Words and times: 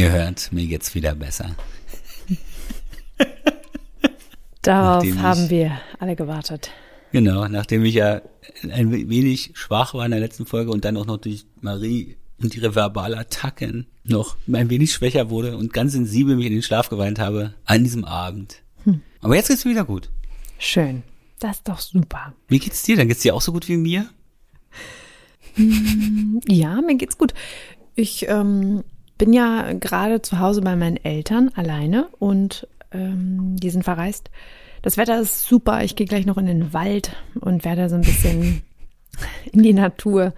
Ihr 0.00 0.12
hört, 0.12 0.50
mir 0.50 0.66
geht's 0.66 0.94
wieder 0.94 1.14
besser. 1.14 1.54
Darauf 4.62 5.04
Nachdem 5.04 5.14
ich- 5.14 5.20
haben 5.22 5.50
wir 5.50 5.78
alle 5.98 6.16
gewartet. 6.16 6.70
Genau, 7.12 7.46
nachdem 7.48 7.84
ich 7.84 7.96
ja 7.96 8.22
ein 8.70 8.90
wenig 8.92 9.50
schwach 9.54 9.92
war 9.92 10.06
in 10.06 10.12
der 10.12 10.20
letzten 10.20 10.46
Folge 10.46 10.70
und 10.70 10.86
dann 10.86 10.96
auch 10.96 11.04
noch 11.04 11.18
durch 11.18 11.44
Marie 11.60 12.16
und 12.40 12.56
ihre 12.56 12.72
Verbalattacken 12.72 13.88
noch 14.04 14.38
ein 14.50 14.70
wenig 14.70 14.94
schwächer 14.94 15.28
wurde 15.28 15.58
und 15.58 15.74
ganz 15.74 15.92
sensibel 15.92 16.34
mich 16.36 16.46
in 16.46 16.52
den 16.52 16.62
Schlaf 16.62 16.88
geweint 16.88 17.18
habe 17.18 17.52
an 17.66 17.84
diesem 17.84 18.06
Abend. 18.06 18.62
Aber 19.20 19.36
jetzt 19.36 19.48
geht's 19.48 19.66
mir 19.66 19.72
wieder 19.72 19.84
gut. 19.84 20.08
Schön. 20.58 21.02
Das 21.40 21.58
ist 21.58 21.68
doch 21.68 21.78
super. 21.80 22.32
Wie 22.48 22.58
geht's 22.58 22.82
dir? 22.84 22.96
Dann 22.96 23.08
geht's 23.08 23.20
dir 23.20 23.34
auch 23.34 23.42
so 23.42 23.52
gut 23.52 23.68
wie 23.68 23.76
mir? 23.76 24.08
Ja, 26.48 26.80
mir 26.80 26.94
geht's 26.96 27.18
gut. 27.18 27.34
Ich 27.96 28.26
ähm, 28.28 28.82
bin 29.20 29.34
ja 29.34 29.74
gerade 29.74 30.22
zu 30.22 30.38
Hause 30.38 30.62
bei 30.62 30.76
meinen 30.76 30.96
Eltern 30.96 31.50
alleine 31.54 32.08
und 32.18 32.66
ähm, 32.90 33.54
die 33.56 33.68
sind 33.68 33.84
verreist. 33.84 34.30
Das 34.80 34.96
Wetter 34.96 35.20
ist 35.20 35.46
super. 35.46 35.84
Ich 35.84 35.94
gehe 35.94 36.06
gleich 36.06 36.24
noch 36.24 36.38
in 36.38 36.46
den 36.46 36.72
Wald 36.72 37.14
und 37.38 37.66
werde 37.66 37.90
so 37.90 37.96
ein 37.96 38.00
bisschen 38.00 38.62
in 39.52 39.62
die 39.62 39.74
Natur. 39.74 40.32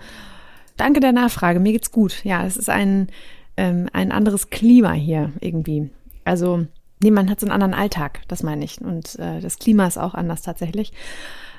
Danke 0.76 0.98
der 0.98 1.12
Nachfrage. 1.12 1.60
Mir 1.60 1.70
geht's 1.70 1.92
gut. 1.92 2.24
Ja, 2.24 2.44
es 2.44 2.56
ist 2.56 2.68
ein, 2.68 3.06
ähm, 3.56 3.88
ein 3.92 4.10
anderes 4.10 4.50
Klima 4.50 4.94
hier 4.94 5.30
irgendwie. 5.38 5.88
Also, 6.24 6.66
nee, 7.00 7.12
man 7.12 7.30
hat 7.30 7.38
so 7.38 7.46
einen 7.46 7.52
anderen 7.52 7.74
Alltag, 7.74 8.22
das 8.26 8.42
meine 8.42 8.64
ich. 8.64 8.80
Und 8.80 9.16
äh, 9.20 9.38
das 9.38 9.60
Klima 9.60 9.86
ist 9.86 9.96
auch 9.96 10.14
anders 10.14 10.42
tatsächlich. 10.42 10.92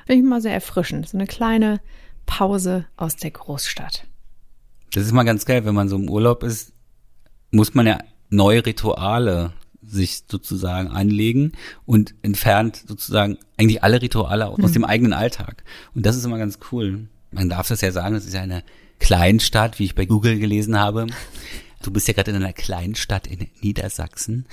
Finde 0.04 0.20
ich 0.20 0.26
immer 0.26 0.42
sehr 0.42 0.52
erfrischend. 0.52 1.08
So 1.08 1.16
eine 1.16 1.26
kleine 1.26 1.80
Pause 2.26 2.84
aus 2.98 3.16
der 3.16 3.30
Großstadt. 3.30 4.06
Das 4.92 5.04
ist 5.04 5.12
mal 5.12 5.24
ganz 5.24 5.46
geil, 5.46 5.64
wenn 5.64 5.74
man 5.74 5.88
so 5.88 5.96
im 5.96 6.10
Urlaub 6.10 6.42
ist, 6.42 6.73
muss 7.54 7.74
man 7.74 7.86
ja 7.86 7.98
neue 8.30 8.64
Rituale 8.66 9.52
sich 9.86 10.22
sozusagen 10.30 10.88
anlegen 10.88 11.52
und 11.86 12.14
entfernt 12.22 12.82
sozusagen 12.86 13.38
eigentlich 13.56 13.82
alle 13.82 14.00
Rituale 14.02 14.46
aus 14.48 14.72
dem 14.72 14.84
eigenen 14.84 15.12
Alltag. 15.12 15.62
Und 15.94 16.04
das 16.06 16.16
ist 16.16 16.24
immer 16.24 16.38
ganz 16.38 16.58
cool. 16.72 17.08
Man 17.30 17.48
darf 17.48 17.68
das 17.68 17.80
ja 17.80 17.92
sagen, 17.92 18.14
das 18.14 18.24
ist 18.24 18.34
ja 18.34 18.40
eine 18.42 18.62
Kleinstadt, 18.98 19.78
wie 19.78 19.84
ich 19.84 19.94
bei 19.94 20.06
Google 20.06 20.38
gelesen 20.38 20.78
habe. 20.78 21.06
Du 21.82 21.90
bist 21.90 22.08
ja 22.08 22.14
gerade 22.14 22.30
in 22.30 22.36
einer 22.36 22.52
Kleinstadt 22.52 23.26
in 23.26 23.46
Niedersachsen. 23.60 24.46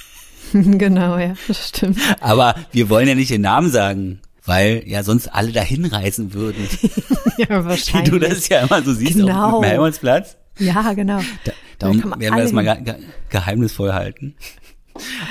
genau, 0.52 1.18
ja, 1.18 1.34
das 1.46 1.68
stimmt. 1.68 1.98
Aber 2.20 2.54
wir 2.72 2.88
wollen 2.88 3.08
ja 3.08 3.14
nicht 3.14 3.30
den 3.30 3.42
Namen 3.42 3.70
sagen, 3.70 4.20
weil 4.46 4.82
ja 4.86 5.02
sonst 5.02 5.28
alle 5.28 5.52
dahin 5.52 5.84
reisen 5.84 6.32
würden. 6.32 6.66
ja, 7.36 7.48
Wie 7.62 7.68
wahrscheinlich. 7.68 8.10
du 8.10 8.18
das 8.18 8.48
ja 8.48 8.60
immer 8.60 8.82
so 8.82 8.94
siehst 8.94 9.14
Genau. 9.14 9.56
auf 9.56 9.60
dem 9.62 9.68
Helmholtzplatz. 9.68 10.36
Ja, 10.58 10.94
genau. 10.94 11.20
Da, 11.44 11.52
darum 11.78 12.00
kann 12.00 12.10
man 12.10 12.20
werden 12.20 12.36
wir 12.36 12.42
das 12.42 12.52
mal 12.52 12.64
ge 12.64 12.82
ge 12.82 12.94
geheimnisvoll 13.30 13.92
halten. 13.92 14.34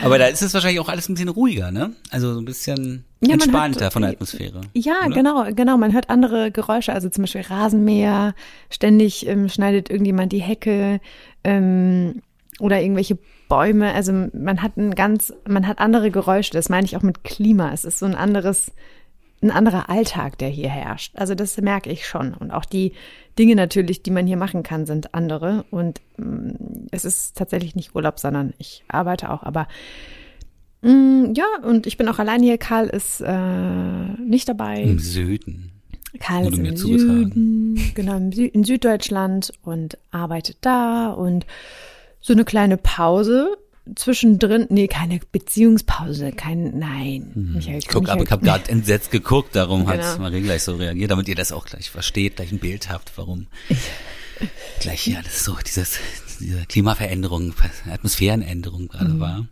Aber 0.02 0.18
da 0.18 0.28
ist 0.28 0.42
es 0.42 0.54
wahrscheinlich 0.54 0.80
auch 0.80 0.88
alles 0.88 1.10
ein 1.10 1.16
bisschen 1.16 1.28
ruhiger, 1.30 1.72
ne? 1.72 1.92
Also 2.10 2.34
so 2.34 2.40
ein 2.40 2.46
bisschen 2.46 3.04
Ja, 3.20 3.34
entspannter 3.34 3.88
hat- 3.88 3.94
von 3.94 4.02
der 4.02 4.12
Atmosphäre. 4.12 4.62
Ja, 4.74 4.94
oder? 5.06 5.14
genau, 5.16 5.46
genau. 5.54 5.78
Man 5.78 5.92
hört 5.94 6.10
andere 6.10 6.52
Geräusche, 6.52 6.94
also 6.94 7.10
zum 7.10 7.24
Beispiel 7.24 7.42
Rasenmäher, 7.42 8.34
ständig 8.70 9.28
ähm, 9.28 9.50
schneidet 9.50 9.90
irgendjemand 9.90 10.32
die 10.32 10.42
Hecke 10.42 11.02
ähm, 11.44 12.22
oder 12.60 12.82
irgendwelche 12.82 13.18
Bäume. 13.50 13.94
Also 13.94 14.14
man 14.34 14.62
hat 14.62 14.78
ein 14.78 14.96
ganz, 14.96 15.34
man 15.48 15.68
hat 15.68 15.80
andere 15.80 16.12
Geräusche. 16.12 16.52
Das 16.52 16.70
meine 16.70 16.86
ich 16.86 16.96
auch 16.96 17.02
mit 17.04 17.26
Klima. 17.26 17.72
Es 17.74 17.84
ist 17.84 18.00
so 18.00 18.06
ein 18.06 18.16
anderes, 18.16 18.72
ein 19.42 19.52
anderer 19.52 19.90
Alltag, 19.90 20.38
der 20.38 20.50
hier 20.50 20.70
herrscht. 20.70 21.14
Also 21.16 21.36
das 21.36 21.58
merke 21.58 21.92
ich 21.92 22.08
schon. 22.08 22.34
Und 22.34 22.52
auch 22.52 22.66
die 22.66 22.94
Dinge 23.38 23.56
natürlich, 23.56 24.02
die 24.02 24.12
man 24.12 24.26
hier 24.26 24.38
machen 24.38 24.64
kann, 24.64 24.86
sind 24.86 25.14
andere. 25.14 25.66
Und 25.70 26.02
mm, 26.18 26.88
es 26.92 27.06
ist 27.06 27.38
tatsächlich 27.38 27.76
nicht 27.76 27.94
Urlaub, 27.96 28.20
sondern 28.20 28.54
ich 28.58 28.84
arbeite 28.88 29.30
auch. 29.30 29.44
Aber 29.44 29.68
mm, 30.82 31.34
ja, 31.36 31.46
und 31.64 31.86
ich 31.86 31.98
bin 31.98 32.08
auch 32.08 32.20
allein 32.20 32.42
hier. 32.42 32.58
Karl 32.58 32.88
ist 32.88 33.22
äh, 33.22 34.22
nicht 34.24 34.50
dabei. 34.50 34.82
Im 34.82 35.00
Süden. 35.00 35.72
Karl 36.20 36.48
ist 36.48 36.58
im. 36.58 36.76
Süden, 36.76 37.92
genau, 37.94 38.18
im 38.18 38.32
Sü 38.32 38.46
in 38.46 38.64
Süddeutschland 38.64 39.52
und 39.62 40.00
arbeitet 40.10 40.58
da 40.62 41.10
und 41.10 41.46
so 42.22 42.34
eine 42.34 42.44
kleine 42.44 42.78
Pause 42.78 43.56
zwischendrin, 43.96 44.68
nee, 44.70 44.88
keine 44.88 45.20
Beziehungspause, 45.32 46.32
kein, 46.32 46.78
nein, 46.78 47.32
Michael, 47.56 47.78
Ich 47.80 47.88
guck, 47.88 48.10
aber 48.10 48.22
Michael, 48.22 48.24
ich 48.26 48.32
habe 48.32 48.46
gerade 48.46 48.70
entsetzt 48.72 49.12
geguckt, 49.12 49.56
darum 49.56 49.88
hat 49.88 50.00
Genau. 50.02 50.18
Marie 50.20 50.42
gleich 50.42 50.64
so 50.64 50.76
reagiert, 50.76 51.12
damit 51.12 51.28
ihr 51.28 51.36
das 51.36 51.52
auch 51.52 51.66
gleich 51.66 51.90
versteht, 51.90 52.36
gleich 52.38 52.52
ein 52.52 52.60
Bild 52.60 52.90
habt, 52.90 53.12
warum 53.18 53.48
gleich 54.80 55.02
hier 55.02 55.18
alles 55.20 55.44
so, 55.44 55.56
dieses, 55.66 56.00
diese 56.40 56.66
Klimaveränderung, 56.66 57.54
Atmosphärenänderung 57.92 58.88
gerade 58.88 59.14
Mhm. 59.14 59.20
war. 59.20 59.48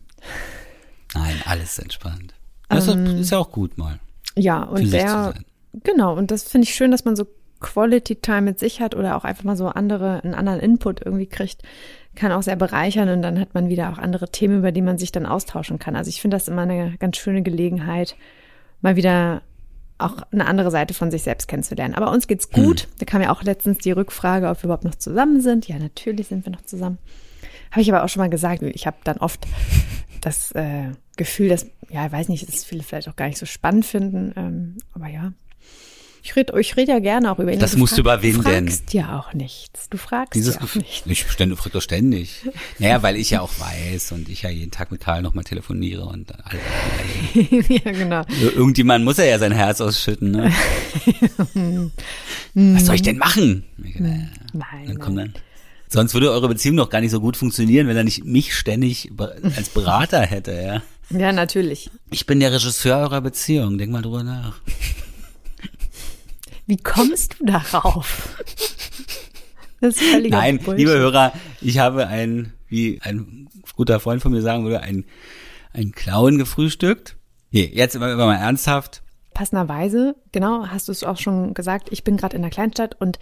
Nein, 1.13 1.41
alles 1.45 1.79
entspannt. 1.79 2.33
Das 2.69 2.87
Ähm, 2.87 3.05
ist, 3.17 3.31
ja 3.31 3.37
auch 3.37 3.51
gut 3.51 3.77
mal. 3.77 3.99
ja, 4.35 4.63
und 4.63 4.91
der, 4.91 5.33
genau, 5.83 6.15
und 6.15 6.31
das 6.31 6.43
finde 6.43 6.65
ich 6.67 6.73
schön, 6.75 6.91
dass 6.91 7.05
man 7.05 7.15
so 7.15 7.25
Quality 7.61 8.17
Time 8.17 8.41
mit 8.41 8.59
sich 8.59 8.81
hat 8.81 8.95
oder 8.95 9.15
auch 9.15 9.23
einfach 9.23 9.43
mal 9.43 9.55
so 9.55 9.67
andere, 9.67 10.21
einen 10.23 10.33
anderen 10.33 10.59
Input 10.59 11.01
irgendwie 11.03 11.25
kriegt, 11.25 11.61
kann 12.15 12.31
auch 12.31 12.43
sehr 12.43 12.55
bereichern 12.55 13.09
und 13.09 13.21
dann 13.21 13.39
hat 13.39 13.53
man 13.53 13.69
wieder 13.69 13.91
auch 13.91 13.97
andere 13.97 14.29
Themen, 14.29 14.59
über 14.59 14.71
die 14.71 14.81
man 14.81 14.97
sich 14.97 15.11
dann 15.11 15.25
austauschen 15.25 15.79
kann. 15.79 15.95
Also 15.95 16.09
ich 16.09 16.21
finde 16.21 16.35
das 16.35 16.47
immer 16.47 16.63
eine 16.63 16.95
ganz 16.97 17.17
schöne 17.17 17.41
Gelegenheit, 17.43 18.15
mal 18.81 18.95
wieder 18.95 19.41
auch 19.97 20.17
eine 20.31 20.45
andere 20.45 20.71
Seite 20.71 20.93
von 20.93 21.09
sich 21.09 21.23
selbst 21.23 21.47
kennenzulernen. 21.47 21.95
Aber 21.95 22.11
uns 22.11 22.27
geht's 22.27 22.49
gut. 22.49 22.87
Da 22.99 23.05
kam 23.05 23.21
ja 23.21 23.31
auch 23.31 23.43
letztens 23.43 23.77
die 23.77 23.91
Rückfrage, 23.91 24.49
ob 24.49 24.61
wir 24.61 24.65
überhaupt 24.65 24.83
noch 24.83 24.95
zusammen 24.95 25.39
sind. 25.41 25.67
Ja, 25.67 25.79
natürlich 25.79 26.27
sind 26.27 26.45
wir 26.45 26.51
noch 26.51 26.63
zusammen. 26.63 26.97
Habe 27.71 27.81
ich 27.81 27.91
aber 27.91 28.03
auch 28.03 28.09
schon 28.09 28.21
mal 28.21 28.29
gesagt. 28.29 28.61
Ich 28.61 28.87
habe 28.87 28.97
dann 29.03 29.17
oft 29.17 29.45
das 30.21 30.51
äh, 30.51 30.91
Gefühl, 31.15 31.49
dass, 31.49 31.65
ja, 31.89 32.05
ich 32.05 32.11
weiß 32.11 32.27
nicht, 32.29 32.47
dass 32.47 32.65
viele 32.65 32.83
vielleicht 32.83 33.07
auch 33.07 33.15
gar 33.15 33.27
nicht 33.27 33.37
so 33.37 33.45
spannend 33.45 33.85
finden. 33.85 34.33
Ähm, 34.35 34.77
aber 34.93 35.07
ja. 35.07 35.31
Ich 36.25 36.35
rede 36.35 36.59
ich 36.59 36.75
red 36.75 36.87
ja 36.87 36.97
gerne 36.97 37.31
auch 37.31 37.37
über 37.37 37.53
ihn. 37.53 37.59
Das 37.59 37.77
musst 37.77 37.97
du 37.97 38.01
überwinden. 38.01 38.41
Du 38.41 38.49
fragst 38.49 38.93
ja 38.95 39.19
auch 39.19 39.33
nichts. 39.35 39.89
Du 39.89 39.97
fragst 39.97 40.33
Dieses 40.33 40.55
ja 40.55 40.61
auch 40.61 40.63
Gefühl, 40.63 40.81
nicht. 40.81 41.05
ich 41.05 41.29
ständig, 41.29 41.59
frag 41.59 41.71
doch 41.73 41.83
ständig. 41.83 42.41
Naja, 42.79 43.03
weil 43.03 43.15
ich 43.15 43.29
ja 43.29 43.41
auch 43.41 43.51
weiß 43.59 44.11
und 44.13 44.27
ich 44.27 44.41
ja 44.41 44.49
jeden 44.49 44.71
Tag 44.71 44.91
mit 44.91 45.01
Karl 45.01 45.21
nochmal 45.21 45.43
telefoniere 45.43 46.03
und 46.03 46.33
alle, 46.43 46.59
ja, 47.69 47.91
genau. 47.91 48.23
irgendjemand 48.55 49.05
muss 49.05 49.19
er 49.19 49.25
ja 49.25 49.37
sein 49.37 49.51
Herz 49.51 49.81
ausschütten, 49.81 50.31
ne? 50.31 50.51
Was 52.55 52.87
soll 52.87 52.95
ich 52.95 53.03
denn 53.03 53.19
machen? 53.19 53.63
Ich, 53.83 53.99
naja, 53.99 54.25
Nein, 54.51 54.87
dann 54.87 54.97
komm 54.97 55.17
dann. 55.17 55.33
Sonst 55.89 56.15
würde 56.15 56.31
eure 56.31 56.47
Beziehung 56.47 56.77
doch 56.77 56.89
gar 56.89 57.01
nicht 57.01 57.11
so 57.11 57.19
gut 57.19 57.37
funktionieren, 57.37 57.87
wenn 57.87 57.97
er 57.97 58.03
nicht 58.03 58.25
mich 58.25 58.55
ständig 58.55 59.11
als 59.55 59.69
Berater 59.69 60.21
hätte, 60.21 60.53
ja. 60.53 60.81
Ja, 61.15 61.31
natürlich. 61.31 61.91
Ich 62.09 62.25
bin 62.25 62.39
der 62.39 62.51
Regisseur 62.51 62.97
eurer 62.97 63.21
Beziehung, 63.21 63.77
denk 63.77 63.91
mal 63.91 64.01
drüber 64.01 64.23
nach. 64.23 64.59
Wie 66.67 66.77
kommst 66.77 67.39
du 67.39 67.45
darauf? 67.45 68.35
Das 69.81 69.97
ist 69.97 70.03
völliger 70.03 70.37
Nein, 70.37 70.57
Bullshit. 70.57 70.79
liebe 70.79 70.97
Hörer, 70.97 71.33
ich 71.61 71.77
habe 71.79 72.07
ein, 72.07 72.53
wie 72.67 72.99
ein 73.03 73.49
guter 73.75 73.99
Freund 73.99 74.21
von 74.21 74.31
mir 74.31 74.41
sagen 74.41 74.63
würde, 74.63 74.81
ein, 74.81 75.05
ein 75.73 75.91
Clown 75.91 76.37
gefrühstückt. 76.37 77.17
Nee, 77.51 77.69
jetzt 77.73 77.95
immer, 77.95 78.11
immer 78.11 78.25
mal 78.25 78.35
ernsthaft. 78.37 79.03
passenderweise, 79.33 80.15
genau, 80.31 80.67
hast 80.67 80.87
du 80.87 80.91
es 80.91 81.03
auch 81.03 81.17
schon 81.17 81.53
gesagt, 81.53 81.89
ich 81.91 82.03
bin 82.03 82.17
gerade 82.17 82.35
in 82.35 82.41
einer 82.41 82.49
Kleinstadt 82.51 82.99
und 82.99 83.19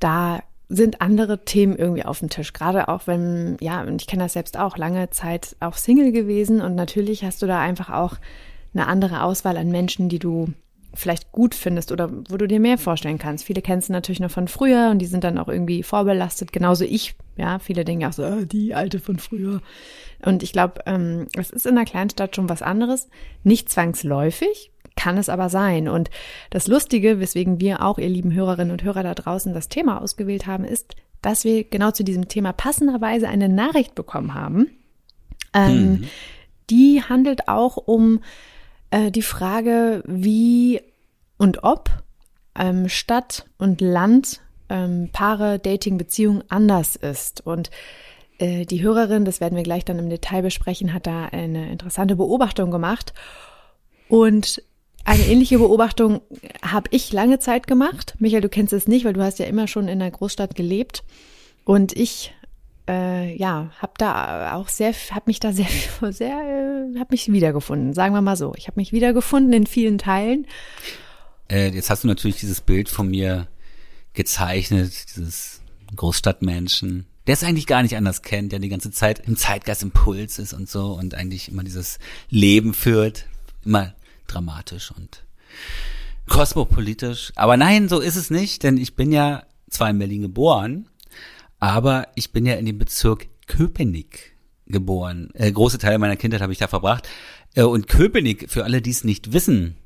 da 0.00 0.40
sind 0.68 1.00
andere 1.00 1.44
Themen 1.44 1.76
irgendwie 1.76 2.04
auf 2.04 2.18
dem 2.18 2.30
Tisch. 2.30 2.52
Gerade 2.52 2.88
auch 2.88 3.06
wenn, 3.06 3.56
ja, 3.60 3.82
und 3.82 4.02
ich 4.02 4.08
kenne 4.08 4.24
das 4.24 4.32
selbst 4.32 4.58
auch, 4.58 4.76
lange 4.76 5.10
Zeit 5.10 5.56
auch 5.60 5.76
Single 5.76 6.12
gewesen 6.12 6.60
und 6.60 6.74
natürlich 6.74 7.24
hast 7.24 7.42
du 7.42 7.46
da 7.46 7.60
einfach 7.60 7.90
auch 7.90 8.16
eine 8.74 8.86
andere 8.86 9.22
Auswahl 9.22 9.56
an 9.56 9.68
Menschen, 9.70 10.08
die 10.08 10.18
du 10.18 10.52
vielleicht 10.94 11.32
gut 11.32 11.54
findest 11.54 11.92
oder 11.92 12.10
wo 12.28 12.36
du 12.36 12.46
dir 12.46 12.60
mehr 12.60 12.78
vorstellen 12.78 13.18
kannst. 13.18 13.44
Viele 13.44 13.62
kennst 13.62 13.88
du 13.88 13.92
natürlich 13.92 14.20
noch 14.20 14.30
von 14.30 14.48
früher 14.48 14.90
und 14.90 14.98
die 14.98 15.06
sind 15.06 15.24
dann 15.24 15.38
auch 15.38 15.48
irgendwie 15.48 15.82
vorbelastet, 15.82 16.52
genauso 16.52 16.84
ich. 16.84 17.14
Ja, 17.36 17.58
viele 17.58 17.84
denken 17.84 18.04
auch 18.06 18.12
so, 18.12 18.24
ah, 18.24 18.42
die 18.42 18.74
alte 18.74 18.98
von 18.98 19.18
früher. 19.18 19.62
Und 20.24 20.42
ich 20.42 20.52
glaube, 20.52 20.82
ähm, 20.86 21.26
es 21.36 21.50
ist 21.50 21.66
in 21.66 21.76
einer 21.76 21.86
Kleinstadt 21.86 22.36
schon 22.36 22.48
was 22.48 22.62
anderes. 22.62 23.08
Nicht 23.42 23.70
zwangsläufig, 23.70 24.70
kann 24.96 25.16
es 25.16 25.28
aber 25.28 25.48
sein. 25.48 25.88
Und 25.88 26.10
das 26.50 26.66
Lustige, 26.66 27.20
weswegen 27.20 27.60
wir 27.60 27.82
auch, 27.82 27.98
ihr 27.98 28.08
lieben 28.08 28.34
Hörerinnen 28.34 28.72
und 28.72 28.82
Hörer 28.82 29.02
da 29.02 29.14
draußen, 29.14 29.54
das 29.54 29.68
Thema 29.68 30.00
ausgewählt 30.00 30.46
haben, 30.46 30.64
ist, 30.64 30.94
dass 31.22 31.44
wir 31.44 31.64
genau 31.64 31.92
zu 31.92 32.04
diesem 32.04 32.28
Thema 32.28 32.52
passenderweise 32.52 33.28
eine 33.28 33.48
Nachricht 33.48 33.94
bekommen 33.94 34.34
haben. 34.34 34.70
Ähm, 35.54 36.04
Die 36.72 37.02
handelt 37.02 37.48
auch 37.48 37.76
um 37.76 38.20
äh, 38.92 39.10
die 39.10 39.22
Frage, 39.22 40.04
wie 40.06 40.80
und 41.38 41.64
ob 41.64 41.90
ähm, 42.56 42.88
Stadt 42.88 43.46
und 43.58 43.80
Land 43.80 44.40
ähm, 44.68 45.08
Paare, 45.12 45.58
Dating, 45.58 45.98
Beziehung 45.98 46.44
anders 46.48 46.94
ist. 46.94 47.44
Und 47.44 47.70
äh, 48.38 48.64
die 48.66 48.82
Hörerin, 48.82 49.24
das 49.24 49.40
werden 49.40 49.56
wir 49.56 49.64
gleich 49.64 49.84
dann 49.84 49.98
im 49.98 50.10
Detail 50.10 50.42
besprechen, 50.42 50.92
hat 50.92 51.06
da 51.06 51.26
eine 51.26 51.72
interessante 51.72 52.16
Beobachtung 52.16 52.70
gemacht. 52.70 53.14
Und 54.08 54.62
eine 55.04 55.26
ähnliche 55.26 55.58
Beobachtung 55.58 56.20
habe 56.62 56.88
ich 56.92 57.12
lange 57.12 57.38
Zeit 57.38 57.66
gemacht. 57.66 58.14
Michael, 58.18 58.42
du 58.42 58.48
kennst 58.48 58.72
es 58.72 58.86
nicht, 58.86 59.04
weil 59.04 59.14
du 59.14 59.22
hast 59.22 59.38
ja 59.38 59.46
immer 59.46 59.66
schon 59.66 59.88
in 59.88 60.00
einer 60.00 60.10
Großstadt 60.10 60.54
gelebt. 60.54 61.02
Und 61.64 61.96
ich 61.96 62.34
äh, 62.88 63.36
ja, 63.36 63.70
habe 63.78 63.92
da 63.98 64.54
auch 64.54 64.68
sehr, 64.68 64.92
habe 65.10 65.24
mich 65.26 65.40
da 65.40 65.52
sehr, 65.52 65.68
sehr, 66.12 66.38
äh, 66.94 66.98
habe 66.98 67.08
mich 67.10 67.30
wiedergefunden. 67.30 67.94
Sagen 67.94 68.14
wir 68.14 68.22
mal 68.22 68.36
so, 68.36 68.54
ich 68.56 68.66
habe 68.66 68.80
mich 68.80 68.92
wiedergefunden 68.92 69.52
in 69.52 69.66
vielen 69.66 69.98
Teilen. 69.98 70.46
Äh, 71.50 71.68
jetzt 71.70 71.90
hast 71.90 72.04
du 72.04 72.08
natürlich 72.08 72.36
dieses 72.36 72.60
Bild 72.60 72.88
von 72.88 73.08
mir 73.08 73.48
gezeichnet, 74.14 74.92
dieses 75.16 75.60
Großstadtmenschen, 75.94 77.06
der 77.26 77.34
es 77.34 77.44
eigentlich 77.44 77.66
gar 77.66 77.82
nicht 77.82 77.96
anders 77.96 78.22
kennt, 78.22 78.52
der 78.52 78.58
die 78.58 78.68
ganze 78.68 78.90
Zeit 78.90 79.20
im 79.26 79.36
Zeitgeist 79.36 79.82
Impuls 79.82 80.38
ist 80.38 80.52
und 80.52 80.68
so 80.68 80.92
und 80.92 81.14
eigentlich 81.14 81.48
immer 81.48 81.62
dieses 81.62 81.98
Leben 82.28 82.74
führt, 82.74 83.26
immer 83.64 83.94
dramatisch 84.26 84.90
und 84.90 85.24
kosmopolitisch. 86.28 87.32
Aber 87.36 87.56
nein, 87.56 87.88
so 87.88 88.00
ist 88.00 88.16
es 88.16 88.30
nicht, 88.30 88.62
denn 88.62 88.76
ich 88.76 88.96
bin 88.96 89.12
ja 89.12 89.44
zwar 89.70 89.90
in 89.90 89.98
Berlin 89.98 90.22
geboren, 90.22 90.86
aber 91.62 92.08
ich 92.16 92.32
bin 92.32 92.44
ja 92.44 92.54
in 92.54 92.66
dem 92.66 92.78
Bezirk 92.78 93.28
Köpenick 93.46 94.36
geboren. 94.66 95.30
Äh, 95.34 95.52
große 95.52 95.78
Teile 95.78 95.96
meiner 96.00 96.16
Kindheit 96.16 96.40
habe 96.42 96.52
ich 96.52 96.58
da 96.58 96.66
verbracht. 96.66 97.08
Äh, 97.54 97.62
und 97.62 97.86
Köpenick, 97.86 98.50
für 98.50 98.64
alle, 98.64 98.82
die 98.82 98.90
es 98.90 99.04
nicht 99.04 99.32
wissen, 99.32 99.76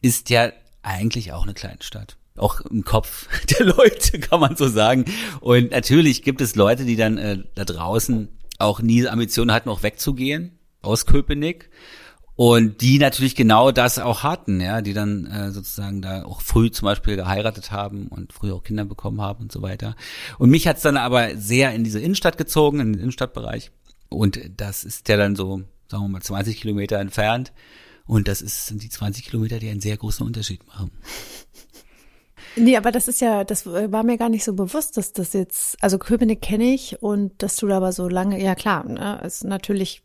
ist 0.00 0.30
ja 0.30 0.50
eigentlich 0.80 1.34
auch 1.34 1.42
eine 1.42 1.52
Kleinstadt. 1.52 2.16
Auch 2.38 2.62
im 2.62 2.84
Kopf 2.84 3.28
der 3.58 3.66
Leute, 3.66 4.18
kann 4.18 4.40
man 4.40 4.56
so 4.56 4.66
sagen. 4.66 5.04
Und 5.40 5.72
natürlich 5.72 6.22
gibt 6.22 6.40
es 6.40 6.56
Leute, 6.56 6.86
die 6.86 6.96
dann 6.96 7.18
äh, 7.18 7.42
da 7.54 7.66
draußen 7.66 8.28
auch 8.58 8.80
nie 8.80 9.06
Ambitionen 9.06 9.52
hatten, 9.52 9.68
auch 9.68 9.82
wegzugehen 9.82 10.58
aus 10.80 11.04
Köpenick. 11.04 11.68
Und 12.36 12.82
die 12.82 12.98
natürlich 12.98 13.34
genau 13.34 13.72
das 13.72 13.98
auch 13.98 14.22
hatten, 14.22 14.60
ja, 14.60 14.82
die 14.82 14.92
dann 14.92 15.26
äh, 15.26 15.50
sozusagen 15.50 16.02
da 16.02 16.24
auch 16.24 16.42
früh 16.42 16.70
zum 16.70 16.84
Beispiel 16.84 17.16
geheiratet 17.16 17.72
haben 17.72 18.08
und 18.08 18.34
früh 18.34 18.52
auch 18.52 18.62
Kinder 18.62 18.84
bekommen 18.84 19.22
haben 19.22 19.44
und 19.44 19.52
so 19.52 19.62
weiter. 19.62 19.96
Und 20.38 20.50
mich 20.50 20.68
hat's 20.68 20.82
dann 20.82 20.98
aber 20.98 21.36
sehr 21.36 21.74
in 21.74 21.82
diese 21.82 21.98
Innenstadt 21.98 22.36
gezogen, 22.36 22.80
in 22.80 22.92
den 22.92 23.00
Innenstadtbereich. 23.00 23.70
Und 24.10 24.38
das 24.58 24.84
ist 24.84 25.08
ja 25.08 25.16
dann 25.16 25.34
so, 25.34 25.62
sagen 25.88 26.04
wir 26.04 26.08
mal, 26.08 26.22
20 26.22 26.60
Kilometer 26.60 26.98
entfernt. 26.98 27.52
Und 28.06 28.28
das 28.28 28.42
ist, 28.42 28.66
sind 28.66 28.82
die 28.82 28.90
20 28.90 29.24
Kilometer, 29.24 29.58
die 29.58 29.70
einen 29.70 29.80
sehr 29.80 29.96
großen 29.96 30.24
Unterschied 30.24 30.66
machen. 30.68 30.90
Nee, 32.54 32.76
aber 32.76 32.90
das 32.90 33.06
ist 33.06 33.20
ja, 33.20 33.44
das 33.44 33.66
war 33.66 34.02
mir 34.02 34.16
gar 34.16 34.30
nicht 34.30 34.44
so 34.44 34.54
bewusst, 34.54 34.96
dass 34.96 35.12
das 35.12 35.34
jetzt, 35.34 35.76
also 35.82 35.98
Köpenick 35.98 36.40
kenne 36.40 36.72
ich 36.72 37.02
und 37.02 37.42
dass 37.42 37.56
du 37.56 37.66
da 37.66 37.76
aber 37.76 37.92
so 37.92 38.08
lange, 38.08 38.42
ja 38.42 38.54
klar, 38.54 38.88
ne, 38.88 39.20
ist 39.24 39.44
natürlich, 39.44 40.02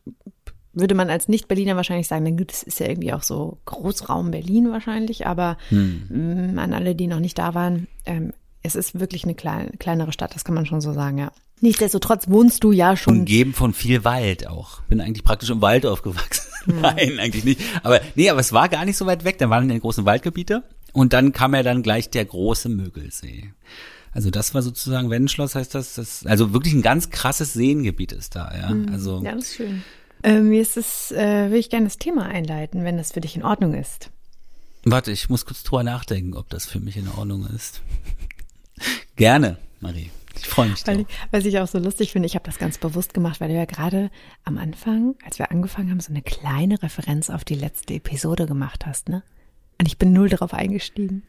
würde 0.74 0.96
man 0.96 1.10
als 1.10 1.28
Nicht-Berliner 1.28 1.76
wahrscheinlich 1.76 2.08
sagen, 2.08 2.38
gut, 2.38 2.52
das 2.52 2.64
ist 2.64 2.80
ja 2.80 2.88
irgendwie 2.88 3.14
auch 3.14 3.24
so 3.24 3.58
Großraum 3.66 4.32
Berlin 4.32 4.72
wahrscheinlich, 4.72 5.28
aber 5.28 5.58
hm. 5.70 6.58
An 6.58 6.74
alle, 6.74 6.96
die 6.96 7.08
noch 7.08 7.20
nicht 7.20 7.38
da 7.38 7.54
waren, 7.54 7.88
ähm, 8.06 8.34
es 8.64 8.76
ist 8.76 9.00
wirklich 9.00 9.24
eine 9.24 9.36
kleine, 9.36 9.72
kleinere 9.80 10.12
Stadt, 10.12 10.36
das 10.36 10.44
kann 10.44 10.56
man 10.56 10.66
schon 10.66 10.82
so 10.82 10.94
sagen, 10.94 11.18
ja. 11.18 11.32
Nichtsdestotrotz 11.64 12.28
wohnst 12.28 12.64
du 12.64 12.72
ja 12.72 12.98
schon. 12.98 13.20
Umgeben 13.20 13.54
von 13.54 13.74
viel 13.74 14.04
Wald 14.04 14.48
auch. 14.48 14.82
Bin 14.84 15.00
eigentlich 15.00 15.24
praktisch 15.24 15.52
im 15.52 15.62
Wald 15.62 15.86
aufgewachsen. 15.86 16.50
Hm. 16.66 16.80
Nein, 16.82 17.20
eigentlich 17.20 17.44
nicht. 17.44 17.62
Aber 17.84 18.02
nee, 18.16 18.30
aber 18.30 18.40
es 18.40 18.52
war 18.52 18.68
gar 18.68 18.86
nicht 18.86 18.98
so 18.98 19.06
weit 19.06 19.26
weg. 19.26 19.38
Da 19.38 19.50
waren 19.50 19.70
die 19.70 19.80
großen 19.80 20.06
Waldgebiete. 20.06 20.64
Und 20.94 21.14
dann 21.14 21.34
kam 21.34 21.54
ja 21.54 21.64
dann 21.64 21.84
gleich 21.84 22.10
der 22.10 22.26
große 22.26 22.68
Mögelsee. 22.70 23.54
Also 24.12 24.30
das 24.30 24.54
war 24.54 24.62
sozusagen 24.62 25.10
Wendenschloss 25.10 25.56
heißt 25.56 25.74
das, 25.74 25.96
das 25.96 26.26
also 26.26 26.52
wirklich 26.54 26.74
ein 26.74 26.82
ganz 26.82 27.10
krasses 27.12 27.54
Seengebiet 27.54 28.12
ist 28.12 28.36
da, 28.36 28.52
ja. 28.54 28.70
Mhm, 28.72 28.90
also 28.92 29.22
ganz 29.22 29.54
schön. 29.54 29.84
Ähm, 30.24 30.50
mir 30.50 30.62
ist 30.62 30.78
es, 30.78 31.12
äh, 31.12 31.52
will 31.52 31.60
ich 31.60 31.70
gerne 31.70 31.86
das 31.86 31.98
Thema 31.98 32.26
einleiten, 32.26 32.84
wenn 32.84 32.98
das 32.98 33.12
für 33.12 33.22
dich 33.22 33.36
in 33.36 33.44
Ordnung 33.44 33.74
ist. 33.74 34.12
Warte, 34.84 35.12
ich 35.12 35.30
muss 35.30 35.46
kurz 35.46 35.64
drüber 35.64 35.84
nachdenken, 35.84 36.36
ob 36.36 36.50
das 36.50 36.66
für 36.66 36.80
mich 36.80 36.98
in 36.98 37.08
Ordnung 37.08 37.46
ist. 37.48 37.82
gerne, 39.16 39.58
Marie. 39.80 40.10
Ich 40.36 40.48
freue 40.48 40.70
mich. 40.70 40.86
Weil 40.88 41.02
ich, 41.02 41.08
was 41.30 41.46
ich 41.46 41.60
auch 41.60 41.68
so 41.68 41.78
lustig 41.78 42.12
finde, 42.12 42.26
ich 42.26 42.36
habe 42.36 42.46
das 42.46 42.58
ganz 42.58 42.78
bewusst 42.78 43.14
gemacht, 43.14 43.42
weil 43.42 43.50
du 43.50 43.56
ja 43.56 43.66
gerade 43.66 44.10
am 44.44 44.58
Anfang, 44.58 45.16
als 45.26 45.40
wir 45.40 45.52
angefangen 45.52 45.92
haben, 45.92 46.00
so 46.00 46.12
eine 46.12 46.22
kleine 46.22 46.82
Referenz 46.82 47.30
auf 47.30 47.44
die 47.44 47.56
letzte 47.56 47.94
Episode 47.96 48.46
gemacht 48.46 48.86
hast, 48.86 49.10
ne? 49.10 49.24
Und 49.78 49.88
ich 49.88 49.98
bin 49.98 50.14
null 50.14 50.30
darauf 50.30 50.54
eingestiegen. 50.54 51.24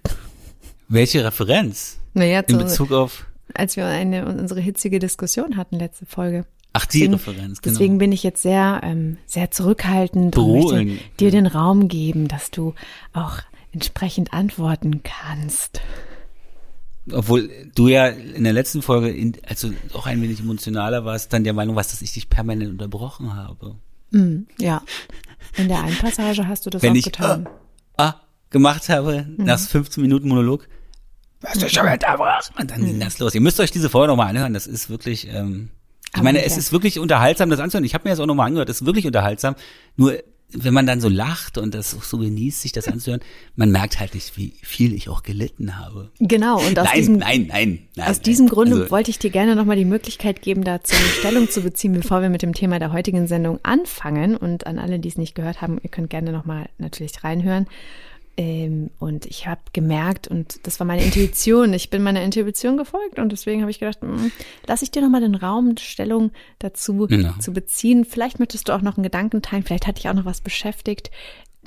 Welche 0.89 1.25
Referenz? 1.25 1.99
Naja, 2.15 2.41
in 2.41 2.59
Bezug 2.59 2.93
auf. 2.93 3.27
Als 3.55 3.77
wir 3.77 3.87
eine 3.87 4.27
unsere 4.27 4.61
hitzige 4.61 4.99
Diskussion 4.99 5.57
hatten, 5.57 5.79
letzte 5.79 6.07
Folge. 6.07 6.47
Ach, 6.73 6.87
die 6.87 7.01
deswegen, 7.01 7.15
Referenz, 7.15 7.61
genau. 7.61 7.79
Deswegen 7.79 7.99
bin 7.99 8.13
ich 8.13 8.23
jetzt 8.23 8.43
sehr, 8.43 8.81
ähm, 8.83 9.19
sehr 9.27 9.51
zurückhaltend 9.51 10.35
Beruhigend. 10.35 10.73
und 10.73 10.87
möchte 10.89 11.17
dir 11.19 11.31
den 11.31 11.47
Raum 11.47 11.89
geben, 11.89 12.29
dass 12.29 12.51
du 12.51 12.75
auch 13.13 13.39
entsprechend 13.73 14.33
antworten 14.33 15.03
kannst. 15.03 15.81
Obwohl 17.11 17.51
du 17.75 17.89
ja 17.89 18.07
in 18.07 18.45
der 18.45 18.53
letzten 18.53 18.81
Folge, 18.81 19.11
in, 19.11 19.37
also 19.47 19.71
auch 19.93 20.07
ein 20.07 20.23
wenig 20.23 20.41
emotionaler 20.41 21.05
warst, 21.05 21.33
dann 21.33 21.43
der 21.45 21.53
Meinung 21.53 21.75
warst, 21.75 21.93
dass 21.93 22.01
ich 22.01 22.13
dich 22.13 22.31
permanent 22.31 22.71
unterbrochen 22.71 23.35
habe. 23.35 23.77
Mm, 24.11 24.43
ja. 24.59 24.83
In 25.57 25.69
der 25.69 25.83
einen 25.83 25.97
Passage 25.97 26.47
hast 26.47 26.65
du 26.65 26.71
das 26.71 26.83
Wenn 26.83 26.93
auch 26.93 26.97
ich, 26.97 27.05
getan. 27.05 27.49
Ah, 27.97 28.05
ah, 28.05 28.21
gemacht 28.51 28.89
habe, 28.89 29.27
mhm. 29.37 29.45
nach 29.45 29.59
15 29.59 30.01
Minuten 30.01 30.29
Monolog, 30.29 30.69
was 31.43 31.59
du 31.59 31.69
schon 31.69 31.89
unterbrochen? 31.89 32.55
Und 32.59 32.71
dann 32.71 32.85
ging 32.85 33.01
das 33.01 33.19
los. 33.19 33.35
Ihr 33.35 33.41
müsst 33.41 33.59
euch 33.59 33.73
diese 33.73 33.91
Folge 33.91 34.09
nochmal 34.09 34.29
anhören. 34.29 34.55
Das 34.55 34.67
ist 34.67 34.89
wirklich, 34.89 35.27
ähm, 35.29 35.71
ich 36.23 36.25
meine, 36.25 36.45
es 36.45 36.57
ist 36.57 36.73
wirklich 36.73 36.99
unterhaltsam, 36.99 37.51
das 37.51 37.61
anzuhören. 37.61 37.85
Ich 37.85 37.95
habe 37.95 38.05
mir 38.05 38.11
das 38.11 38.21
auch 38.21 38.27
nochmal 38.27 38.47
angehört. 38.47 38.69
Das 38.69 38.81
ist 38.81 38.87
wirklich 38.87 39.07
unterhaltsam. 39.07 39.55
Nur 39.97 40.15
wenn 40.55 40.75
man 40.75 40.87
dann 40.87 41.01
so 41.01 41.09
lacht 41.09 41.59
und 41.59 41.75
das 41.75 41.91
so 41.91 42.19
genießt, 42.19 42.61
sich 42.61 42.73
das 42.73 42.89
anzuhören, 42.89 43.23
man 43.57 43.71
merkt 43.71 44.01
halt 44.01 44.15
nicht, 44.15 44.37
wie 44.37 44.55
viel 44.63 44.93
ich 44.93 45.09
auch 45.09 45.23
gelitten 45.23 45.79
habe. 45.79 46.11
Genau. 46.21 46.59
Und 46.59 46.79
aus 46.79 46.87
nein, 46.89 46.97
diesem, 46.97 47.17
nein, 47.17 47.47
nein, 47.49 47.79
nein. 47.97 48.09
Aus 48.09 48.21
diesem 48.21 48.49
Grunde 48.49 48.77
also, 48.77 48.91
wollte 48.91 49.11
ich 49.11 49.19
dir 49.19 49.31
gerne 49.31 49.57
nochmal 49.57 49.77
die 49.77 49.85
Möglichkeit 49.85 50.43
geben, 50.43 50.65
dazu 50.65 50.95
Stellung 51.19 51.49
zu 51.49 51.63
beziehen, 51.63 51.95
bevor 51.95 52.23
wir 52.23 52.29
mit 52.29 52.43
dem 52.43 52.53
Thema 52.53 52.79
der 52.79 52.93
heutigen 52.93 53.27
Sendung 53.27 53.59
anfangen. 53.63 54.37
Und 54.37 54.67
an 54.67 54.79
alle, 54.79 54.99
die 54.99 55.09
es 55.09 55.17
nicht 55.17 55.35
gehört 55.35 55.63
haben, 55.63 55.79
ihr 55.83 55.91
könnt 55.91 56.11
gerne 56.11 56.33
nochmal 56.33 56.69
natürlich 56.79 57.25
reinhören. 57.25 57.67
Ähm, 58.37 58.91
und 58.99 59.27
ich 59.27 59.47
habe 59.47 59.61
gemerkt, 59.73 60.27
und 60.27 60.67
das 60.67 60.81
war 60.81 60.87
meine 60.87 61.05
Intuition, 61.05 61.75
ich 61.75 61.91
bin 61.91 62.03
meiner 62.03 62.23
Intuition 62.23 62.79
gefolgt 62.79 63.19
und 63.19 63.31
deswegen 63.31 63.61
habe 63.61 63.71
ich 63.71 63.79
gedacht, 63.79 64.01
hm, 64.01 64.33
lass 64.67 64.81
ich 64.81 64.91
dir 64.91 65.03
nochmal 65.03 65.21
den 65.21 65.35
Raum, 65.35 65.77
Stellung 65.79 66.31
dazu 66.59 67.07
genau. 67.07 67.35
zu 67.39 67.53
beziehen. 67.53 68.07
Vielleicht 68.07 68.39
möchtest 68.39 68.69
du 68.69 68.73
auch 68.73 68.81
noch 68.81 68.97
einen 68.97 69.05
Gedanken 69.05 69.43
teilen, 69.43 69.65
vielleicht 69.65 69.87
hatte 69.87 70.01
ich 70.01 70.09
auch 70.09 70.15
noch 70.15 70.25
was 70.25 70.41
beschäftigt. 70.41 71.11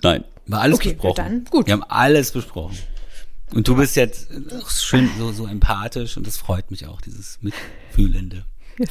Nein, 0.01 0.23
war 0.47 0.61
alles 0.61 0.79
okay, 0.79 0.93
besprochen. 0.93 1.15
Dann, 1.15 1.45
gut. 1.45 1.67
Wir 1.67 1.73
haben 1.73 1.83
alles 1.83 2.31
besprochen. 2.31 2.77
Und 3.53 3.67
du 3.67 3.75
bist 3.75 3.95
jetzt 3.95 4.29
schön 4.67 5.09
so, 5.19 5.31
so 5.31 5.45
empathisch 5.45 6.17
und 6.17 6.25
das 6.25 6.37
freut 6.37 6.71
mich 6.71 6.87
auch, 6.87 6.99
dieses 6.99 7.39
Mitfühlende. 7.41 8.43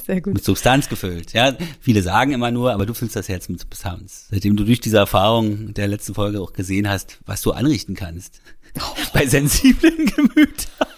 Sehr 0.07 0.21
gut. 0.21 0.35
Mit 0.35 0.45
Substanz 0.45 0.89
gefüllt. 0.89 1.33
Ja, 1.33 1.57
viele 1.81 2.03
sagen 2.03 2.33
immer 2.33 2.51
nur, 2.51 2.73
aber 2.73 2.87
du 2.87 2.95
fühlst 2.95 3.17
das 3.17 3.29
jetzt 3.29 3.51
mit 3.51 3.61
Substanz. 3.61 4.29
Seitdem 4.31 4.57
du 4.57 4.65
durch 4.65 4.81
diese 4.81 4.99
Erfahrung 4.99 5.75
der 5.75 5.89
letzten 5.89 6.15
Folge 6.15 6.41
auch 6.41 6.53
gesehen 6.53 6.89
hast, 6.89 7.19
was 7.27 7.43
du 7.43 7.53
anrichten 7.53 7.95
kannst. 7.95 8.41
Oh. 8.79 8.81
Bei 9.13 9.27
sensiblen 9.27 10.07
Gemütern. 10.17 10.89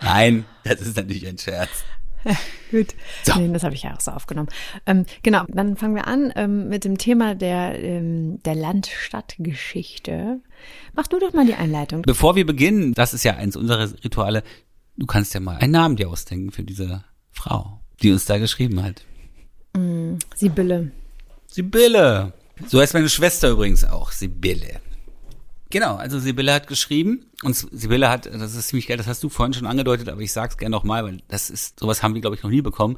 Nein, 0.00 0.44
das 0.64 0.80
ist 0.80 0.96
natürlich 0.96 1.26
ein 1.26 1.38
Scherz. 1.38 1.84
Gut, 2.70 2.88
so. 3.22 3.38
nee, 3.38 3.52
das 3.52 3.62
habe 3.62 3.74
ich 3.74 3.84
ja 3.84 3.94
auch 3.94 4.00
so 4.00 4.10
aufgenommen. 4.10 4.48
Ähm, 4.84 5.06
genau, 5.22 5.44
dann 5.48 5.76
fangen 5.76 5.94
wir 5.94 6.08
an 6.08 6.32
ähm, 6.34 6.68
mit 6.68 6.84
dem 6.84 6.98
Thema 6.98 7.36
der, 7.36 7.78
ähm, 7.78 8.42
der 8.42 8.56
Land-Stadt-Geschichte. 8.56 10.40
Mach 10.94 11.06
du 11.06 11.20
doch 11.20 11.32
mal 11.32 11.46
die 11.46 11.54
Einleitung. 11.54 12.02
Bevor 12.02 12.34
wir 12.34 12.44
beginnen, 12.44 12.94
das 12.94 13.14
ist 13.14 13.22
ja 13.22 13.36
eins 13.36 13.56
unserer 13.56 13.92
Rituale, 14.02 14.42
du 14.96 15.06
kannst 15.06 15.34
ja 15.34 15.40
mal 15.40 15.58
einen 15.58 15.72
Namen 15.72 15.96
dir 15.96 16.08
ausdenken 16.08 16.50
für 16.50 16.64
diese 16.64 17.04
Frau, 17.36 17.80
die 18.02 18.10
uns 18.10 18.24
da 18.24 18.38
geschrieben 18.38 18.82
hat. 18.82 19.02
Mm, 19.76 20.16
Sibylle. 20.34 20.90
Sibylle. 21.46 22.32
So 22.66 22.80
heißt 22.80 22.94
meine 22.94 23.08
Schwester 23.08 23.50
übrigens 23.50 23.84
auch, 23.84 24.10
Sibylle. 24.10 24.80
Genau, 25.70 25.96
also 25.96 26.18
Sibylle 26.18 26.54
hat 26.54 26.68
geschrieben 26.68 27.26
und 27.42 27.54
Sibylle 27.54 28.08
hat, 28.08 28.26
das 28.26 28.54
ist 28.54 28.68
ziemlich 28.68 28.86
geil, 28.86 28.96
das 28.96 29.06
hast 29.06 29.22
du 29.22 29.28
vorhin 29.28 29.52
schon 29.52 29.66
angedeutet, 29.66 30.08
aber 30.08 30.20
ich 30.20 30.32
sag's 30.32 30.56
gerne 30.56 30.74
nochmal, 30.74 31.04
weil 31.04 31.22
das 31.28 31.50
ist, 31.50 31.80
sowas 31.80 32.02
haben 32.02 32.14
wir, 32.14 32.20
glaube 32.20 32.36
ich, 32.36 32.42
noch 32.42 32.50
nie 32.50 32.62
bekommen. 32.62 32.96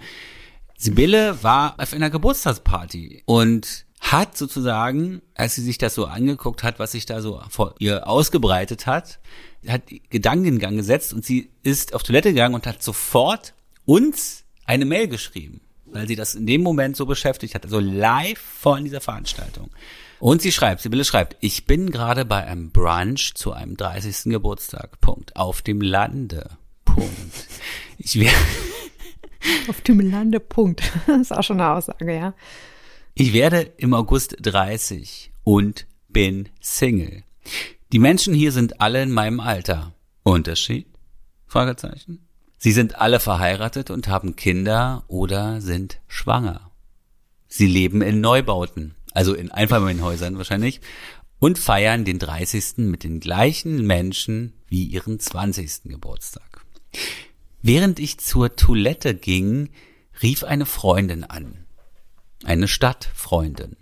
Sibylle 0.76 1.42
war 1.42 1.74
auf 1.78 1.92
einer 1.92 2.10
Geburtstagsparty 2.10 3.22
und 3.24 3.86
hat 4.00 4.36
sozusagen, 4.36 5.22
als 5.34 5.54
sie 5.54 5.62
sich 5.62 5.78
das 5.78 5.94
so 5.94 6.06
angeguckt 6.06 6.62
hat, 6.62 6.78
was 6.78 6.92
sich 6.92 7.04
da 7.04 7.20
so 7.20 7.42
vor 7.48 7.74
ihr 7.78 8.06
ausgebreitet 8.06 8.86
hat, 8.86 9.18
hat 9.66 9.82
Gedanken 10.10 10.44
in 10.44 10.58
Gang 10.58 10.76
gesetzt 10.76 11.12
und 11.12 11.24
sie 11.24 11.50
ist 11.62 11.94
auf 11.94 12.02
Toilette 12.04 12.30
gegangen 12.30 12.54
und 12.54 12.66
hat 12.66 12.82
sofort 12.82 13.54
uns 13.88 14.44
eine 14.66 14.84
Mail 14.84 15.08
geschrieben, 15.08 15.62
weil 15.86 16.06
sie 16.06 16.14
das 16.14 16.34
in 16.34 16.46
dem 16.46 16.62
Moment 16.62 16.94
so 16.94 17.06
beschäftigt 17.06 17.54
hat, 17.54 17.64
also 17.64 17.80
live 17.80 18.38
vor 18.38 18.78
dieser 18.78 19.00
Veranstaltung. 19.00 19.70
Und 20.20 20.42
sie 20.42 20.52
schreibt, 20.52 20.82
Sibylle 20.82 21.04
schreibt, 21.04 21.36
ich 21.40 21.64
bin 21.64 21.90
gerade 21.90 22.26
bei 22.26 22.44
einem 22.44 22.70
Brunch 22.70 23.32
zu 23.34 23.52
einem 23.52 23.78
30. 23.78 24.24
Geburtstag, 24.24 25.00
Punkt, 25.00 25.36
auf 25.36 25.62
dem 25.62 25.80
Lande, 25.80 26.50
Punkt. 26.84 27.08
Ich 27.96 28.20
werde 28.20 28.36
auf 29.68 29.80
dem 29.80 30.00
Lande, 30.00 30.38
Punkt. 30.38 30.82
Das 31.06 31.22
ist 31.22 31.32
auch 31.32 31.42
schon 31.42 31.58
eine 31.58 31.70
Aussage, 31.70 32.14
ja. 32.14 32.34
Ich 33.14 33.32
werde 33.32 33.72
im 33.78 33.94
August 33.94 34.36
30 34.40 35.32
und 35.44 35.86
bin 36.08 36.50
Single. 36.60 37.24
Die 37.92 37.98
Menschen 37.98 38.34
hier 38.34 38.52
sind 38.52 38.82
alle 38.82 39.02
in 39.02 39.12
meinem 39.12 39.40
Alter. 39.40 39.94
Unterschied? 40.24 40.86
Fragezeichen. 41.46 42.27
Sie 42.58 42.72
sind 42.72 42.96
alle 42.96 43.20
verheiratet 43.20 43.90
und 43.90 44.08
haben 44.08 44.34
Kinder 44.34 45.04
oder 45.06 45.60
sind 45.60 46.00
schwanger. 46.08 46.72
Sie 47.46 47.68
leben 47.68 48.02
in 48.02 48.20
Neubauten, 48.20 48.96
also 49.12 49.32
in 49.32 49.52
Einfamilienhäusern 49.52 50.36
wahrscheinlich, 50.36 50.80
und 51.38 51.58
feiern 51.58 52.04
den 52.04 52.18
30. 52.18 52.78
mit 52.78 53.04
den 53.04 53.20
gleichen 53.20 53.86
Menschen 53.86 54.54
wie 54.66 54.84
ihren 54.84 55.20
20. 55.20 55.84
Geburtstag. 55.84 56.64
Während 57.62 58.00
ich 58.00 58.18
zur 58.18 58.56
Toilette 58.56 59.14
ging, 59.14 59.70
rief 60.20 60.42
eine 60.42 60.66
Freundin 60.66 61.22
an. 61.22 61.64
Eine 62.44 62.66
Stadtfreundin. 62.66 63.76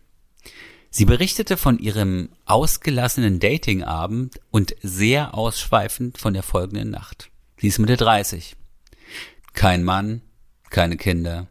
Sie 0.90 1.06
berichtete 1.06 1.56
von 1.56 1.78
ihrem 1.78 2.30
ausgelassenen 2.44 3.40
Datingabend 3.40 4.40
und 4.50 4.76
sehr 4.82 5.34
ausschweifend 5.34 6.18
von 6.18 6.34
der 6.34 6.42
folgenden 6.42 6.90
Nacht. 6.90 7.30
Sie 7.58 7.68
ist 7.68 7.78
Mitte 7.78 7.96
30. 7.96 8.56
Kein 9.56 9.84
Mann, 9.84 10.20
keine 10.68 10.98
Kinder, 10.98 11.46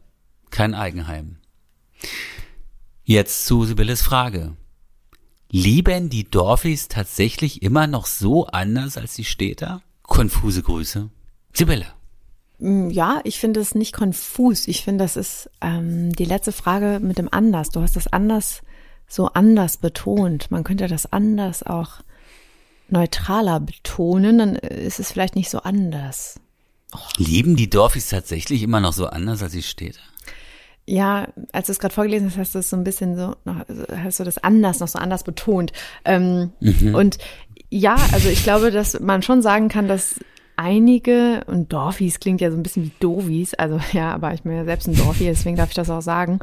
kein 0.50 0.74
Eigenheim. 0.74 1.38
Jetzt 3.04 3.46
zu 3.46 3.64
Sibylles 3.64 4.00
Frage. 4.00 4.56
Lieben 5.50 6.08
die 6.08 6.22
Dorfis 6.22 6.86
tatsächlich 6.86 7.62
immer 7.62 7.88
noch 7.88 8.06
so 8.06 8.46
anders 8.46 8.96
als 8.96 9.14
die 9.14 9.24
Städter? 9.24 9.82
Konfuse 10.04 10.62
Grüße. 10.62 11.10
Sibylle. 11.52 11.86
Mm, 12.58 12.90
ja, 12.90 13.20
ich 13.24 13.40
finde 13.40 13.58
es 13.58 13.74
nicht 13.74 13.92
konfus. 13.92 14.68
Ich 14.68 14.84
finde, 14.84 15.02
das 15.02 15.16
ist 15.16 15.50
ähm, 15.60 16.12
die 16.12 16.24
letzte 16.24 16.52
Frage 16.52 17.00
mit 17.02 17.18
dem 17.18 17.28
anders. 17.32 17.70
Du 17.70 17.82
hast 17.82 17.96
das 17.96 18.06
anders 18.06 18.62
so 19.08 19.26
anders 19.26 19.78
betont. 19.78 20.52
Man 20.52 20.62
könnte 20.62 20.86
das 20.86 21.12
anders 21.12 21.64
auch 21.64 22.02
neutraler 22.88 23.58
betonen, 23.58 24.38
dann 24.38 24.54
ist 24.54 25.00
es 25.00 25.10
vielleicht 25.10 25.34
nicht 25.34 25.50
so 25.50 25.58
anders. 25.58 26.40
Oh. 26.94 26.98
Lieben 27.18 27.56
die 27.56 27.70
Dorfis 27.70 28.08
tatsächlich 28.08 28.62
immer 28.62 28.80
noch 28.80 28.92
so 28.92 29.06
anders 29.06 29.42
als 29.42 29.52
die 29.52 29.62
Städte? 29.62 29.98
Ja, 30.88 31.28
als 31.52 31.66
du 31.66 31.72
es 31.72 31.80
gerade 31.80 31.94
vorgelesen 31.94 32.28
hast, 32.28 32.38
hast 32.38 32.54
du 32.54 32.58
es 32.60 32.70
so 32.70 32.76
ein 32.76 32.84
bisschen 32.84 33.16
so, 33.16 33.34
hast 33.96 34.20
du 34.20 34.24
das 34.24 34.38
anders, 34.38 34.78
noch 34.78 34.88
so 34.88 34.98
anders 34.98 35.24
betont. 35.24 35.72
Ähm, 36.04 36.52
mhm. 36.60 36.94
Und 36.94 37.18
ja, 37.70 37.96
also 38.12 38.28
ich 38.28 38.44
glaube, 38.44 38.70
dass 38.70 39.00
man 39.00 39.22
schon 39.22 39.42
sagen 39.42 39.68
kann, 39.68 39.88
dass 39.88 40.20
einige, 40.56 41.42
und 41.46 41.72
Dorfis 41.72 42.20
klingt 42.20 42.40
ja 42.40 42.50
so 42.50 42.56
ein 42.56 42.62
bisschen 42.62 42.84
wie 42.84 42.92
Dovis, 43.00 43.54
also 43.54 43.80
ja, 43.92 44.12
aber 44.12 44.34
ich 44.34 44.42
bin 44.42 44.52
ja 44.52 44.64
selbst 44.64 44.88
ein 44.88 44.96
Dorfi, 44.96 45.24
deswegen 45.24 45.56
darf 45.56 45.70
ich 45.70 45.74
das 45.74 45.90
auch 45.90 46.02
sagen. 46.02 46.38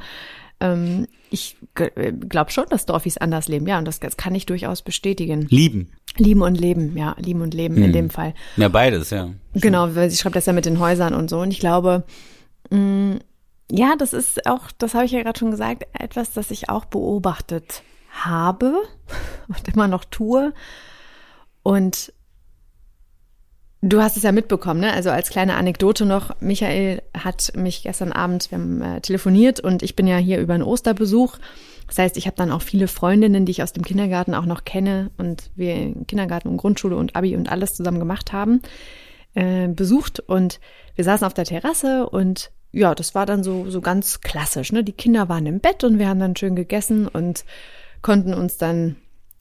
Ähm, 0.60 1.08
ich 1.30 1.58
glaube 1.76 2.52
schon, 2.52 2.66
dass 2.70 2.86
Dorfis 2.86 3.18
anders 3.18 3.48
leben, 3.48 3.68
ja, 3.68 3.80
und 3.80 3.86
das, 3.86 4.00
das, 4.00 4.18
kann 4.18 4.36
ich 4.36 4.46
durchaus 4.46 4.82
bestätigen. 4.82 5.48
Lieben. 5.50 5.92
Lieben 6.18 6.42
und 6.42 6.56
leben, 6.56 6.96
ja, 6.96 7.16
lieben 7.20 7.42
und 7.42 7.54
leben 7.54 7.76
hm. 7.76 7.84
in 7.84 7.94
dem 7.94 8.10
Fall. 8.10 8.34
Ja, 8.58 8.70
beides, 8.70 9.10
ja. 9.10 9.30
Genau, 9.54 9.96
weil 9.96 10.10
sie 10.10 10.18
schreibt 10.18 10.36
das 10.36 10.46
ja 10.46 10.54
mit 10.54 10.66
den 10.66 10.80
Häusern 10.80 11.14
und 11.14 11.30
so. 11.30 11.40
Und 11.40 11.52
ich 11.52 11.60
glaube, 11.60 12.04
mh, 12.70 12.78
mm, 12.78 13.20
ja, 13.72 13.96
das 13.98 14.14
ist 14.14 14.46
auch, 14.46 14.72
das 14.78 14.94
habe 14.94 15.06
ich 15.06 15.12
ja 15.12 15.24
gerade 15.24 15.40
schon 15.40 15.52
gesagt, 15.52 15.86
etwas, 15.98 16.32
das 16.32 16.52
ich 16.52 16.70
auch 16.70 16.86
beobachtet 16.86 17.82
habe 18.12 18.76
und 19.48 19.68
immer 19.74 19.88
noch 19.88 20.06
tue. 20.06 20.54
Und 21.64 22.14
Du 23.86 24.02
hast 24.02 24.16
es 24.16 24.24
ja 24.24 24.32
mitbekommen, 24.32 24.80
ne? 24.80 24.94
Also 24.94 25.10
als 25.10 25.30
kleine 25.30 25.56
Anekdote 25.56 26.06
noch, 26.06 26.40
Michael 26.40 27.02
hat 27.14 27.52
mich 27.54 27.84
gestern 27.84 28.14
Abend, 28.14 28.50
wir 28.50 28.58
haben 28.58 28.82
äh, 28.82 29.02
telefoniert 29.02 29.60
und 29.60 29.84
ich 29.84 29.98
bin 29.98 30.08
ja 30.08 30.16
hier 30.16 30.40
über 30.40 30.54
einen 30.54 30.64
Osterbesuch. 30.64 31.38
Das 31.94 32.06
heißt, 32.06 32.18
ich 32.18 32.26
habe 32.26 32.36
dann 32.36 32.52
auch 32.52 32.64
viele 32.64 32.88
Freundinnen, 32.88 33.46
die 33.46 33.52
ich 33.52 33.62
aus 33.62 33.72
dem 33.72 33.84
Kindergarten 33.84 34.34
auch 34.34 34.48
noch 34.48 34.66
kenne 34.66 35.12
und 35.20 35.52
wir 35.56 35.94
Kindergarten 36.08 36.48
und 36.48 36.58
Grundschule 36.58 36.96
und 36.96 37.16
Abi 37.16 37.36
und 37.36 37.52
alles 37.52 37.76
zusammen 37.76 38.00
gemacht 38.00 38.34
haben, 38.34 38.64
äh, 39.36 39.68
besucht 39.68 40.20
und 40.20 40.60
wir 40.96 41.04
saßen 41.04 41.28
auf 41.28 41.36
der 41.36 41.46
Terrasse 41.46 42.10
und 42.10 42.52
ja, 42.72 42.96
das 42.96 43.14
war 43.14 43.28
dann 43.28 43.44
so, 43.44 43.70
so 43.70 43.80
ganz 43.80 44.22
klassisch. 44.22 44.72
Ne? 44.72 44.84
Die 44.84 44.92
Kinder 44.94 45.30
waren 45.30 45.46
im 45.46 45.60
Bett 45.60 45.84
und 45.84 46.00
wir 46.00 46.08
haben 46.08 46.20
dann 46.20 46.36
schön 46.36 46.56
gegessen 46.56 47.08
und 47.08 47.46
konnten 48.02 48.34
uns 48.34 48.58
dann 48.58 48.96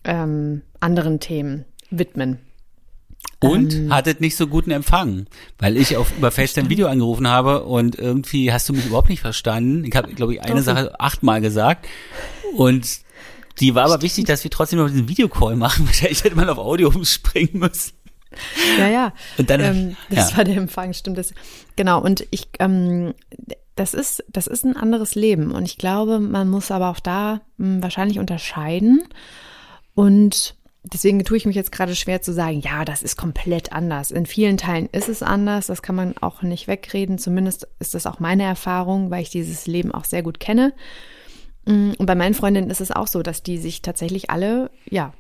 ähm, 0.05 0.61
anderen 0.79 1.21
Themen 1.21 1.65
widmen. 1.91 2.39
Und 3.43 3.75
ähm, 3.75 3.93
hattet 3.93 4.21
nicht 4.21 4.37
so 4.37 4.47
guten 4.47 4.71
Empfang, 4.71 5.27
weil 5.59 5.77
ich 5.77 5.97
auf 5.97 6.17
über 6.17 6.31
FaceTime 6.31 6.71
Video 6.71 6.87
angerufen 6.87 7.27
habe 7.27 7.65
und 7.65 7.99
irgendwie 7.99 8.53
hast 8.53 8.69
du 8.69 8.73
mich 8.73 8.87
überhaupt 8.87 9.09
nicht 9.09 9.21
verstanden. 9.21 9.85
Ich 9.85 9.97
habe, 9.97 10.13
glaube 10.13 10.35
ich, 10.35 10.43
eine 10.43 10.63
Sache 10.63 10.99
achtmal 11.01 11.41
gesagt 11.41 11.87
und 12.57 12.87
die 13.61 13.75
war 13.75 13.85
aber 13.85 14.03
wichtig, 14.03 14.27
dass 14.27 14.45
wir 14.45 14.51
trotzdem 14.51 14.79
noch 14.79 14.89
diesen 14.89 15.09
Videocall 15.09 15.57
machen. 15.57 15.89
Ich 16.09 16.25
hätte 16.25 16.37
mal 16.37 16.49
auf 16.49 16.59
Audio 16.59 16.89
umspringen 16.89 17.59
müssen. 17.59 17.93
Ja, 18.79 18.89
ja. 18.89 19.13
Und 19.39 19.51
dann, 19.51 19.61
ähm, 19.61 19.97
das 20.09 20.31
ja. 20.31 20.37
war 20.39 20.45
der 20.45 20.57
Empfang, 20.57 20.95
stimmt 20.95 21.19
das. 21.19 21.35
Genau. 21.77 22.01
Und 22.01 22.27
ich, 22.31 22.49
ähm, 22.61 23.15
das 23.75 23.95
ist, 23.95 24.25
das 24.29 24.47
ist 24.47 24.65
ein 24.65 24.77
anderes 24.77 25.15
Leben. 25.15 25.53
Und 25.53 25.65
ich 25.65 25.79
glaube, 25.79 26.19
man 26.19 26.49
muss 26.49 26.71
aber 26.71 26.91
auch 26.91 27.01
da 27.01 27.41
mh, 27.57 27.67
hm, 27.67 27.83
wahrscheinlich 27.83 28.19
unterscheiden. 28.19 29.03
Und 29.95 30.55
deswegen 30.85 31.23
tue 31.25 31.37
ich 31.37 31.47
mich 31.47 31.57
jetzt 31.57 31.73
gerade 31.73 31.95
schwer 31.95 32.23
zu 32.23 32.33
sagen, 32.33 32.61
ja, 32.61 32.85
das 32.85 33.03
ist 33.03 33.17
komplett 33.17 33.73
anders. 33.73 34.11
In 34.11 34.27
vielen 34.27 34.57
Teilen 34.57 34.89
ist 34.91 35.09
es 35.09 35.23
anders, 35.23 35.69
das 35.69 35.83
kann 35.83 35.95
man 35.95 36.17
auch 36.19 36.43
nicht 36.43 36.67
wegreden. 36.67 37.19
Zumindest 37.19 37.69
ist 37.79 37.95
das 37.95 38.07
auch 38.07 38.19
meine 38.19 38.43
Erfahrung, 38.43 39.11
weil 39.11 39.23
ich 39.23 39.31
dieses 39.31 39.67
Leben 39.67 39.93
auch 39.93 40.05
sehr 40.05 40.23
gut 40.23 40.41
kenne. 40.41 40.73
Mm, 41.67 41.93
und 41.99 42.07
bei 42.07 42.15
meinen 42.15 42.35
Freundinnen 42.35 42.71
ist 42.71 42.81
es 42.81 42.91
auch 42.91 43.07
so, 43.07 43.23
dass 43.23 43.43
die 43.43 43.59
sich 43.59 43.83
tatsächlich 43.83 44.31
alle, 44.31 44.71
ja, 44.91 45.13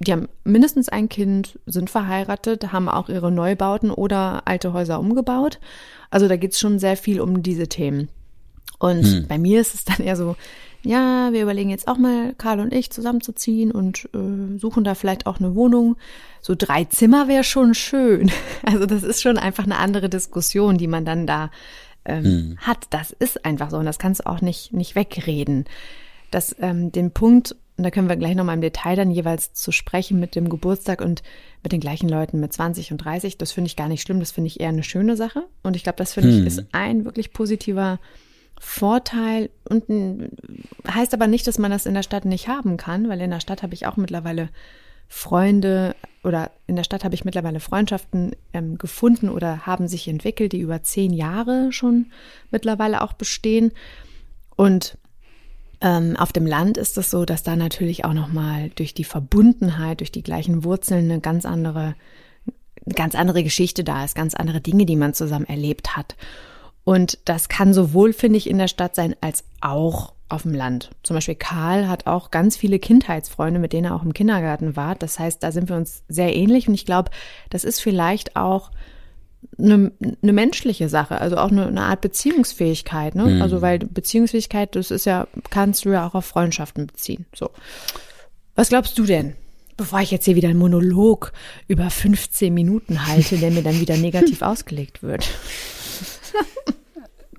die 0.00 0.12
haben 0.12 0.28
mindestens 0.44 0.88
ein 0.88 1.08
Kind, 1.08 1.58
sind 1.66 1.90
verheiratet, 1.90 2.72
haben 2.72 2.88
auch 2.88 3.08
ihre 3.08 3.32
Neubauten 3.32 3.90
oder 3.90 4.42
alte 4.46 4.72
Häuser 4.72 5.00
umgebaut. 5.00 5.58
Also 6.10 6.28
da 6.28 6.36
geht 6.36 6.52
es 6.52 6.60
schon 6.60 6.78
sehr 6.78 6.96
viel 6.96 7.20
um 7.20 7.42
diese 7.42 7.66
Themen. 7.66 8.08
Und 8.78 9.04
hm. 9.04 9.26
bei 9.26 9.38
mir 9.38 9.60
ist 9.60 9.74
es 9.74 9.84
dann 9.84 9.98
eher 9.98 10.14
so, 10.14 10.36
ja, 10.82 11.32
wir 11.32 11.42
überlegen 11.42 11.70
jetzt 11.70 11.88
auch 11.88 11.98
mal, 11.98 12.34
Karl 12.38 12.60
und 12.60 12.72
ich 12.72 12.90
zusammenzuziehen 12.90 13.72
und 13.72 14.08
äh, 14.14 14.58
suchen 14.58 14.84
da 14.84 14.94
vielleicht 14.94 15.26
auch 15.26 15.38
eine 15.38 15.54
Wohnung. 15.54 15.96
So 16.40 16.54
drei 16.56 16.84
Zimmer 16.84 17.28
wäre 17.28 17.44
schon 17.44 17.74
schön. 17.74 18.30
Also 18.64 18.86
das 18.86 19.02
ist 19.02 19.22
schon 19.22 19.38
einfach 19.38 19.64
eine 19.64 19.78
andere 19.78 20.08
Diskussion, 20.08 20.76
die 20.76 20.88
man 20.88 21.04
dann 21.04 21.26
da 21.26 21.50
ähm, 22.04 22.24
hm. 22.24 22.58
hat. 22.58 22.86
Das 22.90 23.12
ist 23.12 23.44
einfach 23.44 23.70
so 23.70 23.78
und 23.78 23.86
das 23.86 23.98
kannst 23.98 24.20
du 24.20 24.26
auch 24.26 24.40
nicht, 24.40 24.72
nicht 24.72 24.94
wegreden. 24.94 25.64
Das, 26.30 26.54
ähm, 26.60 26.92
den 26.92 27.10
Punkt, 27.12 27.56
und 27.76 27.84
da 27.84 27.90
können 27.90 28.08
wir 28.08 28.16
gleich 28.16 28.34
nochmal 28.34 28.56
im 28.56 28.60
Detail 28.60 28.96
dann 28.96 29.10
jeweils 29.10 29.54
zu 29.54 29.72
sprechen 29.72 30.20
mit 30.20 30.34
dem 30.34 30.48
Geburtstag 30.48 31.00
und 31.00 31.22
mit 31.62 31.72
den 31.72 31.80
gleichen 31.80 32.08
Leuten 32.08 32.40
mit 32.40 32.52
20 32.52 32.92
und 32.92 32.98
30, 32.98 33.38
das 33.38 33.52
finde 33.52 33.68
ich 33.68 33.76
gar 33.76 33.88
nicht 33.88 34.02
schlimm, 34.02 34.20
das 34.20 34.32
finde 34.32 34.48
ich 34.48 34.60
eher 34.60 34.68
eine 34.68 34.82
schöne 34.82 35.16
Sache. 35.16 35.44
Und 35.62 35.76
ich 35.76 35.82
glaube, 35.82 35.96
das 35.96 36.12
finde 36.12 36.30
hm. 36.30 36.40
ich 36.40 36.46
ist 36.46 36.66
ein 36.72 37.04
wirklich 37.04 37.32
positiver 37.32 37.98
Vorteil 38.60 39.50
und 39.68 39.84
heißt 40.86 41.14
aber 41.14 41.26
nicht, 41.26 41.46
dass 41.46 41.58
man 41.58 41.70
das 41.70 41.86
in 41.86 41.94
der 41.94 42.02
Stadt 42.02 42.24
nicht 42.24 42.48
haben 42.48 42.76
kann, 42.76 43.08
weil 43.08 43.20
in 43.20 43.30
der 43.30 43.40
Stadt 43.40 43.62
habe 43.62 43.74
ich 43.74 43.86
auch 43.86 43.96
mittlerweile 43.96 44.48
Freunde 45.08 45.96
oder 46.22 46.50
in 46.66 46.76
der 46.76 46.84
Stadt 46.84 47.02
habe 47.02 47.14
ich 47.14 47.24
mittlerweile 47.24 47.60
Freundschaften 47.60 48.36
ähm, 48.52 48.76
gefunden 48.76 49.30
oder 49.30 49.66
haben 49.66 49.88
sich 49.88 50.06
entwickelt, 50.06 50.52
die 50.52 50.60
über 50.60 50.82
zehn 50.82 51.12
Jahre 51.12 51.72
schon 51.72 52.06
mittlerweile 52.50 53.00
auch 53.00 53.14
bestehen. 53.14 53.72
Und 54.54 54.98
ähm, 55.80 56.16
auf 56.16 56.32
dem 56.32 56.46
Land 56.46 56.76
ist 56.76 56.98
es 56.98 57.10
so, 57.10 57.24
dass 57.24 57.42
da 57.42 57.56
natürlich 57.56 58.04
auch 58.04 58.12
nochmal 58.12 58.70
durch 58.74 58.92
die 58.92 59.04
Verbundenheit, 59.04 60.00
durch 60.00 60.12
die 60.12 60.22
gleichen 60.22 60.64
Wurzeln 60.64 61.10
eine 61.10 61.20
ganz 61.20 61.46
andere, 61.46 61.94
ganz 62.94 63.14
andere 63.14 63.42
Geschichte 63.42 63.84
da 63.84 64.04
ist, 64.04 64.14
ganz 64.14 64.34
andere 64.34 64.60
Dinge, 64.60 64.84
die 64.84 64.96
man 64.96 65.14
zusammen 65.14 65.46
erlebt 65.46 65.96
hat. 65.96 66.16
Und 66.88 67.18
das 67.26 67.50
kann 67.50 67.74
sowohl, 67.74 68.14
finde 68.14 68.38
ich, 68.38 68.48
in 68.48 68.56
der 68.56 68.66
Stadt 68.66 68.94
sein, 68.94 69.14
als 69.20 69.44
auch 69.60 70.14
auf 70.30 70.44
dem 70.44 70.54
Land. 70.54 70.88
Zum 71.02 71.16
Beispiel 71.16 71.34
Karl 71.34 71.86
hat 71.86 72.06
auch 72.06 72.30
ganz 72.30 72.56
viele 72.56 72.78
Kindheitsfreunde, 72.78 73.60
mit 73.60 73.74
denen 73.74 73.84
er 73.84 73.94
auch 73.94 74.02
im 74.02 74.14
Kindergarten 74.14 74.74
war. 74.74 74.94
Das 74.94 75.18
heißt, 75.18 75.42
da 75.42 75.52
sind 75.52 75.68
wir 75.68 75.76
uns 75.76 76.02
sehr 76.08 76.34
ähnlich. 76.34 76.66
Und 76.66 76.72
ich 76.72 76.86
glaube, 76.86 77.10
das 77.50 77.64
ist 77.64 77.82
vielleicht 77.82 78.36
auch 78.36 78.70
eine, 79.58 79.92
eine 80.22 80.32
menschliche 80.32 80.88
Sache, 80.88 81.20
also 81.20 81.36
auch 81.36 81.50
eine, 81.50 81.66
eine 81.66 81.82
Art 81.82 82.00
Beziehungsfähigkeit. 82.00 83.14
Ne? 83.14 83.26
Mhm. 83.26 83.42
Also 83.42 83.60
weil 83.60 83.80
Beziehungsfähigkeit, 83.80 84.74
das 84.74 84.90
ist 84.90 85.04
ja, 85.04 85.28
kannst 85.50 85.84
du 85.84 85.90
ja 85.90 86.08
auch 86.08 86.14
auf 86.14 86.24
Freundschaften 86.24 86.86
beziehen. 86.86 87.26
So. 87.34 87.50
Was 88.54 88.70
glaubst 88.70 88.98
du 88.98 89.04
denn? 89.04 89.34
Bevor 89.76 90.00
ich 90.00 90.10
jetzt 90.10 90.24
hier 90.24 90.36
wieder 90.36 90.48
einen 90.48 90.58
Monolog 90.58 91.34
über 91.66 91.90
15 91.90 92.54
Minuten 92.54 93.06
halte, 93.06 93.36
der 93.36 93.50
mir 93.50 93.62
dann 93.62 93.78
wieder 93.78 93.98
negativ 93.98 94.40
ausgelegt 94.42 95.02
wird. 95.02 95.28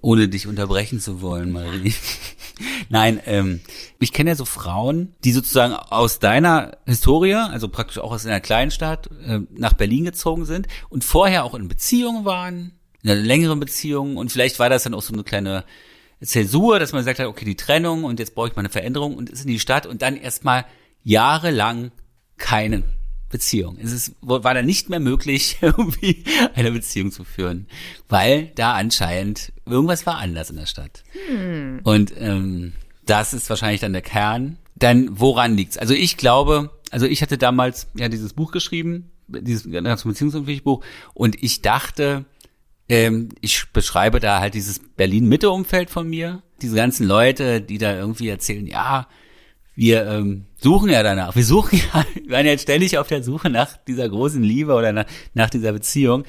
Ohne 0.01 0.29
dich 0.29 0.47
unterbrechen 0.47 0.99
zu 0.99 1.21
wollen, 1.21 1.51
Marie. 1.51 1.93
Nein, 2.89 3.19
ähm, 3.25 3.61
ich 3.99 4.13
kenne 4.13 4.31
ja 4.31 4.35
so 4.35 4.45
Frauen, 4.45 5.13
die 5.23 5.31
sozusagen 5.31 5.73
aus 5.73 6.19
deiner 6.19 6.77
Historie, 6.85 7.35
also 7.35 7.69
praktisch 7.69 7.99
auch 7.99 8.11
aus 8.11 8.25
einer 8.25 8.39
kleinen 8.39 8.71
Stadt, 8.71 9.09
äh, 9.25 9.39
nach 9.51 9.73
Berlin 9.73 10.05
gezogen 10.05 10.45
sind 10.45 10.67
und 10.89 11.03
vorher 11.03 11.43
auch 11.43 11.53
in 11.53 11.67
Beziehungen 11.67 12.25
waren, 12.25 12.73
in 13.01 13.09
einer 13.09 13.21
längeren 13.21 13.59
Beziehung 13.59 14.17
und 14.17 14.31
vielleicht 14.31 14.59
war 14.59 14.69
das 14.69 14.83
dann 14.83 14.93
auch 14.93 15.01
so 15.01 15.13
eine 15.13 15.23
kleine 15.23 15.63
Zäsur, 16.21 16.79
dass 16.79 16.91
man 16.91 17.01
gesagt 17.01 17.19
hat, 17.19 17.27
okay, 17.27 17.45
die 17.45 17.55
Trennung 17.55 18.03
und 18.03 18.19
jetzt 18.19 18.35
brauche 18.35 18.49
ich 18.49 18.55
mal 18.55 18.61
eine 18.61 18.69
Veränderung 18.69 19.15
und 19.15 19.29
ist 19.29 19.41
in 19.41 19.47
die 19.47 19.59
Stadt 19.59 19.85
und 19.85 20.01
dann 20.01 20.17
erstmal 20.17 20.65
jahrelang 21.03 21.91
keine 22.37 22.83
Beziehung. 23.29 23.77
Es 23.81 23.91
ist, 23.91 24.15
war 24.21 24.53
dann 24.53 24.65
nicht 24.65 24.89
mehr 24.89 24.99
möglich, 24.99 25.57
irgendwie 25.61 26.23
eine 26.55 26.71
Beziehung 26.71 27.11
zu 27.11 27.23
führen, 27.23 27.67
weil 28.07 28.51
da 28.55 28.73
anscheinend 28.73 29.53
irgendwas 29.65 30.05
war 30.05 30.17
anders 30.17 30.49
in 30.49 30.57
der 30.57 30.65
Stadt. 30.65 31.03
Hm. 31.27 31.81
Und 31.83 32.13
ähm, 32.17 32.73
das 33.05 33.33
ist 33.33 33.49
wahrscheinlich 33.49 33.81
dann 33.81 33.93
der 33.93 34.01
Kern. 34.01 34.57
Dann 34.75 35.19
woran 35.19 35.55
liegt's? 35.55 35.77
Also 35.77 35.93
ich 35.93 36.17
glaube, 36.17 36.71
also 36.91 37.05
ich 37.05 37.21
hatte 37.21 37.37
damals 37.37 37.87
ja 37.95 38.09
dieses 38.09 38.33
Buch 38.33 38.51
geschrieben, 38.51 39.11
dieses 39.27 39.63
beziehungsunfähige 39.63 40.63
Buch, 40.63 40.83
und 41.13 41.41
ich 41.43 41.61
dachte, 41.61 42.25
ähm, 42.87 43.29
ich 43.41 43.71
beschreibe 43.71 44.19
da 44.19 44.39
halt 44.39 44.55
dieses 44.55 44.79
Berlin-Mitte-Umfeld 44.79 45.89
von 45.89 46.09
mir, 46.09 46.41
diese 46.61 46.75
ganzen 46.75 47.07
Leute, 47.07 47.61
die 47.61 47.77
da 47.77 47.95
irgendwie 47.95 48.29
erzählen, 48.29 48.65
ja, 48.65 49.07
wir 49.79 50.05
ähm, 50.07 50.45
suchen 50.57 50.89
ja 50.89 51.01
danach. 51.03 51.37
Wir 51.37 51.45
suchen 51.45 51.79
ja, 51.79 52.05
wir 52.25 52.31
waren 52.31 52.45
ja 52.45 52.57
ständig 52.57 52.97
auf 52.97 53.07
der 53.07 53.23
Suche 53.23 53.49
nach 53.49 53.77
dieser 53.87 54.09
großen 54.09 54.43
Liebe 54.43 54.73
oder 54.73 54.91
nach, 54.91 55.05
nach 55.33 55.49
dieser 55.49 55.71
Beziehung. 55.71 56.25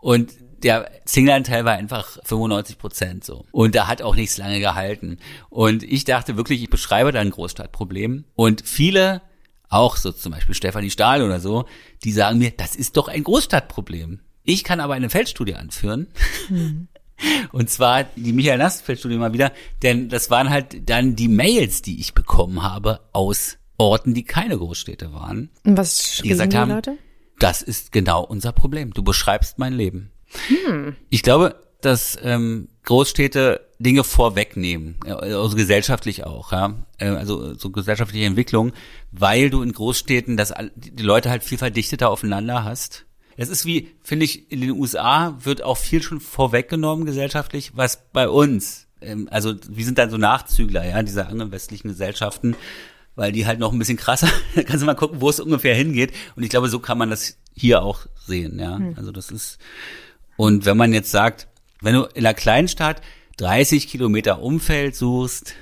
Und 0.00 0.32
der 0.62 0.90
Single-Anteil 1.04 1.66
war 1.66 1.74
einfach 1.74 2.18
95 2.24 2.78
Prozent 2.78 3.22
so. 3.22 3.44
Und 3.52 3.74
da 3.74 3.88
hat 3.88 4.00
auch 4.00 4.16
nichts 4.16 4.38
lange 4.38 4.58
gehalten. 4.58 5.18
Und 5.50 5.82
ich 5.82 6.04
dachte 6.04 6.38
wirklich, 6.38 6.62
ich 6.62 6.70
beschreibe 6.70 7.12
da 7.12 7.20
ein 7.20 7.28
Großstadtproblem. 7.28 8.24
Und 8.36 8.62
viele, 8.66 9.20
auch 9.68 9.98
so 9.98 10.10
zum 10.10 10.32
Beispiel 10.32 10.54
Stefanie 10.54 10.90
Stahl 10.90 11.20
oder 11.20 11.40
so, 11.40 11.66
die 12.04 12.12
sagen 12.12 12.38
mir, 12.38 12.52
das 12.52 12.74
ist 12.74 12.96
doch 12.96 13.08
ein 13.08 13.22
Großstadtproblem. 13.22 14.20
Ich 14.44 14.64
kann 14.64 14.80
aber 14.80 14.94
eine 14.94 15.10
Feldstudie 15.10 15.56
anführen. 15.56 16.06
Mhm. 16.48 16.88
Und 17.52 17.70
zwar 17.70 18.04
die 18.16 18.32
Michael 18.32 18.58
Nastenfeld-Studie 18.58 19.16
mal 19.16 19.32
wieder, 19.32 19.52
denn 19.82 20.08
das 20.08 20.30
waren 20.30 20.50
halt 20.50 20.88
dann 20.88 21.16
die 21.16 21.28
Mails, 21.28 21.82
die 21.82 22.00
ich 22.00 22.14
bekommen 22.14 22.62
habe 22.62 23.00
aus 23.12 23.58
Orten, 23.76 24.14
die 24.14 24.24
keine 24.24 24.58
Großstädte 24.58 25.12
waren. 25.12 25.50
Und 25.64 25.76
was 25.76 26.20
die 26.22 26.28
gesagt 26.28 26.52
die 26.52 26.56
haben, 26.56 26.70
Leute? 26.70 26.96
das 27.38 27.62
ist 27.62 27.92
genau 27.92 28.22
unser 28.24 28.52
Problem. 28.52 28.92
Du 28.92 29.02
beschreibst 29.02 29.58
mein 29.58 29.72
Leben. 29.72 30.10
Hm. 30.48 30.96
Ich 31.10 31.22
glaube, 31.22 31.56
dass 31.80 32.18
ähm, 32.22 32.68
Großstädte 32.84 33.60
Dinge 33.78 34.04
vorwegnehmen, 34.04 34.96
also 35.06 35.56
gesellschaftlich 35.56 36.24
auch, 36.24 36.52
ja, 36.52 36.74
äh, 36.98 37.08
also 37.08 37.54
so 37.54 37.70
gesellschaftliche 37.70 38.24
Entwicklung, 38.24 38.72
weil 39.12 39.50
du 39.50 39.62
in 39.62 39.72
Großstädten 39.72 40.36
das 40.36 40.54
die 40.74 41.02
Leute 41.02 41.30
halt 41.30 41.42
viel 41.42 41.58
verdichteter 41.58 42.10
aufeinander 42.10 42.64
hast 42.64 43.04
es 43.36 43.48
ist 43.48 43.66
wie, 43.66 43.90
finde 44.02 44.24
ich, 44.24 44.50
in 44.50 44.60
den 44.60 44.70
USA 44.70 45.36
wird 45.42 45.62
auch 45.62 45.76
viel 45.76 46.02
schon 46.02 46.20
vorweggenommen 46.20 47.06
gesellschaftlich, 47.06 47.72
was 47.74 48.04
bei 48.12 48.28
uns, 48.28 48.86
ähm, 49.00 49.28
also 49.30 49.54
wir 49.68 49.84
sind 49.84 49.98
dann 49.98 50.10
so 50.10 50.16
Nachzügler, 50.16 50.86
ja, 50.86 51.02
dieser 51.02 51.28
anderen 51.28 51.52
westlichen 51.52 51.88
Gesellschaften, 51.88 52.56
weil 53.16 53.32
die 53.32 53.46
halt 53.46 53.58
noch 53.58 53.72
ein 53.72 53.78
bisschen 53.78 53.96
krasser, 53.96 54.28
da 54.54 54.62
kannst 54.62 54.82
du 54.82 54.86
mal 54.86 54.94
gucken, 54.94 55.20
wo 55.20 55.28
es 55.28 55.40
ungefähr 55.40 55.74
hingeht. 55.74 56.12
Und 56.36 56.42
ich 56.42 56.50
glaube, 56.50 56.68
so 56.68 56.78
kann 56.78 56.98
man 56.98 57.10
das 57.10 57.36
hier 57.54 57.82
auch 57.82 58.06
sehen, 58.26 58.58
ja. 58.58 58.76
Hm. 58.76 58.94
Also 58.96 59.12
das 59.12 59.30
ist, 59.30 59.58
und 60.36 60.64
wenn 60.64 60.76
man 60.76 60.92
jetzt 60.92 61.10
sagt, 61.10 61.48
wenn 61.80 61.94
du 61.94 62.04
in 62.14 62.24
einer 62.24 62.34
kleinen 62.34 62.68
Stadt 62.68 63.02
30 63.36 63.88
Kilometer 63.88 64.40
Umfeld 64.40 64.96
suchst, 64.96 65.54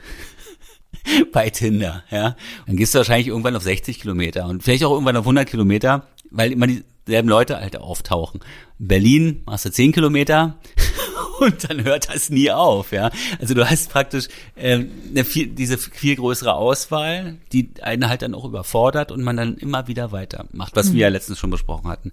bei 1.32 1.50
Tinder, 1.50 2.04
ja, 2.10 2.36
dann 2.66 2.76
gehst 2.76 2.94
du 2.94 2.98
wahrscheinlich 2.98 3.28
irgendwann 3.28 3.56
auf 3.56 3.62
60 3.62 4.00
Kilometer 4.00 4.46
und 4.46 4.62
vielleicht 4.62 4.84
auch 4.84 4.92
irgendwann 4.92 5.16
auf 5.16 5.24
100 5.24 5.48
Kilometer, 5.48 6.06
weil 6.30 6.52
immer 6.52 6.66
dieselben 7.06 7.28
Leute 7.28 7.58
halt 7.58 7.76
auftauchen. 7.76 8.40
In 8.78 8.88
Berlin 8.88 9.42
machst 9.46 9.64
du 9.64 9.70
10 9.70 9.92
Kilometer 9.92 10.58
und 11.40 11.68
dann 11.68 11.84
hört 11.84 12.12
das 12.12 12.30
nie 12.30 12.50
auf, 12.50 12.92
ja. 12.92 13.10
Also 13.40 13.54
du 13.54 13.68
hast 13.68 13.90
praktisch 13.90 14.28
äh, 14.54 14.84
eine 15.10 15.24
viel, 15.24 15.48
diese 15.48 15.78
viel 15.78 16.16
größere 16.16 16.54
Auswahl, 16.54 17.38
die 17.52 17.70
einen 17.82 18.08
halt 18.08 18.22
dann 18.22 18.34
auch 18.34 18.44
überfordert 18.44 19.12
und 19.12 19.22
man 19.22 19.36
dann 19.36 19.56
immer 19.56 19.88
wieder 19.88 20.12
weitermacht, 20.12 20.76
was 20.76 20.90
mhm. 20.90 20.94
wir 20.94 21.00
ja 21.00 21.08
letztens 21.08 21.38
schon 21.38 21.50
besprochen 21.50 21.88
hatten. 21.88 22.12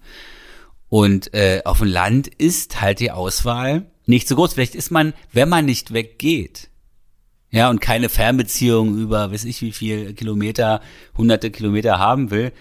Und 0.90 1.34
äh, 1.36 1.62
auf 1.66 1.80
dem 1.80 1.88
Land 1.88 2.28
ist 2.28 2.82
halt 2.82 3.00
die 3.00 3.12
Auswahl 3.12 3.86
nicht 4.08 4.28
so 4.28 4.36
groß. 4.36 4.54
Vielleicht 4.54 4.74
ist 4.74 4.90
man, 4.90 5.14
wenn 5.32 5.48
man 5.48 5.66
nicht 5.66 5.94
weggeht, 5.94 6.70
ja, 7.52 7.70
und 7.70 7.82
keine 7.82 8.10
Fernbeziehung 8.10 8.98
über, 8.98 9.32
weiß 9.32 9.46
ich 9.46 9.62
wie 9.62 9.72
viel 9.72 10.14
Kilometer, 10.14 10.82
hunderte 11.18 11.50
Kilometer 11.50 11.98
haben 11.98 12.32
will, 12.32 12.52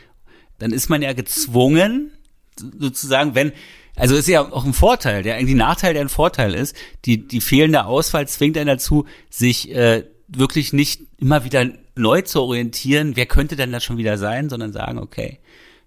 dann 0.59 0.73
ist 0.73 0.89
man 0.89 1.03
ja 1.03 1.13
gezwungen, 1.13 2.13
sozusagen, 2.59 3.35
wenn, 3.35 3.53
also 3.97 4.15
ist 4.15 4.29
ja 4.29 4.43
auch 4.43 4.65
ein 4.65 4.73
Vorteil, 4.73 5.23
der 5.23 5.37
eigentlich 5.37 5.57
Nachteil, 5.57 5.95
der 5.95 6.03
ein 6.03 6.09
Vorteil 6.09 6.55
ist, 6.55 6.77
die, 7.05 7.27
die 7.27 7.41
fehlende 7.41 7.85
Auswahl 7.87 8.29
zwingt 8.29 8.57
einen 8.57 8.67
dazu, 8.67 9.07
sich 9.31 9.75
äh, 9.75 10.05
wirklich 10.29 10.73
nicht 10.73 11.03
immer 11.19 11.45
wieder 11.45 11.69
neu 11.97 12.23
zu 12.23 12.43
orientieren, 12.43 13.17
wer 13.17 13.27
könnte 13.27 13.57
denn 13.57 13.73
das 13.73 13.85
schon 13.85 13.99
wieder 13.99 14.19
sein, 14.19 14.49
sondern 14.49 14.73
sagen, 14.73 14.99
okay, 14.99 15.39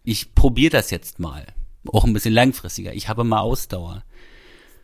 ich 0.04 0.36
probiere 0.36 0.72
das 0.72 0.92
jetzt 0.92 1.20
mal. 1.20 1.46
Auch 1.88 2.04
ein 2.04 2.14
bisschen 2.14 2.34
langfristiger. 2.34 2.94
Ich 2.94 3.08
habe 3.08 3.24
mal 3.24 3.40
Ausdauer. 3.40 4.04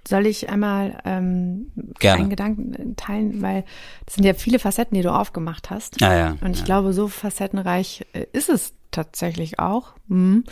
Soll 0.07 0.25
ich 0.25 0.49
einmal 0.49 0.97
ähm, 1.03 1.71
Gerne. 1.99 2.21
einen 2.21 2.29
Gedanken 2.29 2.95
teilen, 2.95 3.41
weil 3.41 3.65
das 4.05 4.15
sind 4.15 4.23
ja 4.23 4.33
viele 4.33 4.57
Facetten, 4.57 4.95
die 4.95 5.01
du 5.01 5.11
aufgemacht 5.11 5.69
hast. 5.69 6.01
Ah, 6.01 6.15
ja, 6.15 6.37
und 6.39 6.51
ich 6.51 6.59
ja. 6.59 6.65
glaube, 6.65 6.93
so 6.93 7.09
facettenreich 7.09 8.05
äh, 8.13 8.25
ist 8.31 8.49
es 8.49 8.73
tatsächlich 8.91 9.59
auch. 9.59 9.93
Mhm. 10.07 10.45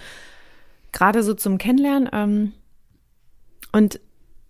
Gerade 0.95 1.21
so 1.21 1.36
zum 1.36 1.60
Kennenlernen. 1.60 2.10
Ähm, 2.12 2.53
und 3.71 3.99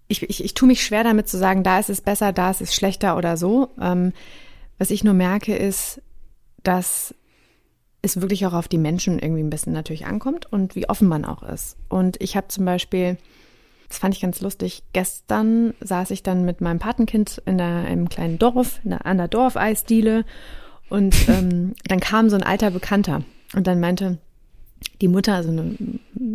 ich, 0.07 0.23
ich, 0.23 0.43
ich 0.43 0.53
tue 0.53 0.67
mich 0.67 0.85
schwer 0.85 1.03
damit 1.03 1.27
zu 1.27 1.37
sagen, 1.37 1.63
da 1.63 1.79
ist 1.79 1.89
es 1.89 1.99
besser, 1.99 2.31
da 2.31 2.51
ist 2.51 2.61
es 2.61 2.73
schlechter 2.73 3.17
oder 3.17 3.35
so. 3.35 3.69
Ähm, 3.81 4.13
was 4.77 4.91
ich 4.91 5.03
nur 5.03 5.13
merke, 5.13 5.55
ist, 5.55 6.01
dass 6.63 7.13
es 8.01 8.21
wirklich 8.21 8.45
auch 8.45 8.53
auf 8.53 8.69
die 8.69 8.77
Menschen 8.77 9.19
irgendwie 9.19 9.43
ein 9.43 9.49
bisschen 9.49 9.73
natürlich 9.73 10.05
ankommt 10.05 10.45
und 10.51 10.75
wie 10.75 10.87
offen 10.87 11.09
man 11.09 11.25
auch 11.25 11.43
ist. 11.43 11.75
Und 11.89 12.21
ich 12.21 12.37
habe 12.37 12.47
zum 12.47 12.63
Beispiel 12.63 13.17
das 13.87 13.99
fand 13.99 14.15
ich 14.15 14.21
ganz 14.21 14.41
lustig. 14.41 14.83
Gestern 14.93 15.73
saß 15.79 16.11
ich 16.11 16.23
dann 16.23 16.45
mit 16.45 16.61
meinem 16.61 16.79
Patenkind 16.79 17.41
in 17.45 17.57
der, 17.57 17.87
im 17.87 18.09
kleinen 18.09 18.39
Dorf, 18.39 18.79
in 18.83 18.91
der, 18.91 19.05
an 19.05 19.17
der 19.17 19.27
Dorfeisdiele 19.27 20.25
und 20.89 21.15
ähm, 21.29 21.75
dann 21.87 21.99
kam 21.99 22.29
so 22.29 22.35
ein 22.35 22.43
alter 22.43 22.71
Bekannter 22.71 23.23
und 23.53 23.67
dann 23.67 23.79
meinte 23.79 24.17
die 25.01 25.07
Mutter, 25.07 25.35
also 25.35 25.49
eine, 25.49 25.75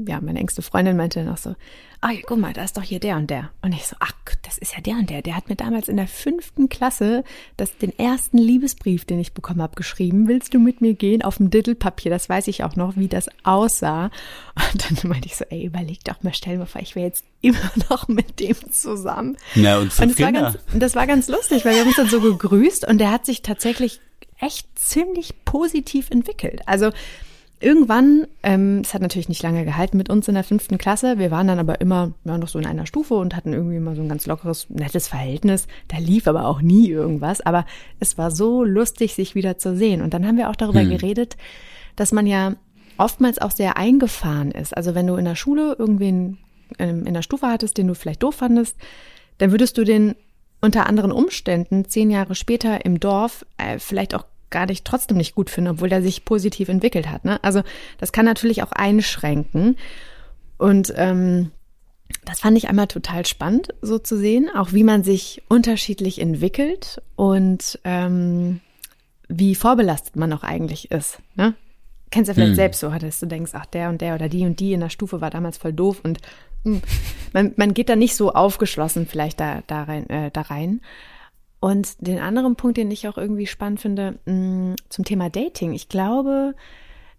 ja, 0.07 0.21
meine 0.21 0.39
engste 0.39 0.63
Freundin 0.63 0.97
meinte 0.97 1.23
dann 1.23 1.33
auch 1.33 1.39
so, 1.39 1.55
ah, 2.03 2.11
guck 2.27 2.39
mal, 2.39 2.53
da 2.53 2.65
ist 2.65 2.77
doch 2.77 2.83
hier 2.83 3.01
der 3.01 3.17
und 3.17 3.31
der. 3.31 3.51
Und 3.63 3.73
ich 3.73 3.87
so, 3.87 3.97
ach, 4.01 4.13
das 4.43 4.59
ist 4.59 4.75
ja 4.75 4.81
der 4.81 4.95
und 4.95 5.11
der. 5.11 5.23
Der 5.23 5.37
hat 5.37 5.49
mir 5.49 5.57
damals 5.57 5.89
in 5.89 5.97
der 5.97 6.07
fünften 6.07 6.69
Klasse 6.69 7.25
das, 7.57 7.77
den 7.77 7.97
ersten 7.99 8.39
Liebesbrief, 8.39 9.05
den 9.05 9.21
ich 9.21 9.33
bekommen 9.33 9.63
habe, 9.63 9.77
geschrieben. 9.77 10.29
Willst 10.29 10.55
du 10.55 10.59
mit 10.59 10.81
mir 10.81 10.95
gehen? 10.95 11.23
Auf 11.23 11.37
dem 11.37 11.51
Dittelpapier. 11.51 12.11
Das 12.11 12.29
weiß 12.29 12.49
ich 12.49 12.65
auch 12.65 12.77
noch, 12.77 12.97
wie 12.97 13.09
das 13.09 13.29
aussah. 13.45 14.11
Und 14.73 15.03
dann 15.03 15.11
meinte 15.11 15.27
ich 15.27 15.37
so, 15.37 15.45
ey, 15.51 15.67
überleg 15.67 16.03
doch 16.05 16.23
mal, 16.23 16.35
stell 16.35 16.59
mir 16.59 16.67
vor, 16.67 16.81
ich 16.81 16.97
wäre 16.97 17.07
jetzt 17.07 17.25
immer 17.41 17.71
noch 17.91 18.09
mit 18.09 18.41
dem 18.41 18.57
zusammen. 18.71 19.37
Ja, 19.55 19.79
und, 19.79 19.99
und 19.99 20.11
das, 20.11 20.21
war 20.21 20.33
ganz, 20.33 20.59
das 20.75 20.95
war 20.95 21.07
ganz 21.07 21.29
lustig, 21.29 21.65
weil 21.65 21.75
wir 21.75 21.81
haben 21.81 21.89
uns 21.89 21.97
dann 21.97 22.09
so 22.09 22.21
gegrüßt 22.21 22.87
und 22.89 22.99
der 22.99 23.11
hat 23.11 23.27
sich 23.27 23.43
tatsächlich 23.43 24.01
echt 24.39 24.67
ziemlich 24.79 25.45
positiv 25.45 26.11
entwickelt. 26.11 26.63
Also 26.67 26.93
Irgendwann, 27.63 28.27
ähm, 28.43 28.81
es 28.83 28.95
hat 28.95 29.03
natürlich 29.03 29.29
nicht 29.29 29.43
lange 29.43 29.67
gehalten 29.67 29.99
mit 29.99 30.09
uns 30.09 30.27
in 30.29 30.35
der 30.35 30.45
fünften 30.45 30.79
Klasse. 30.79 31.19
Wir 31.19 31.31
waren 31.31 31.47
dann 31.47 31.59
aber 31.59 31.83
immer 31.83 32.13
ja, 32.25 32.39
noch 32.39 32.49
so 32.49 32.59
in 32.59 32.65
einer 32.65 32.87
Stufe 32.87 33.15
und 33.15 33.37
hatten 33.37 33.53
irgendwie 33.53 33.77
immer 33.77 33.95
so 33.95 34.01
ein 34.01 34.09
ganz 34.09 34.27
lockeres, 34.27 34.67
nettes 34.71 35.09
Verhältnis. 35.09 35.67
Da 35.89 35.99
lief 35.99 36.27
aber 36.27 36.47
auch 36.47 36.63
nie 36.63 36.89
irgendwas. 36.89 37.43
Aber 37.43 37.67
es 37.99 38.17
war 38.17 38.31
so 38.31 38.65
lustig, 38.65 39.15
sich 39.15 39.35
wieder 39.35 39.59
zu 39.59 39.77
sehen. 39.77 40.01
Und 40.01 40.15
dann 40.15 40.27
haben 40.27 40.39
wir 40.39 40.49
auch 40.49 40.57
darüber 40.57 40.81
hm. 40.81 40.89
geredet, 40.89 41.37
dass 41.97 42.13
man 42.13 42.27
ja 42.27 42.55
oftmals 42.97 43.39
auch 43.39 43.51
sehr 43.51 43.77
eingefahren 43.77 44.53
ist. 44.53 44.75
Also 44.75 44.95
wenn 44.95 45.07
du 45.07 45.17
in 45.17 45.27
der 45.27 45.37
Schule 45.37 45.77
irgendwen 45.79 46.39
ähm, 46.79 47.05
in 47.05 47.13
der 47.13 47.23
Stufe 47.23 47.47
hattest, 47.47 47.77
den 47.77 47.89
du 47.89 47.95
vielleicht 47.95 48.23
doof 48.23 48.37
fandest, 48.37 48.77
dann 49.37 49.51
würdest 49.51 49.77
du 49.77 49.85
den 49.85 50.15
unter 50.63 50.87
anderen 50.87 51.13
Umständen 51.13 51.85
zehn 51.87 52.11
Jahre 52.11 52.35
später 52.35 52.87
im 52.87 53.01
Dorf 53.01 53.45
äh, 53.59 53.79
vielleicht 53.79 54.15
auch 54.15 54.25
gar 54.51 54.67
nicht 54.67 54.85
trotzdem 54.85 55.17
nicht 55.17 55.35
gut 55.35 55.51
finde, 55.51 55.73
obwohl 55.73 55.89
der 55.89 56.03
sich 56.03 56.25
positiv 56.25 56.69
entwickelt 56.69 57.09
hat. 57.09 57.25
Ne? 57.25 57.43
Also 57.43 57.63
das 57.99 58.13
kann 58.13 58.25
natürlich 58.25 58.63
auch 58.63 58.73
einschränken. 58.73 59.77
Und 60.59 60.93
ähm, 60.97 61.51
das 62.25 62.41
fand 62.41 62.59
ich 62.59 62.69
einmal 62.69 62.87
total 62.87 63.25
spannend, 63.27 63.69
so 63.81 63.99
zu 63.99 64.19
sehen, 64.19 64.51
auch 64.55 64.73
wie 64.73 64.85
man 64.85 65.05
sich 65.05 65.43
unterschiedlich 65.49 66.21
entwickelt 66.21 67.01
und 67.17 67.79
ähm, 67.85 68.61
wie 69.29 69.55
vorbelastet 69.55 70.17
man 70.17 70.33
auch 70.33 70.43
eigentlich 70.43 70.91
ist. 70.91 71.19
Ne? 71.37 71.55
Kennst 72.11 72.29
du 72.29 72.33
ja 72.33 72.35
vielleicht 72.35 72.51
hm. 72.51 72.57
selbst 72.57 72.81
so, 72.81 72.91
dass 72.91 73.21
du 73.21 73.27
denkst, 73.27 73.53
ach, 73.55 73.67
der 73.67 73.89
und 73.89 74.01
der 74.01 74.17
oder 74.17 74.29
die 74.29 74.45
und 74.45 74.59
die 74.59 74.73
in 74.73 74.81
der 74.81 74.91
Stufe 74.91 75.21
war 75.21 75.31
damals 75.31 75.57
voll 75.57 75.73
doof 75.73 76.01
und 76.03 76.19
mh, 76.65 76.75
hm, 76.75 76.83
man, 77.33 77.53
man 77.57 77.75
geht 77.75 77.89
da 77.89 77.97
nicht 77.97 78.17
so 78.17 78.33
aufgeschlossen 78.33 79.07
vielleicht 79.07 79.39
da, 79.39 79.63
da 79.67 79.85
rein. 79.85 80.11
Äh, 80.11 80.31
da 80.33 80.43
rein. 80.43 80.81
Und 81.61 82.07
den 82.07 82.19
anderen 82.19 82.57
Punkt, 82.57 82.79
den 82.79 82.91
ich 82.91 83.07
auch 83.07 83.19
irgendwie 83.19 83.47
spannend 83.47 83.81
finde, 83.81 84.19
mm, 84.25 84.75
zum 84.89 85.05
Thema 85.05 85.29
Dating. 85.29 85.73
Ich 85.75 85.89
glaube, 85.89 86.55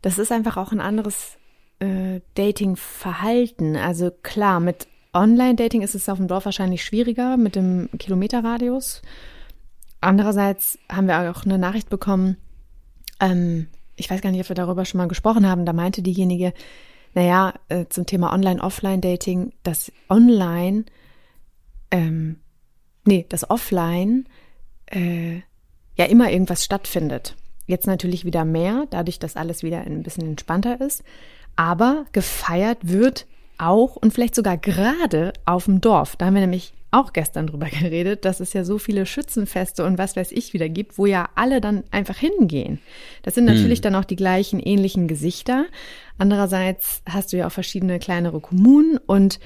das 0.02 0.18
ist 0.18 0.32
einfach 0.32 0.58
auch 0.58 0.72
ein 0.72 0.82
anderes 0.82 1.38
äh, 1.80 2.22
Dating-Verhalten. 2.34 3.76
Also 3.76 4.10
klar, 4.24 4.60
mit 4.60 4.88
Online-Dating 5.14 5.82
ist 5.82 5.94
es 5.94 6.10
auf 6.10 6.18
dem 6.18 6.28
Dorf 6.28 6.46
wahrscheinlich 6.46 6.84
schwieriger 6.84 7.38
mit 7.38 7.56
dem 7.56 7.90
Kilometerradius. 8.00 9.02
Andererseits 10.00 10.80
haben 10.92 11.08
wir 11.08 11.32
auch 11.32 11.46
eine 11.46 11.60
Nachricht 11.60 11.90
bekommen, 11.90 12.38
ähm, 13.20 13.68
ich 13.96 14.10
weiß 14.10 14.22
gar 14.22 14.32
nicht, 14.32 14.42
ob 14.42 14.50
wir 14.50 14.56
darüber 14.56 14.86
schon 14.86 14.98
mal 14.98 15.08
gesprochen 15.08 15.48
haben, 15.48 15.66
da 15.66 15.74
meinte 15.74 16.02
diejenige, 16.02 16.54
naja, 17.14 17.54
äh, 17.70 17.86
zum 17.90 18.06
Thema 18.06 18.34
Online-Offline-Dating, 18.34 19.54
dass 19.64 19.92
online, 20.10 20.86
ähm, 21.92 22.38
nee, 23.06 23.26
das 23.30 23.50
Offline 23.50 24.26
äh, 24.88 25.42
ja 25.96 26.06
immer 26.06 26.32
irgendwas 26.32 26.64
stattfindet. 26.64 27.36
Jetzt 27.68 27.88
natürlich 27.88 28.26
wieder 28.26 28.46
mehr, 28.46 28.86
dadurch, 28.90 29.20
dass 29.20 29.36
alles 29.36 29.64
wieder 29.64 29.82
ein 29.82 30.04
bisschen 30.04 30.28
entspannter 30.28 30.82
ist. 30.82 31.04
Aber 31.56 32.06
gefeiert 32.12 32.80
wird 32.82 33.28
auch 33.58 33.96
und 33.96 34.14
vielleicht 34.14 34.36
sogar 34.36 34.58
gerade 34.58 35.34
auf 35.46 35.66
dem 35.66 35.80
Dorf. 35.82 36.16
Da 36.16 36.26
haben 36.26 36.34
wir 36.34 36.42
nämlich 36.42 36.74
auch 36.90 37.14
gestern 37.14 37.48
drüber 37.48 37.68
geredet, 37.80 38.26
dass 38.26 38.40
es 38.40 38.54
ja 38.54 38.64
so 38.64 38.78
viele 38.78 39.06
Schützenfeste 39.06 39.86
und 39.86 39.98
was 39.98 40.16
weiß 40.16 40.32
ich 40.32 40.54
wieder 40.54 40.70
gibt, 40.70 40.98
wo 40.98 41.06
ja 41.06 41.30
alle 41.36 41.62
dann 41.62 41.84
einfach 41.92 42.18
hingehen. 42.18 42.80
Das 43.24 43.36
sind 43.36 43.46
natürlich 43.46 43.80
hm. 43.80 43.84
dann 43.84 43.96
auch 43.96 44.06
die 44.06 44.16
gleichen 44.16 44.60
ähnlichen 44.60 45.08
Gesichter. 45.08 45.66
Andererseits 46.18 47.02
hast 47.08 47.32
du 47.32 47.38
ja 47.38 47.48
auch 47.48 47.52
verschiedene 47.52 48.00
kleinere 48.00 48.42
Kommunen 48.42 48.98
und 48.98 49.40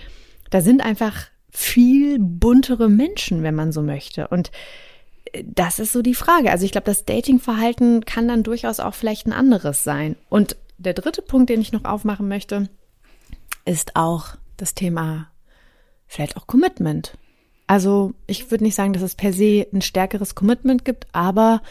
da 0.49 0.61
sind 0.61 0.83
einfach 0.83 1.27
viel 1.55 2.19
buntere 2.19 2.89
Menschen, 2.89 3.41
wenn 3.41 3.55
man 3.55 3.71
so 3.71 3.81
möchte. 3.81 4.27
Und 4.27 4.51
äh, 5.31 5.43
das 5.45 5.79
ist 5.79 5.93
so 5.93 6.01
die 6.01 6.15
Frage. 6.15 6.51
Also 6.51 6.65
ich 6.65 6.71
glaube, 6.71 6.85
das 6.85 7.05
Datingverhalten 7.05 8.05
kann 8.05 8.27
dann 8.27 8.43
durchaus 8.43 8.79
auch 8.79 8.93
vielleicht 8.93 9.27
ein 9.27 9.33
anderes 9.33 9.83
sein. 9.83 10.15
Und 10.29 10.57
der 10.77 10.93
dritte 10.93 11.21
Punkt, 11.21 11.49
den 11.49 11.61
ich 11.61 11.71
noch 11.71 11.85
aufmachen 11.85 12.27
möchte, 12.27 12.69
ist 13.63 13.95
auch 13.95 14.35
das 14.57 14.75
Thema 14.75 15.29
vielleicht 16.07 16.37
auch 16.37 16.45
Commitment. 16.45 17.17
Also 17.67 18.13
ich 18.27 18.51
würde 18.51 18.65
nicht 18.65 18.75
sagen, 18.75 18.93
dass 18.93 19.01
es 19.01 19.15
per 19.15 19.33
se 19.33 19.65
ein 19.73 19.81
stärkeres 19.81 20.35
Commitment 20.35 20.85
gibt, 20.85 21.07
aber 21.13 21.63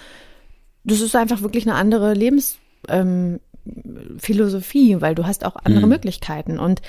das 0.82 1.00
ist 1.00 1.14
einfach 1.14 1.42
wirklich 1.42 1.66
eine 1.66 1.76
andere 1.76 2.14
Lebensphilosophie, 2.14 4.92
ähm, 4.92 5.00
weil 5.00 5.14
du 5.14 5.26
hast 5.26 5.44
auch 5.44 5.54
andere 5.56 5.82
hm. 5.82 5.90
Möglichkeiten 5.90 6.58
und 6.58 6.82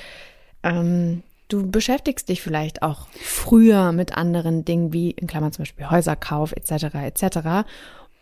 ähm, 0.63 1.21
du 1.47 1.69
beschäftigst 1.69 2.29
dich 2.29 2.41
vielleicht 2.41 2.81
auch 2.81 3.07
früher 3.11 3.91
mit 3.91 4.17
anderen 4.17 4.65
Dingen 4.65 4.93
wie 4.93 5.11
in 5.11 5.27
Klammern 5.27 5.51
zum 5.51 5.63
Beispiel 5.63 5.89
Häuserkauf 5.89 6.51
etc. 6.51 6.95
etc. 6.95 7.67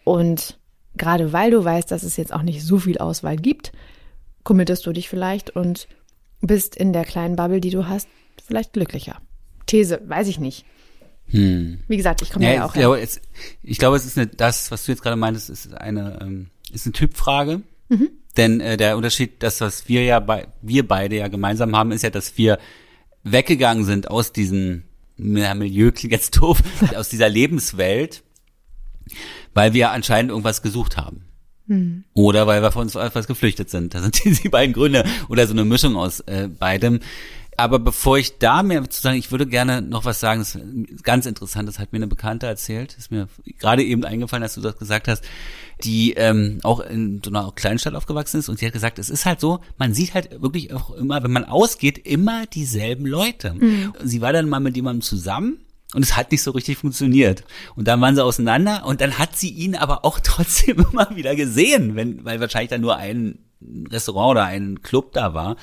Und 0.03 0.59
gerade 0.95 1.33
weil 1.33 1.51
du 1.51 1.63
weißt, 1.63 1.89
dass 1.91 2.03
es 2.03 2.17
jetzt 2.17 2.33
auch 2.33 2.41
nicht 2.41 2.63
so 2.63 2.79
viel 2.79 2.97
Auswahl 2.97 3.37
gibt, 3.37 3.71
committest 4.43 4.85
du 4.85 4.91
dich 4.91 5.09
vielleicht 5.09 5.49
und 5.51 5.87
bist 6.41 6.75
in 6.75 6.93
der 6.93 7.05
kleinen 7.05 7.35
Bubble, 7.35 7.61
die 7.61 7.69
du 7.69 7.87
hast, 7.87 8.07
vielleicht 8.45 8.73
glücklicher. 8.73 9.21
These, 9.65 10.01
weiß 10.05 10.27
ich 10.27 10.39
nicht. 10.39 10.65
Hm. 11.27 11.79
Wie 11.87 11.97
gesagt, 11.97 12.21
ich 12.21 12.31
komme 12.31 12.45
ja, 12.45 12.53
ja 12.53 12.65
auch. 12.65 12.75
Ich 12.75 12.81
glaube, 12.81 12.99
es, 12.99 13.21
ich 13.61 13.77
glaube, 13.77 13.95
es 13.95 14.05
ist 14.05 14.17
eine, 14.17 14.27
das, 14.27 14.69
was 14.71 14.85
du 14.85 14.91
jetzt 14.91 15.01
gerade 15.01 15.15
meintest, 15.15 15.49
ist 15.49 15.73
eine, 15.73 16.19
ähm, 16.21 16.49
ist 16.71 16.85
eine 16.85 16.93
Typfrage. 16.93 17.61
Mhm. 17.87 18.09
Denn 18.35 18.59
äh, 18.59 18.77
der 18.77 18.97
Unterschied, 18.97 19.41
das, 19.41 19.61
was 19.61 19.87
wir 19.87 20.03
ja 20.03 20.19
bei, 20.19 20.47
wir 20.61 20.87
beide 20.87 21.15
ja 21.15 21.27
gemeinsam 21.27 21.75
haben, 21.75 21.91
ist 21.91 22.01
ja, 22.01 22.09
dass 22.09 22.37
wir 22.37 22.57
weggegangen 23.23 23.85
sind 23.85 24.09
aus 24.09 24.31
diesem 24.31 24.83
ja, 25.17 25.53
Milieu, 25.53 25.91
klingt 25.91 26.11
jetzt 26.11 26.37
doof, 26.37 26.59
aus 26.95 27.09
dieser 27.09 27.29
Lebenswelt, 27.29 28.23
weil 29.53 29.73
wir 29.73 29.91
anscheinend 29.91 30.31
irgendwas 30.31 30.61
gesucht 30.61 30.97
haben. 30.97 31.25
Hm. 31.67 32.03
Oder 32.13 32.45
weil 32.45 32.61
wir 32.61 32.71
von 32.71 32.83
uns 32.83 32.95
etwas 32.95 33.27
geflüchtet 33.27 33.69
sind. 33.69 33.93
Das 33.93 34.01
sind 34.01 34.23
die, 34.23 34.31
die 34.43 34.49
beiden 34.49 34.73
Gründe. 34.73 35.05
Oder 35.29 35.47
so 35.47 35.53
eine 35.53 35.65
Mischung 35.65 35.95
aus 35.95 36.19
äh, 36.21 36.47
beidem. 36.47 36.99
Aber 37.57 37.79
bevor 37.79 38.17
ich 38.17 38.37
da 38.39 38.63
mehr 38.63 38.89
zu 38.89 39.01
sagen, 39.01 39.17
ich 39.17 39.31
würde 39.31 39.45
gerne 39.45 39.81
noch 39.81 40.05
was 40.05 40.19
sagen, 40.19 40.39
das 40.39 40.55
ist 40.55 41.03
ganz 41.03 41.25
interessant, 41.25 41.67
das 41.67 41.79
hat 41.79 41.91
mir 41.91 41.97
eine 41.97 42.07
Bekannte 42.07 42.47
erzählt, 42.47 42.95
ist 42.97 43.11
mir 43.11 43.27
gerade 43.59 43.83
eben 43.83 44.05
eingefallen, 44.05 44.41
dass 44.41 44.55
du 44.55 44.61
das 44.61 44.77
gesagt 44.77 45.07
hast, 45.07 45.23
die 45.83 46.13
ähm, 46.13 46.59
auch 46.63 46.79
in 46.79 47.21
so 47.23 47.29
einer 47.29 47.51
Kleinstadt 47.53 47.95
aufgewachsen 47.95 48.39
ist 48.39 48.49
und 48.49 48.59
sie 48.59 48.65
hat 48.65 48.73
gesagt, 48.73 48.99
es 48.99 49.09
ist 49.09 49.25
halt 49.25 49.39
so, 49.39 49.59
man 49.77 49.93
sieht 49.93 50.13
halt 50.13 50.41
wirklich 50.41 50.73
auch 50.73 50.91
immer, 50.91 51.23
wenn 51.23 51.31
man 51.31 51.45
ausgeht, 51.45 51.97
immer 51.97 52.45
dieselben 52.47 53.05
Leute. 53.05 53.53
Mhm. 53.53 53.93
Sie 54.03 54.21
war 54.21 54.33
dann 54.33 54.49
mal 54.49 54.59
mit 54.59 54.75
jemandem 54.75 55.01
zusammen 55.01 55.59
und 55.93 56.03
es 56.03 56.15
hat 56.17 56.31
nicht 56.31 56.43
so 56.43 56.51
richtig 56.51 56.77
funktioniert. 56.77 57.43
Und 57.75 57.87
dann 57.87 58.01
waren 58.01 58.15
sie 58.15 58.23
auseinander 58.23 58.85
und 58.85 59.01
dann 59.01 59.17
hat 59.17 59.37
sie 59.37 59.49
ihn 59.49 59.75
aber 59.75 60.05
auch 60.05 60.19
trotzdem 60.23 60.85
immer 60.91 61.15
wieder 61.15 61.35
gesehen, 61.35 61.95
wenn, 61.95 62.25
weil 62.25 62.39
wahrscheinlich 62.39 62.69
dann 62.69 62.81
nur 62.81 62.97
ein 62.97 63.39
Restaurant 63.89 64.31
oder 64.31 64.45
ein 64.45 64.81
Club 64.81 65.13
da 65.13 65.33
war. 65.33 65.55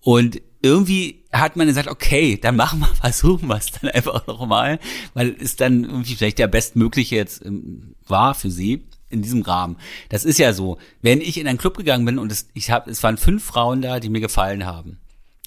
Und 0.00 0.40
irgendwie 0.62 1.24
hat 1.32 1.56
man 1.56 1.66
gesagt, 1.66 1.88
okay, 1.88 2.38
dann 2.40 2.56
machen 2.56 2.80
wir, 2.80 2.86
versuchen 3.00 3.48
wir 3.48 3.56
es 3.56 3.70
dann 3.70 3.90
einfach 3.90 4.26
nochmal, 4.26 4.78
weil 5.14 5.36
es 5.40 5.56
dann 5.56 5.84
irgendwie 5.84 6.14
vielleicht 6.14 6.38
der 6.38 6.48
bestmögliche 6.48 7.16
jetzt 7.16 7.44
ähm, 7.44 7.94
war 8.06 8.34
für 8.34 8.50
sie 8.50 8.86
in 9.08 9.22
diesem 9.22 9.42
Rahmen. 9.42 9.76
Das 10.08 10.24
ist 10.24 10.38
ja 10.38 10.52
so. 10.52 10.78
Wenn 11.02 11.20
ich 11.20 11.38
in 11.38 11.46
einen 11.46 11.58
Club 11.58 11.76
gegangen 11.76 12.04
bin 12.04 12.18
und 12.18 12.32
es, 12.32 12.48
ich 12.54 12.70
habe, 12.70 12.90
es 12.90 13.02
waren 13.02 13.18
fünf 13.18 13.44
Frauen 13.44 13.82
da, 13.82 14.00
die 14.00 14.08
mir 14.08 14.20
gefallen 14.20 14.66
haben, 14.66 14.98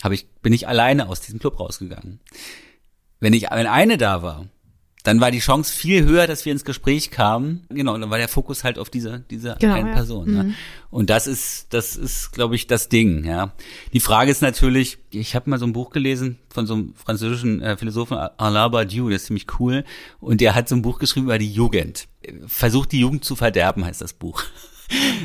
habe 0.03 0.15
ich, 0.15 0.27
bin 0.41 0.53
ich 0.53 0.67
alleine 0.67 1.09
aus 1.09 1.21
diesem 1.21 1.39
Club 1.39 1.59
rausgegangen. 1.59 2.19
Wenn 3.19 3.33
ich, 3.33 3.51
wenn 3.51 3.67
eine 3.67 3.97
da 3.97 4.21
war, 4.21 4.45
dann 5.09 5.21
war 5.21 5.31
die 5.31 5.39
Chance 5.39 5.73
viel 5.73 6.05
höher, 6.05 6.27
dass 6.27 6.45
wir 6.45 6.51
ins 6.51 6.63
Gespräch 6.63 7.09
kamen. 7.09 7.65
Genau, 7.69 7.97
dann 7.97 8.11
war 8.11 8.19
der 8.19 8.27
Fokus 8.27 8.63
halt 8.63 8.77
auf 8.77 8.91
diese, 8.91 9.23
diese 9.31 9.55
genau, 9.59 9.73
eine 9.73 9.89
ja. 9.89 9.95
Person. 9.95 10.31
Ne? 10.31 10.43
Mhm. 10.43 10.55
Und 10.91 11.09
das 11.09 11.25
ist, 11.25 11.73
das 11.73 11.95
ist, 11.95 12.31
glaube 12.31 12.53
ich, 12.53 12.67
das 12.67 12.89
Ding. 12.89 13.25
Ja. 13.25 13.53
Die 13.91 14.01
Frage 14.01 14.29
ist 14.29 14.43
natürlich, 14.43 14.99
ich 15.09 15.33
habe 15.33 15.49
mal 15.49 15.57
so 15.57 15.65
ein 15.65 15.73
Buch 15.73 15.89
gelesen 15.89 16.37
von 16.49 16.67
so 16.67 16.75
einem 16.75 16.93
französischen 16.93 17.59
äh, 17.59 17.75
Philosophen 17.75 18.17
Alain 18.17 18.69
Badiou, 18.69 19.07
der 19.07 19.15
ist 19.15 19.25
ziemlich 19.25 19.47
cool. 19.59 19.83
Und 20.19 20.41
der 20.41 20.53
hat 20.53 20.69
so 20.69 20.75
ein 20.75 20.83
Buch 20.83 20.99
geschrieben 20.99 21.25
über 21.25 21.39
die 21.39 21.51
Jugend. 21.51 22.07
Versucht 22.45 22.91
die 22.91 22.99
Jugend 22.99 23.25
zu 23.25 23.35
verderben, 23.35 23.85
heißt 23.85 24.01
das 24.01 24.13
Buch. 24.13 24.43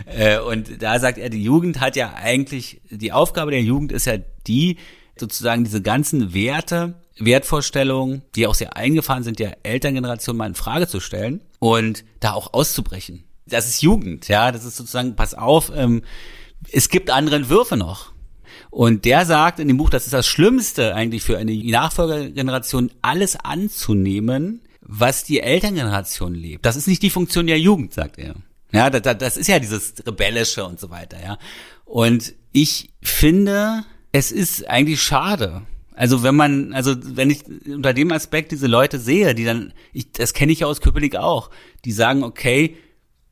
Äh, 0.05 0.41
und 0.41 0.83
da 0.83 0.99
sagt 1.01 1.17
er, 1.17 1.31
die 1.31 1.43
Jugend 1.43 1.81
hat 1.81 1.97
ja 1.97 2.13
eigentlich, 2.13 2.83
die 2.91 3.13
Aufgabe 3.13 3.51
der 3.51 3.63
Jugend 3.63 3.93
ist 3.93 4.05
ja 4.05 4.19
die, 4.47 4.77
sozusagen 5.17 5.65
diese 5.65 5.81
ganzen 5.81 6.35
Werte, 6.35 7.03
Wertvorstellungen, 7.19 8.23
die 8.35 8.47
auch 8.47 8.55
sehr 8.55 8.77
eingefahren 8.77 9.23
sind, 9.23 9.39
der 9.39 9.59
Elterngeneration 9.65 10.37
mal 10.37 10.47
in 10.47 10.55
Frage 10.55 10.89
zu 10.89 11.01
stellen 11.01 11.41
und 11.59 12.05
da 12.21 12.33
auch 12.33 12.53
auszubrechen. 12.53 13.25
Das 13.47 13.69
ist 13.69 13.83
Jugend, 13.83 14.29
ja, 14.29 14.53
das 14.53 14.65
ist 14.65 14.77
sozusagen, 14.77 15.17
pass 15.17 15.35
auf, 15.35 15.71
ähm, 15.75 16.03
es 16.73 16.89
gibt 16.89 17.11
andere 17.11 17.37
Entwürfe 17.37 17.77
noch. 17.77 18.13
Und 18.71 19.05
der 19.05 19.27
sagt 19.27 19.61
in 19.61 19.69
dem 19.69 19.77
Buch, 19.77 19.91
das 19.91 20.05
ist 20.05 20.13
das 20.13 20.27
Schlimmste 20.27 20.95
eigentlich 20.95 21.23
für 21.23 21.39
eine 21.39 21.55
Nachfolgergeneration, 21.55 22.91
alles 23.03 23.37
anzunehmen, 23.37 24.63
was 24.81 25.25
die 25.25 25.41
Elterngeneration 25.41 26.35
lebt. 26.35 26.67
Das 26.67 26.77
ist 26.77 26.89
nicht 26.89 27.03
die 27.03 27.11
Funktion 27.11 27.47
der 27.47 27.59
Jugend, 27.59 27.95
sagt 27.95 28.19
er. 28.19 28.35
Ja, 28.73 28.91
das, 28.91 29.19
das 29.19 29.37
ist 29.37 29.47
ja 29.47 29.59
dieses 29.61 29.95
Rebellische 30.05 30.65
und 30.65 30.81
so 30.81 30.91
weiter, 30.91 31.19
ja. 31.23 31.39
Und 31.85 32.35
ich 32.53 32.91
finde, 33.03 33.85
es 34.11 34.33
ist 34.33 34.69
eigentlich 34.69 35.01
schade, 35.01 35.63
also 35.95 36.23
wenn 36.23 36.35
man, 36.35 36.73
also 36.73 36.95
wenn 36.99 37.31
ich 37.31 37.45
unter 37.67 37.95
dem 37.95 38.11
Aspekt 38.13 38.53
diese 38.53 38.67
Leute 38.67 38.99
sehe, 38.99 39.35
die 39.35 39.45
dann, 39.45 39.73
ich, 39.93 40.11
das 40.13 40.35
kenne 40.35 40.53
ich 40.53 40.61
ja 40.61 40.67
aus 40.67 40.81
Köpenick 40.81 41.17
auch, 41.17 41.51
die 41.85 41.93
sagen, 41.93 42.25
okay, 42.25 42.77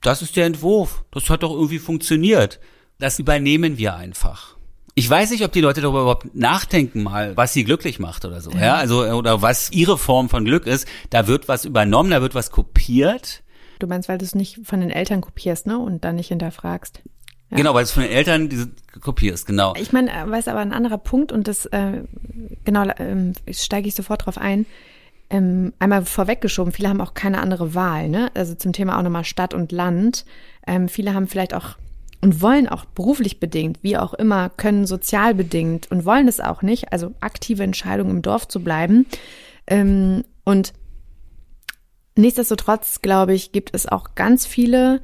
das 0.01 0.22
ist 0.22 0.37
der 0.37 0.46
Entwurf, 0.46 1.05
das 1.11 1.29
hat 1.29 1.42
doch 1.42 1.53
irgendwie 1.53 1.79
funktioniert. 1.79 2.61
Das 2.98 3.18
übernehmen 3.18 3.79
wir 3.79 3.96
einfach. 3.96 4.57
Ich 4.94 5.09
weiß 5.09 5.31
nicht, 5.31 5.44
ob 5.44 5.53
die 5.53 5.61
Leute 5.61 5.81
darüber 5.81 6.03
überhaupt 6.03 6.35
nachdenken 6.35 7.03
mal, 7.03 7.37
was 7.37 7.53
sie 7.53 7.64
glücklich 7.64 7.98
macht 7.98 8.25
oder 8.25 8.40
so, 8.40 8.51
ja, 8.51 8.61
ja? 8.61 8.75
also 8.75 9.05
oder 9.05 9.42
was 9.42 9.72
ihre 9.72 9.96
Form 9.96 10.29
von 10.29 10.44
Glück 10.44 10.66
ist. 10.66 10.87
Da 11.11 11.27
wird 11.27 11.48
was 11.48 11.64
übernommen, 11.64 12.11
da 12.11 12.20
wird 12.20 12.35
was 12.35 12.51
kopiert. 12.51 13.42
Du 13.79 13.87
meinst, 13.87 14.09
weil 14.09 14.18
du 14.18 14.25
es 14.25 14.35
nicht 14.35 14.61
von 14.64 14.81
den 14.81 14.90
Eltern 14.90 15.22
kopierst, 15.22 15.66
ne, 15.66 15.79
und 15.79 16.05
dann 16.05 16.16
nicht 16.16 16.29
hinterfragst. 16.29 17.03
Ja. 17.52 17.58
Genau, 17.58 17.74
weil 17.74 17.84
es 17.84 17.92
von 17.92 18.02
den 18.02 18.12
Eltern 18.12 18.48
diese 18.48 18.70
Kopie 19.00 19.28
ist, 19.28 19.46
genau. 19.46 19.74
Ich 19.76 19.92
meine, 19.92 20.10
äh, 20.10 20.28
weiß 20.28 20.48
aber 20.48 20.60
ein 20.60 20.72
anderer 20.72 20.98
Punkt 20.98 21.32
und 21.32 21.46
das, 21.48 21.66
äh, 21.66 22.02
genau, 22.64 22.86
ähm, 22.98 23.34
steige 23.50 23.88
ich 23.88 23.94
sofort 23.94 24.24
drauf 24.24 24.38
ein. 24.38 24.64
Ähm, 25.28 25.74
einmal 25.78 26.04
vorweggeschoben, 26.04 26.72
viele 26.72 26.88
haben 26.88 27.00
auch 27.02 27.14
keine 27.14 27.40
andere 27.40 27.74
Wahl, 27.74 28.08
ne? 28.08 28.30
Also 28.34 28.54
zum 28.54 28.72
Thema 28.72 28.98
auch 28.98 29.02
nochmal 29.02 29.24
Stadt 29.24 29.52
und 29.52 29.70
Land. 29.70 30.24
Ähm, 30.66 30.88
viele 30.88 31.12
haben 31.12 31.28
vielleicht 31.28 31.52
auch 31.52 31.76
und 32.22 32.40
wollen 32.40 32.68
auch 32.68 32.86
beruflich 32.86 33.38
bedingt, 33.40 33.80
wie 33.82 33.98
auch 33.98 34.14
immer, 34.14 34.48
können 34.48 34.86
sozial 34.86 35.34
bedingt 35.34 35.90
und 35.90 36.06
wollen 36.06 36.28
es 36.28 36.40
auch 36.40 36.62
nicht, 36.62 36.92
also 36.92 37.12
aktive 37.20 37.64
Entscheidung 37.64 38.08
im 38.10 38.22
Dorf 38.22 38.48
zu 38.48 38.62
bleiben. 38.62 39.06
Ähm, 39.66 40.24
und 40.44 40.72
nichtsdestotrotz, 42.16 43.02
glaube 43.02 43.34
ich, 43.34 43.52
gibt 43.52 43.74
es 43.74 43.86
auch 43.86 44.14
ganz 44.14 44.46
viele, 44.46 45.02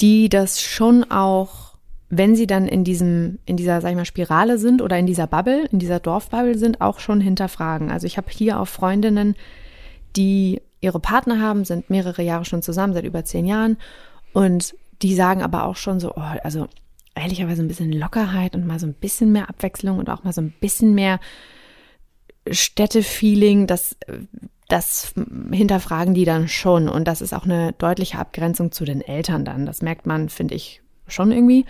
die 0.00 0.28
das 0.28 0.60
schon 0.60 1.10
auch, 1.10 1.74
wenn 2.08 2.36
sie 2.36 2.46
dann 2.46 2.68
in 2.68 2.84
diesem, 2.84 3.38
in 3.46 3.56
dieser, 3.56 3.80
sag 3.80 3.90
ich 3.90 3.96
mal, 3.96 4.04
Spirale 4.04 4.58
sind 4.58 4.82
oder 4.82 4.98
in 4.98 5.06
dieser 5.06 5.26
Bubble, 5.26 5.66
in 5.72 5.78
dieser 5.78 6.00
Dorfbubble 6.00 6.58
sind, 6.58 6.80
auch 6.80 7.00
schon 7.00 7.20
hinterfragen. 7.20 7.90
Also 7.90 8.06
ich 8.06 8.16
habe 8.16 8.30
hier 8.30 8.60
auch 8.60 8.68
Freundinnen, 8.68 9.34
die 10.16 10.60
ihre 10.80 11.00
Partner 11.00 11.40
haben, 11.40 11.64
sind 11.64 11.90
mehrere 11.90 12.22
Jahre 12.22 12.44
schon 12.44 12.62
zusammen, 12.62 12.94
seit 12.94 13.04
über 13.04 13.24
zehn 13.24 13.46
Jahren. 13.46 13.76
Und 14.32 14.74
die 15.02 15.14
sagen 15.14 15.42
aber 15.42 15.64
auch 15.64 15.76
schon 15.76 16.00
so, 16.00 16.12
oh, 16.14 16.34
also 16.42 16.68
ehrlicherweise 17.14 17.62
ein 17.62 17.68
bisschen 17.68 17.92
Lockerheit 17.92 18.54
und 18.54 18.66
mal 18.66 18.78
so 18.78 18.86
ein 18.86 18.94
bisschen 18.94 19.32
mehr 19.32 19.48
Abwechslung 19.48 19.98
und 19.98 20.10
auch 20.10 20.22
mal 20.22 20.32
so 20.32 20.42
ein 20.42 20.54
bisschen 20.60 20.94
mehr 20.94 21.18
Städtefeeling, 22.48 23.66
das 23.66 23.96
das 24.68 25.14
hinterfragen 25.52 26.14
die 26.14 26.24
dann 26.24 26.48
schon 26.48 26.88
und 26.88 27.06
das 27.06 27.20
ist 27.20 27.32
auch 27.32 27.44
eine 27.44 27.72
deutliche 27.72 28.18
Abgrenzung 28.18 28.72
zu 28.72 28.84
den 28.84 29.00
Eltern 29.00 29.44
dann. 29.44 29.66
Das 29.66 29.82
merkt 29.82 30.06
man, 30.06 30.28
finde 30.28 30.54
ich, 30.54 30.82
schon 31.06 31.30
irgendwie. 31.30 31.64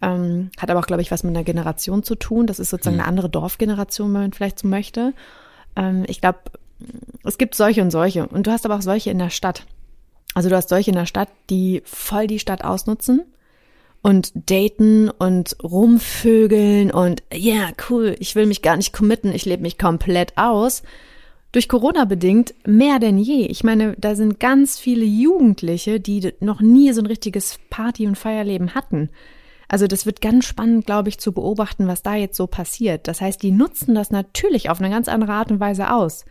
Ähm, 0.00 0.50
hat 0.58 0.70
aber 0.70 0.80
auch, 0.80 0.86
glaube 0.86 1.02
ich, 1.02 1.10
was 1.10 1.24
mit 1.24 1.34
einer 1.34 1.44
Generation 1.44 2.02
zu 2.02 2.14
tun. 2.14 2.46
Das 2.46 2.58
ist 2.58 2.70
sozusagen 2.70 2.96
Hm. 2.96 3.00
eine 3.00 3.08
andere 3.08 3.28
Dorfgeneration, 3.28 4.14
wenn 4.14 4.20
man 4.22 4.32
vielleicht 4.32 4.60
so 4.60 4.68
möchte. 4.68 5.12
Ähm, 5.76 6.04
ich 6.06 6.20
glaube, 6.20 6.38
es 7.24 7.36
gibt 7.36 7.54
solche 7.54 7.82
und 7.82 7.90
solche. 7.90 8.26
Und 8.28 8.46
du 8.46 8.50
hast 8.50 8.64
aber 8.64 8.76
auch 8.76 8.82
solche 8.82 9.10
in 9.10 9.18
der 9.18 9.30
Stadt. 9.30 9.66
Also 10.34 10.48
du 10.48 10.56
hast 10.56 10.68
solche 10.68 10.90
in 10.90 10.96
der 10.96 11.06
Stadt, 11.06 11.28
die 11.50 11.82
voll 11.84 12.28
die 12.28 12.38
Stadt 12.38 12.64
ausnutzen 12.64 13.22
und 14.02 14.32
daten 14.48 15.10
und 15.10 15.56
rumvögeln 15.62 16.90
und 16.92 17.22
ja, 17.32 17.54
yeah, 17.54 17.72
cool, 17.90 18.14
ich 18.20 18.36
will 18.36 18.46
mich 18.46 18.62
gar 18.62 18.76
nicht 18.76 18.92
committen, 18.92 19.32
ich 19.32 19.44
lebe 19.44 19.62
mich 19.62 19.78
komplett 19.78 20.38
aus. 20.38 20.82
Durch 21.58 21.68
Corona 21.68 22.04
bedingt 22.04 22.54
mehr 22.68 23.00
denn 23.00 23.18
je. 23.18 23.46
Ich 23.46 23.64
meine, 23.64 23.96
da 23.98 24.14
sind 24.14 24.38
ganz 24.38 24.78
viele 24.78 25.04
Jugendliche, 25.04 25.98
die 25.98 26.32
noch 26.38 26.60
nie 26.60 26.92
so 26.92 27.02
ein 27.02 27.06
richtiges 27.06 27.58
Party- 27.68 28.06
und 28.06 28.14
Feierleben 28.14 28.76
hatten. 28.76 29.10
Also 29.66 29.88
das 29.88 30.06
wird 30.06 30.20
ganz 30.20 30.44
spannend, 30.44 30.86
glaube 30.86 31.08
ich, 31.08 31.18
zu 31.18 31.32
beobachten, 31.32 31.88
was 31.88 32.04
da 32.04 32.14
jetzt 32.14 32.36
so 32.36 32.46
passiert. 32.46 33.08
Das 33.08 33.20
heißt, 33.20 33.42
die 33.42 33.50
nutzen 33.50 33.96
das 33.96 34.12
natürlich 34.12 34.70
auf 34.70 34.78
eine 34.78 34.88
ganz 34.88 35.08
andere 35.08 35.32
Art 35.32 35.50
und 35.50 35.58
Weise 35.58 35.92
aus. 35.92 36.26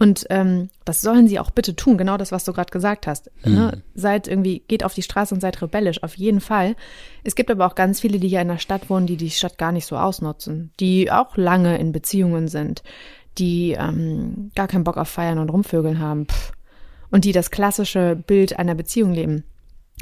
Und 0.00 0.26
ähm, 0.30 0.70
das 0.84 1.02
sollen 1.02 1.28
sie 1.28 1.38
auch 1.38 1.52
bitte 1.52 1.76
tun, 1.76 1.96
genau 1.96 2.16
das, 2.16 2.32
was 2.32 2.42
du 2.42 2.52
gerade 2.52 2.72
gesagt 2.72 3.06
hast. 3.06 3.30
Ne? 3.44 3.80
Seid 3.94 4.26
irgendwie, 4.26 4.64
geht 4.66 4.82
auf 4.82 4.92
die 4.92 5.02
Straße 5.02 5.32
und 5.32 5.40
seid 5.40 5.62
rebellisch, 5.62 6.02
auf 6.02 6.16
jeden 6.16 6.40
Fall. 6.40 6.74
Es 7.22 7.36
gibt 7.36 7.52
aber 7.52 7.64
auch 7.66 7.76
ganz 7.76 8.00
viele, 8.00 8.18
die 8.18 8.26
ja 8.26 8.40
in 8.40 8.48
der 8.48 8.58
Stadt 8.58 8.90
wohnen, 8.90 9.06
die 9.06 9.16
die 9.16 9.30
Stadt 9.30 9.56
gar 9.56 9.70
nicht 9.70 9.86
so 9.86 9.96
ausnutzen, 9.96 10.72
die 10.80 11.12
auch 11.12 11.36
lange 11.36 11.78
in 11.78 11.92
Beziehungen 11.92 12.48
sind, 12.48 12.82
die 13.38 13.72
ähm, 13.72 14.50
gar 14.54 14.68
keinen 14.68 14.84
Bock 14.84 14.96
auf 14.96 15.08
Feiern 15.08 15.38
und 15.38 15.50
Rumvögeln 15.50 15.98
haben 15.98 16.26
pff. 16.26 16.52
und 17.10 17.24
die 17.24 17.32
das 17.32 17.50
klassische 17.50 18.16
Bild 18.16 18.58
einer 18.58 18.74
Beziehung 18.74 19.12
leben. 19.12 19.44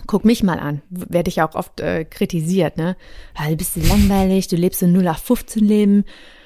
Guck 0.07 0.25
mich 0.25 0.43
mal 0.43 0.59
an, 0.59 0.81
werde 0.89 1.29
ich 1.29 1.37
ja 1.37 1.49
auch 1.49 1.55
oft 1.55 1.81
äh, 1.81 2.05
kritisiert, 2.05 2.79
ne? 2.79 2.97
Ah, 3.35 3.49
du 3.51 3.57
bist 3.57 3.75
so 3.75 3.81
langweilig, 3.81 4.49
du 4.49 4.57
lebst 4.57 4.81
so 4.81 4.87
0 4.87 5.03
nach 5.03 5.19
15 5.19 5.65
Leben. 5.65 6.05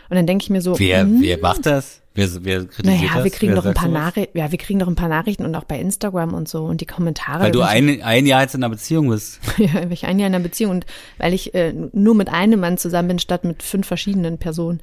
Und 0.08 0.16
dann 0.16 0.26
denke 0.26 0.42
ich 0.42 0.50
mir 0.50 0.60
so, 0.60 0.78
Wer, 0.78 1.02
hm, 1.02 1.20
wer 1.20 1.38
macht 1.38 1.66
das? 1.66 2.00
Wer, 2.14 2.28
wer 2.44 2.64
kritisiert 2.64 3.00
naja, 3.02 3.14
das? 3.14 3.24
wir 3.24 3.30
kriegen 3.30 3.52
wer 3.52 3.60
doch 3.60 3.66
ein 3.66 3.74
paar? 3.74 3.88
Nachrichten, 3.88 4.38
ja, 4.38 4.50
wir 4.50 4.58
kriegen 4.58 4.78
doch 4.78 4.88
ein 4.88 4.94
paar 4.94 5.08
Nachrichten 5.08 5.44
und 5.44 5.54
auch 5.54 5.64
bei 5.64 5.78
Instagram 5.78 6.32
und 6.32 6.48
so 6.48 6.64
und 6.64 6.80
die 6.80 6.86
Kommentare. 6.86 7.44
Weil 7.44 7.52
du 7.52 7.62
ein, 7.62 8.02
ein 8.02 8.26
Jahr 8.26 8.42
jetzt 8.42 8.54
in 8.54 8.64
einer 8.64 8.70
Beziehung 8.70 9.10
bist. 9.10 9.40
ja, 9.58 9.74
weil 9.74 9.92
ich 9.92 10.06
ein 10.06 10.18
Jahr 10.18 10.28
in 10.28 10.34
einer 10.34 10.42
Beziehung 10.42 10.72
und 10.72 10.86
weil 11.18 11.34
ich 11.34 11.54
äh, 11.54 11.72
nur 11.92 12.14
mit 12.14 12.28
einem 12.28 12.60
Mann 12.60 12.78
zusammen 12.78 13.08
bin, 13.08 13.18
statt 13.18 13.44
mit 13.44 13.62
fünf 13.62 13.86
verschiedenen 13.86 14.38
Personen. 14.38 14.80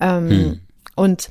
Ähm, 0.00 0.30
Hm. 0.30 0.60
Und 0.96 1.30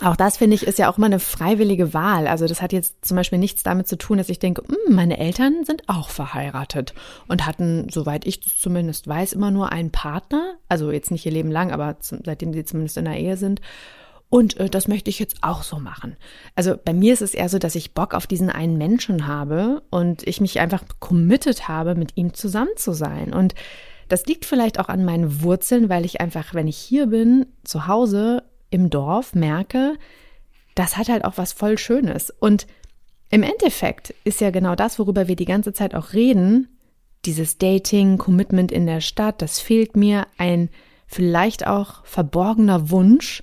auch 0.00 0.14
das 0.14 0.36
finde 0.36 0.54
ich 0.54 0.66
ist 0.66 0.78
ja 0.78 0.90
auch 0.90 0.96
immer 0.96 1.06
eine 1.06 1.18
freiwillige 1.18 1.92
Wahl. 1.92 2.28
Also 2.28 2.46
das 2.46 2.62
hat 2.62 2.72
jetzt 2.72 3.04
zum 3.04 3.16
Beispiel 3.16 3.38
nichts 3.38 3.64
damit 3.64 3.88
zu 3.88 3.98
tun, 3.98 4.18
dass 4.18 4.28
ich 4.28 4.38
denke, 4.38 4.62
"Hm, 4.62 4.94
meine 4.94 5.18
Eltern 5.18 5.64
sind 5.64 5.88
auch 5.88 6.10
verheiratet 6.10 6.94
und 7.26 7.46
hatten, 7.46 7.88
soweit 7.90 8.26
ich 8.26 8.40
zumindest 8.42 9.08
weiß, 9.08 9.32
immer 9.32 9.50
nur 9.50 9.72
einen 9.72 9.90
Partner. 9.90 10.54
Also 10.68 10.92
jetzt 10.92 11.10
nicht 11.10 11.26
ihr 11.26 11.32
Leben 11.32 11.50
lang, 11.50 11.72
aber 11.72 11.98
zum, 11.98 12.20
seitdem 12.24 12.52
sie 12.52 12.64
zumindest 12.64 12.96
in 12.96 13.06
der 13.06 13.18
Ehe 13.18 13.36
sind. 13.36 13.60
Und 14.30 14.58
äh, 14.58 14.68
das 14.68 14.86
möchte 14.86 15.10
ich 15.10 15.18
jetzt 15.18 15.38
auch 15.40 15.62
so 15.62 15.78
machen. 15.78 16.16
Also 16.54 16.74
bei 16.82 16.92
mir 16.92 17.12
ist 17.12 17.22
es 17.22 17.34
eher 17.34 17.48
so, 17.48 17.58
dass 17.58 17.74
ich 17.74 17.94
Bock 17.94 18.14
auf 18.14 18.26
diesen 18.26 18.50
einen 18.50 18.78
Menschen 18.78 19.26
habe 19.26 19.82
und 19.90 20.26
ich 20.26 20.40
mich 20.40 20.60
einfach 20.60 20.84
committed 21.00 21.66
habe, 21.66 21.94
mit 21.94 22.16
ihm 22.16 22.34
zusammen 22.34 22.76
zu 22.76 22.92
sein. 22.92 23.32
Und 23.32 23.54
das 24.08 24.26
liegt 24.26 24.44
vielleicht 24.44 24.78
auch 24.78 24.88
an 24.88 25.04
meinen 25.04 25.42
Wurzeln, 25.42 25.88
weil 25.88 26.04
ich 26.04 26.20
einfach, 26.20 26.54
wenn 26.54 26.68
ich 26.68 26.76
hier 26.76 27.06
bin, 27.06 27.46
zu 27.64 27.86
Hause 27.88 28.44
im 28.70 28.90
Dorf, 28.90 29.34
merke, 29.34 29.94
das 30.74 30.96
hat 30.96 31.08
halt 31.08 31.24
auch 31.24 31.36
was 31.36 31.52
voll 31.52 31.78
Schönes. 31.78 32.30
Und 32.30 32.66
im 33.30 33.42
Endeffekt 33.42 34.14
ist 34.24 34.40
ja 34.40 34.50
genau 34.50 34.74
das, 34.74 34.98
worüber 34.98 35.28
wir 35.28 35.36
die 35.36 35.44
ganze 35.44 35.72
Zeit 35.72 35.94
auch 35.94 36.12
reden, 36.12 36.68
dieses 37.24 37.58
Dating, 37.58 38.16
Commitment 38.16 38.72
in 38.72 38.86
der 38.86 39.00
Stadt, 39.00 39.42
das 39.42 39.60
fehlt 39.60 39.96
mir 39.96 40.26
ein 40.38 40.70
vielleicht 41.06 41.66
auch 41.66 42.04
verborgener 42.04 42.90
Wunsch, 42.90 43.42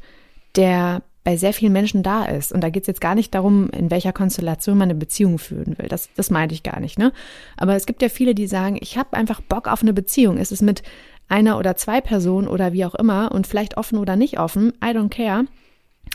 der 0.55 1.03
bei 1.25 1.37
sehr 1.37 1.53
vielen 1.53 1.73
Menschen 1.73 2.03
da 2.03 2.23
ist. 2.23 2.53
Und 2.53 2.61
da 2.61 2.69
geht 2.69 2.83
es 2.83 2.87
jetzt 2.87 3.01
gar 3.01 3.15
nicht 3.15 3.33
darum, 3.33 3.69
in 3.71 3.89
welcher 3.89 4.13
Konstellation 4.13 4.77
man 4.77 4.89
eine 4.89 4.97
Beziehung 4.97 5.39
führen 5.39 5.75
will. 5.77 5.87
Das, 5.87 6.09
das 6.15 6.29
meinte 6.29 6.53
ich 6.53 6.61
gar 6.61 6.79
nicht, 6.79 6.99
ne? 6.99 7.11
Aber 7.57 7.75
es 7.75 7.87
gibt 7.87 8.03
ja 8.03 8.09
viele, 8.09 8.35
die 8.35 8.45
sagen, 8.45 8.77
ich 8.79 8.95
habe 8.97 9.17
einfach 9.17 9.41
Bock 9.41 9.67
auf 9.67 9.81
eine 9.81 9.93
Beziehung. 9.93 10.37
Ist 10.37 10.51
es 10.51 10.61
mit 10.61 10.83
einer 11.27 11.57
oder 11.57 11.75
zwei 11.75 12.01
Personen 12.01 12.47
oder 12.47 12.73
wie 12.73 12.85
auch 12.85 12.95
immer 12.95 13.31
und 13.31 13.47
vielleicht 13.47 13.77
offen 13.77 13.97
oder 13.97 14.15
nicht 14.15 14.39
offen, 14.39 14.73
I 14.83 14.89
don't 14.89 15.09
care. 15.09 15.45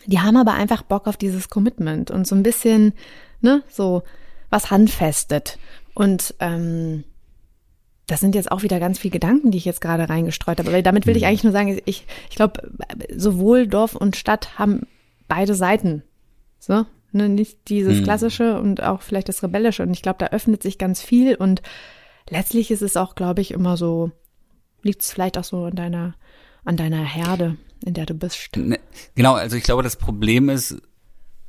Die 0.07 0.21
haben 0.21 0.37
aber 0.37 0.55
einfach 0.55 0.83
Bock 0.83 1.07
auf 1.07 1.17
dieses 1.17 1.49
Commitment 1.49 2.11
und 2.11 2.27
so 2.27 2.35
ein 2.35 2.43
bisschen, 2.43 2.93
ne, 3.41 3.63
so 3.69 4.03
was 4.49 4.71
handfestet. 4.71 5.59
Und 5.95 6.35
ähm, 6.41 7.05
das 8.07 8.21
sind 8.21 8.35
jetzt 8.35 8.51
auch 8.51 8.63
wieder 8.63 8.81
ganz 8.81 8.99
viele 8.99 9.13
Gedanken, 9.13 9.51
die 9.51 9.59
ich 9.59 9.65
jetzt 9.65 9.81
gerade 9.81 10.09
reingestreut 10.09 10.59
habe. 10.59 10.73
Weil 10.73 10.83
damit 10.83 11.07
will 11.07 11.17
ich 11.17 11.27
eigentlich 11.27 11.45
nur 11.45 11.53
sagen, 11.53 11.81
ich, 11.85 12.07
ich 12.29 12.37
glaube, 12.37 12.71
sowohl 13.15 13.67
Dorf 13.67 13.95
und 13.95 14.17
Stadt 14.17 14.59
haben 14.59 14.87
beide 15.29 15.55
Seiten. 15.55 16.03
So, 16.59 16.87
ne, 17.13 17.29
nicht 17.29 17.69
dieses 17.69 17.99
Hm. 17.99 18.05
klassische 18.05 18.61
und 18.61 18.83
auch 18.83 19.03
vielleicht 19.03 19.29
das 19.29 19.43
rebellische. 19.43 19.83
Und 19.83 19.93
ich 19.93 20.03
glaube, 20.03 20.19
da 20.19 20.27
öffnet 20.27 20.63
sich 20.63 20.79
ganz 20.79 21.03
viel. 21.03 21.37
Und 21.37 21.63
letztlich 22.29 22.71
ist 22.71 22.83
es 22.83 22.97
auch, 22.97 23.15
glaube 23.15 23.41
ich, 23.41 23.53
immer 23.53 23.77
so, 23.77 24.11
liegt 24.83 25.03
es 25.03 25.13
vielleicht 25.13 25.39
auch 25.39 25.45
so 25.45 25.65
an 25.65 25.77
deiner, 25.77 26.15
an 26.65 26.77
deiner 26.77 27.05
Herde, 27.05 27.57
in 27.85 27.95
der 27.95 28.07
du 28.07 28.15
bist. 28.15 28.57
Ne, 28.57 28.79
Genau, 29.15 29.35
also 29.35 29.57
ich 29.57 29.63
glaube, 29.63 29.83
das 29.83 29.97
Problem 29.97 30.49
ist, 30.49 30.77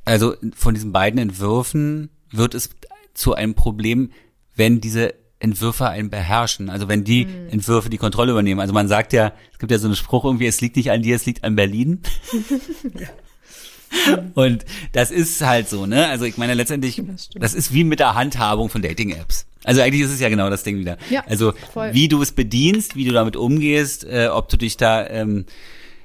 also 0.04 0.34
von 0.54 0.74
diesen 0.74 0.92
beiden 0.92 1.18
Entwürfen 1.18 2.10
wird 2.30 2.54
es 2.54 2.70
zu 3.14 3.34
einem 3.34 3.54
Problem, 3.54 4.10
wenn 4.54 4.80
diese 4.80 5.14
Entwürfe 5.38 5.88
einen 5.88 6.10
beherrschen. 6.10 6.70
Also 6.70 6.88
wenn 6.88 7.04
die 7.04 7.26
Entwürfe 7.50 7.90
die 7.90 7.98
Kontrolle 7.98 8.30
übernehmen. 8.32 8.60
Also 8.60 8.72
man 8.72 8.88
sagt 8.88 9.12
ja, 9.12 9.32
es 9.52 9.58
gibt 9.58 9.72
ja 9.72 9.78
so 9.78 9.86
einen 9.86 9.96
Spruch 9.96 10.24
irgendwie, 10.24 10.46
es 10.46 10.60
liegt 10.60 10.76
nicht 10.76 10.90
an 10.90 11.02
dir, 11.02 11.16
es 11.16 11.26
liegt 11.26 11.42
an 11.44 11.56
Berlin. 11.56 12.00
Und 14.34 14.64
das 14.92 15.10
ist 15.10 15.40
halt 15.42 15.68
so, 15.68 15.86
ne? 15.86 16.08
Also 16.08 16.24
ich 16.24 16.36
meine 16.36 16.54
letztendlich, 16.54 17.02
Das 17.04 17.28
das 17.34 17.54
ist 17.54 17.72
wie 17.72 17.84
mit 17.84 18.00
der 18.00 18.14
Handhabung 18.14 18.68
von 18.68 18.82
Dating-Apps. 18.82 19.46
Also 19.64 19.80
eigentlich 19.80 20.02
ist 20.02 20.10
es 20.10 20.20
ja 20.20 20.28
genau 20.28 20.50
das 20.50 20.62
Ding 20.62 20.78
wieder. 20.78 20.96
Ja, 21.10 21.24
also 21.26 21.52
voll. 21.72 21.92
wie 21.92 22.08
du 22.08 22.20
es 22.22 22.32
bedienst, 22.32 22.96
wie 22.96 23.04
du 23.04 23.12
damit 23.12 23.36
umgehst, 23.36 24.04
äh, 24.04 24.28
ob 24.32 24.48
du 24.48 24.56
dich 24.56 24.76
da 24.76 25.06
ähm, 25.06 25.46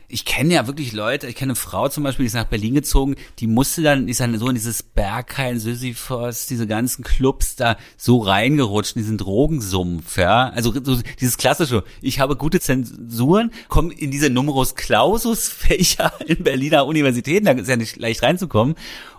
ich 0.10 0.26
kenne 0.26 0.54
ja 0.54 0.68
wirklich 0.68 0.94
Leute, 0.94 1.28
ich 1.28 1.36
kenne 1.36 1.52
eine 1.52 1.56
Frau 1.56 1.90
zum 1.90 2.04
Beispiel, 2.04 2.24
die 2.24 2.28
ist 2.28 2.34
nach 2.34 2.46
Berlin 2.46 2.76
gezogen, 2.76 3.16
die 3.40 3.48
musste 3.48 3.82
dann, 3.82 4.06
die 4.06 4.12
ist 4.12 4.22
dann 4.22 4.38
so 4.40 4.48
in 4.48 4.56
dieses 4.56 4.82
Berghain, 4.84 5.60
Sisyphos, 5.60 6.46
diese 6.46 6.66
ganzen 6.66 7.04
Clubs 7.04 7.56
da 7.56 7.78
so 7.98 8.20
reingerutscht, 8.20 8.96
in 8.96 9.02
diesen 9.02 9.18
Drogensumpf, 9.18 10.18
ja. 10.18 10.50
Also 10.50 10.74
so 10.84 11.02
dieses 11.20 11.38
klassische, 11.38 11.84
ich 12.02 12.20
habe 12.20 12.38
gute 12.38 12.60
Zensuren, 12.60 13.52
komme 13.68 13.94
in 13.94 14.12
diese 14.12 14.30
Numerus 14.30 14.76
Clausus 14.76 15.50
Fächer 15.50 16.14
in 16.26 16.44
Berliner 16.44 16.86
Universitäten, 16.86 17.46
da 17.46 17.52
ist 17.52 17.68
ja 17.68 17.76
nicht 17.76 17.98
leicht 17.98 18.24
reinzukommen. 18.24 18.76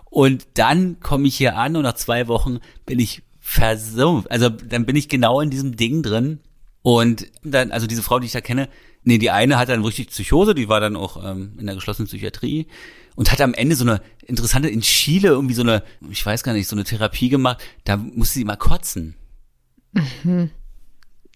Und 0.09 0.47
dann 0.55 0.99
komme 1.01 1.27
ich 1.27 1.37
hier 1.37 1.55
an 1.55 1.75
und 1.75 1.83
nach 1.83 1.93
zwei 1.93 2.27
Wochen 2.27 2.59
bin 2.87 2.97
ich 2.97 3.21
versumpft. 3.49 4.29
Also 4.29 4.49
dann 4.49 4.85
bin 4.85 4.95
ich 4.95 5.09
genau 5.09 5.41
in 5.41 5.49
diesem 5.49 5.75
Ding 5.75 6.03
drin. 6.03 6.39
Und 6.83 7.25
dann, 7.43 7.71
also 7.71 7.87
diese 7.87 8.03
Frau, 8.03 8.19
die 8.19 8.27
ich 8.27 8.31
da 8.31 8.41
kenne, 8.41 8.69
nee, 9.03 9.17
die 9.17 9.31
eine 9.31 9.57
hat 9.57 9.69
dann 9.69 9.83
richtig 9.83 10.09
Psychose, 10.09 10.53
die 10.53 10.69
war 10.69 10.79
dann 10.79 10.95
auch 10.95 11.23
ähm, 11.25 11.53
in 11.57 11.65
der 11.65 11.75
geschlossenen 11.75 12.07
Psychiatrie 12.07 12.67
und 13.15 13.31
hat 13.31 13.41
am 13.41 13.55
Ende 13.55 13.75
so 13.75 13.83
eine 13.83 14.01
interessante, 14.25 14.69
in 14.69 14.81
Chile 14.81 15.29
irgendwie 15.29 15.55
so 15.55 15.63
eine, 15.63 15.83
ich 16.11 16.23
weiß 16.23 16.43
gar 16.43 16.53
nicht, 16.53 16.67
so 16.67 16.75
eine 16.75 16.83
Therapie 16.83 17.29
gemacht, 17.29 17.61
da 17.85 17.97
musste 17.97 18.35
sie 18.35 18.45
mal 18.45 18.55
kotzen. 18.55 19.15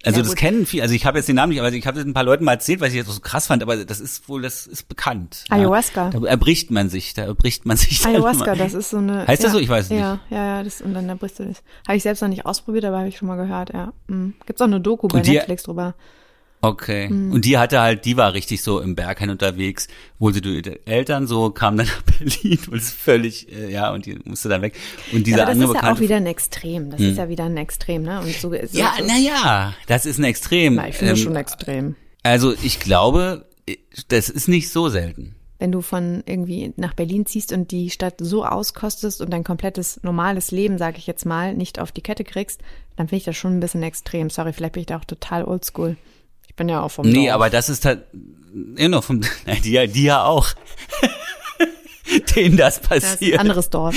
Also 0.05 0.19
Ja, 0.19 0.25
das 0.25 0.35
kennen 0.35 0.65
viele, 0.65 0.83
also 0.83 0.93
ich 0.93 1.05
habe 1.05 1.17
jetzt 1.17 1.27
den 1.29 1.37
Namen 1.37 1.51
nicht, 1.51 1.59
aber 1.59 1.71
ich 1.71 1.87
habe 1.87 1.97
das 1.97 2.05
ein 2.05 2.13
paar 2.13 2.23
Leuten 2.25 2.43
mal 2.43 2.53
erzählt, 2.53 2.81
weil 2.81 2.93
ich 2.93 3.03
das 3.05 3.15
so 3.15 3.21
krass 3.21 3.47
fand, 3.47 3.63
aber 3.63 3.85
das 3.85 4.01
ist 4.01 4.27
wohl, 4.27 4.41
das 4.41 4.67
ist 4.67 4.89
bekannt. 4.89 5.45
Ayahuasca. 5.49 6.11
Ja. 6.13 6.19
Da 6.19 6.27
erbricht 6.27 6.71
man 6.71 6.89
sich, 6.89 7.13
da 7.13 7.23
erbricht 7.23 7.65
man 7.65 7.77
sich. 7.77 8.05
Ayahuasca, 8.05 8.55
das 8.55 8.73
ist 8.73 8.89
so 8.89 8.97
eine. 8.97 9.25
Heißt 9.27 9.43
das 9.43 9.51
ja, 9.51 9.53
so? 9.53 9.59
Ich 9.59 9.69
weiß 9.69 9.89
nicht. 9.89 9.99
Ja, 9.99 10.19
ja, 10.29 10.57
ja, 10.57 10.63
das, 10.63 10.81
und 10.81 10.93
dann 10.93 11.07
erbrichst 11.07 11.39
du 11.39 11.45
das. 11.45 11.63
Habe 11.87 11.95
ich 11.97 12.03
selbst 12.03 12.21
noch 12.21 12.27
nicht 12.27 12.45
ausprobiert, 12.45 12.83
aber 12.83 12.97
habe 12.99 13.07
ich 13.07 13.17
schon 13.17 13.29
mal 13.29 13.37
gehört, 13.37 13.73
ja. 13.73 13.93
Mhm. 14.07 14.33
Gibt's 14.45 14.61
auch 14.61 14.65
eine 14.65 14.81
Doku 14.81 15.07
bei 15.07 15.19
Und 15.19 15.25
die- 15.25 15.31
Netflix 15.31 15.63
drüber. 15.63 15.95
Okay. 16.63 17.09
Mhm. 17.09 17.33
Und 17.33 17.43
die 17.43 17.57
hatte 17.57 17.81
halt, 17.81 18.05
die 18.05 18.15
war 18.15 18.33
richtig 18.33 18.63
so 18.63 18.79
im 18.79 18.95
Berghain 18.95 19.29
unterwegs, 19.29 19.89
wohl 20.17 20.33
sie 20.33 20.39
durch 20.39 20.65
ihre 20.65 20.87
Eltern 20.87 21.27
so, 21.27 21.49
kam 21.49 21.75
dann 21.75 21.87
nach 21.87 22.01
Berlin 22.17 22.57
und 22.71 22.77
ist 22.77 22.93
völlig, 22.93 23.51
äh, 23.51 23.69
ja, 23.69 23.91
und 23.91 24.05
die 24.05 24.17
musste 24.23 24.47
dann 24.47 24.61
weg. 24.61 24.75
Und 25.11 25.27
diese 25.27 25.39
Ja, 25.39 25.43
aber 25.43 25.55
das 25.55 25.69
ist 25.69 25.75
ja 25.75 25.91
auch 25.91 25.99
wieder 25.99 26.15
ein 26.15 26.25
Extrem. 26.25 26.89
Das 26.89 27.01
ist 27.01 27.17
ja 27.17 27.27
wieder 27.27 27.43
ein 27.43 27.57
Extrem, 27.57 28.03
ne? 28.03 28.21
Und 28.21 28.33
so 28.33 28.53
ist 28.53 28.73
ja, 28.73 28.93
naja, 29.05 29.73
das 29.87 30.05
ist 30.05 30.19
ein 30.19 30.23
Extrem. 30.23 30.75
Na, 30.75 30.87
ich 30.87 30.95
finde 30.95 31.11
Ähm, 31.11 31.17
schon 31.17 31.35
extrem. 31.35 31.95
Also 32.23 32.53
ich 32.63 32.79
glaube, 32.79 33.45
das 34.07 34.29
ist 34.29 34.47
nicht 34.47 34.69
so 34.71 34.87
selten. 34.87 35.35
Wenn 35.59 35.73
du 35.73 35.81
von 35.81 36.23
irgendwie 36.25 36.71
nach 36.77 36.93
Berlin 36.93 37.25
ziehst 37.25 37.51
und 37.51 37.71
die 37.71 37.89
Stadt 37.89 38.15
so 38.19 38.45
auskostest 38.45 39.19
und 39.19 39.31
dein 39.31 39.43
komplettes 39.43 39.99
normales 40.01 40.51
Leben, 40.51 40.77
sage 40.77 40.97
ich 40.97 41.07
jetzt 41.07 41.25
mal, 41.25 41.53
nicht 41.55 41.77
auf 41.79 41.91
die 41.91 42.01
Kette 42.01 42.23
kriegst, 42.23 42.61
dann 42.95 43.09
finde 43.09 43.17
ich 43.17 43.25
das 43.25 43.35
schon 43.35 43.57
ein 43.57 43.59
bisschen 43.59 43.83
extrem. 43.83 44.29
Sorry, 44.29 44.53
vielleicht 44.53 44.73
bin 44.73 44.81
ich 44.81 44.87
da 44.87 44.97
auch 44.97 45.05
total 45.05 45.43
oldschool. 45.43 45.97
Ich 46.53 46.55
bin 46.55 46.69
ja 46.69 46.83
auch 46.83 46.89
vom 46.91 47.09
Nee, 47.09 47.25
Dorf. 47.25 47.33
aber 47.35 47.49
das 47.49 47.67
ist 47.67 47.83
halt, 47.83 48.03
ja, 48.77 48.87
noch 48.87 49.03
vom, 49.03 49.21
nein, 49.47 49.57
die, 49.63 49.71
ja- 49.71 49.87
die 49.87 50.03
ja 50.03 50.23
auch. 50.23 50.49
Denen 52.35 52.57
das 52.57 52.79
das 52.79 52.87
passiert. 52.89 53.39
anderes 53.39 53.71
Dorf. 53.71 53.95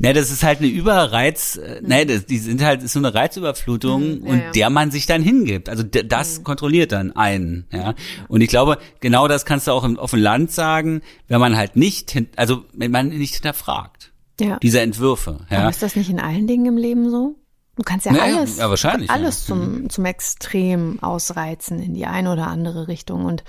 Ne, 0.00 0.12
das 0.12 0.30
ist 0.30 0.42
halt 0.42 0.58
eine 0.58 0.68
Überreiz, 0.68 1.56
äh, 1.56 1.80
ne, 1.80 2.04
das, 2.04 2.26
die 2.26 2.36
sind 2.38 2.62
halt, 2.62 2.82
ist 2.82 2.92
so 2.92 2.98
eine 3.00 3.14
Reizüberflutung 3.14 4.20
Mhm, 4.20 4.26
ja, 4.26 4.30
und 4.32 4.38
ja. 4.40 4.50
der 4.52 4.70
man 4.70 4.90
sich 4.90 5.06
dann 5.06 5.22
hingibt. 5.22 5.68
Also 5.70 5.82
das 5.82 6.44
kontrolliert 6.44 6.92
dann 6.92 7.16
einen, 7.16 7.66
ja. 7.72 7.94
Und 8.28 8.42
ich 8.42 8.48
glaube, 8.48 8.78
genau 9.00 9.26
das 9.26 9.44
kannst 9.46 9.66
du 9.66 9.72
auch 9.72 9.82
im, 9.84 9.98
auf 9.98 10.10
dem 10.10 10.20
Land 10.20 10.52
sagen, 10.52 11.00
wenn 11.26 11.40
man 11.40 11.56
halt 11.56 11.74
nicht, 11.74 12.14
also 12.36 12.64
wenn 12.74 12.90
man 12.90 13.08
nicht 13.08 13.34
hinterfragt, 13.34 14.12
Ja. 14.40 14.58
diese 14.62 14.80
Entwürfe, 14.82 15.38
Aber 15.48 15.60
ja. 15.62 15.68
ist 15.70 15.82
das 15.82 15.96
nicht 15.96 16.10
in 16.10 16.20
allen 16.20 16.46
Dingen 16.46 16.66
im 16.66 16.76
Leben 16.76 17.10
so? 17.10 17.34
Du 17.78 17.84
kannst 17.84 18.06
ja 18.06 18.12
Naja, 18.12 18.38
alles, 18.38 18.58
ja, 18.58 18.68
wahrscheinlich, 18.68 19.08
alles 19.08 19.46
ja. 19.46 19.54
Mhm. 19.54 19.60
zum, 19.60 19.90
zum 19.90 20.04
Extrem 20.04 21.00
ausreizen 21.00 21.80
in 21.80 21.94
die 21.94 22.06
eine 22.06 22.32
oder 22.32 22.48
andere 22.48 22.88
Richtung. 22.88 23.24
Und 23.24 23.44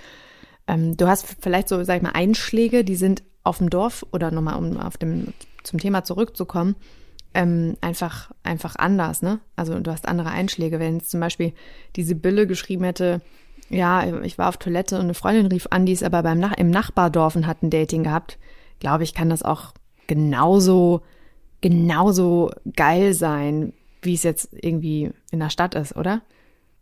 ähm, 0.67 0.95
du 0.95 1.07
hast 1.07 1.25
vielleicht 1.41 1.67
so, 1.67 1.83
sag 1.83 1.97
ich 1.97 2.03
mal, 2.03 2.11
Einschläge, 2.11 2.83
die 2.83 2.95
sind 2.95 3.23
auf 3.43 3.57
dem 3.57 3.71
Dorf 3.71 4.05
oder 4.11 4.29
nochmal, 4.29 4.57
um 4.57 4.77
auf 4.77 4.97
dem 4.97 5.33
zum 5.63 5.79
Thema 5.79 6.03
zurückzukommen, 6.03 6.75
ähm, 7.33 7.75
einfach, 7.81 8.29
einfach 8.43 8.75
anders, 8.75 9.23
ne? 9.23 9.39
Also 9.55 9.79
du 9.79 9.91
hast 9.91 10.07
andere 10.07 10.29
Einschläge. 10.29 10.79
Wenn 10.79 10.99
jetzt 10.99 11.09
zum 11.09 11.19
Beispiel 11.19 11.53
die 11.95 12.03
Sibylle 12.03 12.45
geschrieben 12.45 12.83
hätte, 12.83 13.21
ja, 13.69 14.21
ich 14.21 14.37
war 14.37 14.47
auf 14.47 14.57
Toilette 14.57 14.97
und 14.97 15.05
eine 15.05 15.15
Freundin 15.15 15.47
rief 15.47 15.67
an, 15.71 15.87
die 15.87 15.91
ist 15.91 16.03
aber 16.03 16.21
beim 16.21 16.37
Nach 16.37 16.53
im 16.55 16.69
Nachbardorf 16.69 17.35
und 17.35 17.47
hat 17.47 17.63
ein 17.63 17.71
Dating 17.71 18.03
gehabt, 18.03 18.37
glaube 18.79 19.03
ich, 19.03 19.15
kann 19.15 19.31
das 19.31 19.41
auch 19.41 19.73
genauso, 20.05 21.01
genauso 21.61 22.51
geil 22.75 23.13
sein, 23.13 23.73
wie 24.01 24.13
es 24.13 24.23
jetzt 24.23 24.49
irgendwie 24.51 25.11
in 25.31 25.39
der 25.39 25.49
Stadt 25.49 25.75
ist, 25.75 25.95
oder? 25.95 26.21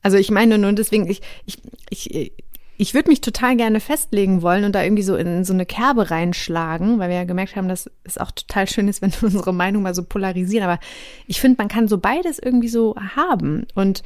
Also 0.01 0.17
ich 0.17 0.32
meine 0.32 0.58
nur 0.58 0.71
deswegen, 0.73 1.10
ich, 1.10 1.21
ich, 1.45 1.58
ich, 1.89 2.32
ich 2.77 2.93
würde 2.93 3.10
mich 3.10 3.21
total 3.21 3.58
gerne 3.58 3.80
festlegen 3.80 4.41
wollen 4.43 4.63
und 4.63 4.73
da 4.73 4.84
irgendwie 4.84 5.03
so 5.03 5.15
in 5.15 5.43
so 5.43 5.53
eine 5.53 5.65
Kerbe 5.65 6.12
reinschlagen, 6.12 6.99
weil 6.99 7.10
wir 7.10 7.17
ja 7.17 7.23
gemerkt 7.23 7.56
haben, 7.56 7.67
dass 7.67 7.89
es 8.03 8.17
auch 8.17 8.32
total 8.32 8.69
schön 8.69 8.88
ist, 8.88 9.01
wenn 9.01 9.12
wir 9.12 9.23
unsere 9.23 9.53
Meinung 9.53 9.84
mal 9.84 9.95
so 9.95 10.03
polarisieren. 10.03 10.69
Aber 10.69 10.80
ich 11.25 11.41
finde, 11.41 11.58
man 11.58 11.67
kann 11.67 11.88
so 11.88 11.97
beides 11.97 12.39
irgendwie 12.39 12.69
so 12.69 12.95
haben. 13.15 13.65
Und 13.73 14.03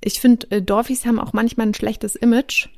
ich 0.00 0.20
finde, 0.20 0.50
äh, 0.50 0.62
Dorfis 0.62 1.04
haben 1.06 1.20
auch 1.20 1.32
manchmal 1.32 1.66
ein 1.66 1.74
schlechtes 1.74 2.16
Image. 2.16 2.68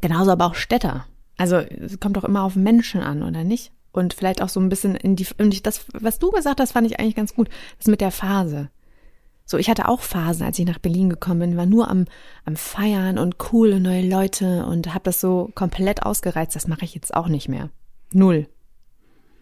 Genauso 0.00 0.32
aber 0.32 0.46
auch 0.46 0.54
Städter. 0.54 1.06
Also 1.36 1.56
es 1.56 2.00
kommt 2.00 2.16
doch 2.16 2.24
immer 2.24 2.42
auf 2.42 2.56
Menschen 2.56 3.00
an, 3.00 3.22
oder 3.22 3.44
nicht? 3.44 3.72
Und 3.92 4.14
vielleicht 4.14 4.42
auch 4.42 4.48
so 4.48 4.60
ein 4.60 4.68
bisschen 4.68 4.96
in 4.96 5.14
die, 5.14 5.26
und 5.38 5.52
ich, 5.52 5.62
das, 5.62 5.86
was 5.92 6.18
du 6.18 6.30
gesagt 6.30 6.60
hast, 6.60 6.72
fand 6.72 6.86
ich 6.86 6.98
eigentlich 6.98 7.14
ganz 7.14 7.34
gut. 7.34 7.48
Das 7.78 7.86
mit 7.86 8.00
der 8.00 8.10
Phase. 8.10 8.70
So, 9.46 9.58
ich 9.58 9.68
hatte 9.68 9.88
auch 9.88 10.00
Phasen, 10.00 10.46
als 10.46 10.58
ich 10.58 10.66
nach 10.66 10.78
Berlin 10.78 11.10
gekommen 11.10 11.40
bin, 11.40 11.56
war 11.56 11.66
nur 11.66 11.90
am, 11.90 12.06
am 12.46 12.56
Feiern 12.56 13.18
und 13.18 13.36
coole 13.38 13.78
neue 13.78 14.08
Leute 14.08 14.64
und 14.64 14.94
habe 14.94 15.04
das 15.04 15.20
so 15.20 15.50
komplett 15.54 16.02
ausgereizt. 16.02 16.56
Das 16.56 16.66
mache 16.66 16.84
ich 16.84 16.94
jetzt 16.94 17.14
auch 17.14 17.28
nicht 17.28 17.48
mehr. 17.48 17.68
Null. 18.12 18.48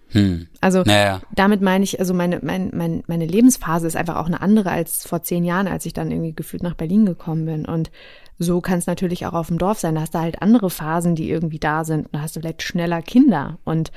Hm. 0.09 0.49
Also 0.61 0.83
Naja. 0.83 1.23
damit 1.35 1.62
meine 1.62 1.85
ich, 1.85 2.01
also 2.01 2.15
meine, 2.15 2.41
mein, 2.43 2.71
mein, 2.75 3.03
meine 3.07 3.27
Lebensphase 3.27 3.87
ist 3.87 3.97
einfach 3.97 4.17
auch 4.17 4.27
eine 4.27 4.41
andere 4.41 4.71
als 4.71 5.07
vor 5.07 5.23
zehn 5.23 5.45
Jahren, 5.45 5.69
als 5.69 5.87
ich 5.87 5.93
dann 5.93 6.11
irgendwie 6.11 6.35
gefühlt 6.35 6.62
nach 6.62 6.75
Berlin 6.75 7.07
gekommen 7.07 7.47
bin. 7.47 7.65
Und 7.65 7.91
so 8.38 8.61
kann 8.61 8.79
es 8.79 8.87
natürlich 8.87 9.25
auch 9.27 9.35
auf 9.35 9.49
dem 9.49 9.59
Dorf 9.59 9.79
sein. 9.79 9.95
Da 9.95 10.03
hast 10.03 10.15
du 10.15 10.19
halt 10.19 10.43
andere 10.43 10.69
Phasen, 10.69 11.15
die 11.15 11.31
irgendwie 11.31 11.61
da 11.61 11.85
sind. 11.85 12.09
Da 12.12 12.23
hast 12.23 12.35
du 12.35 12.41
vielleicht 12.41 12.62
schneller 12.62 13.03
Kinder 13.03 13.59
und 13.65 13.93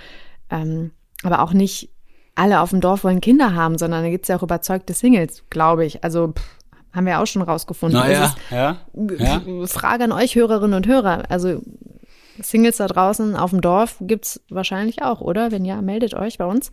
ähm, 0.52 0.92
aber 1.24 1.42
auch 1.42 1.54
nicht 1.54 1.90
alle 2.36 2.60
auf 2.62 2.70
dem 2.72 2.82
Dorf 2.82 3.04
wollen 3.04 3.22
Kinder 3.22 3.56
haben, 3.56 3.78
sondern 3.78 4.04
da 4.04 4.10
gibt's 4.10 4.28
ja 4.28 4.38
auch 4.38 4.44
überzeugte 4.44 4.94
Singles, 4.94 5.44
glaube 5.50 5.86
ich. 5.86 6.04
Also 6.04 6.34
pff, 6.34 6.44
haben 6.94 7.06
wir 7.08 7.20
auch 7.22 7.28
schon 7.28 7.42
rausgefunden. 7.42 8.00
Naja, 8.00 8.26
ist- 8.26 8.36
ja, 8.52 8.78
ja. 9.20 9.68
Frage 9.68 10.04
an 10.06 10.12
euch 10.12 10.36
Hörerinnen 10.36 10.76
und 10.76 10.88
Hörer. 10.88 11.24
Also 11.30 11.62
Singles 12.42 12.78
da 12.78 12.88
draußen 12.88 13.36
auf 13.36 13.52
dem 13.52 13.62
Dorf 13.62 13.96
gibt's 14.02 14.42
wahrscheinlich 14.50 15.02
auch, 15.02 15.22
oder? 15.22 15.52
Wenn 15.52 15.64
ja, 15.66 15.82
meldet 15.82 16.14
euch 16.14 16.38
bei 16.38 16.46
uns. 16.46 16.72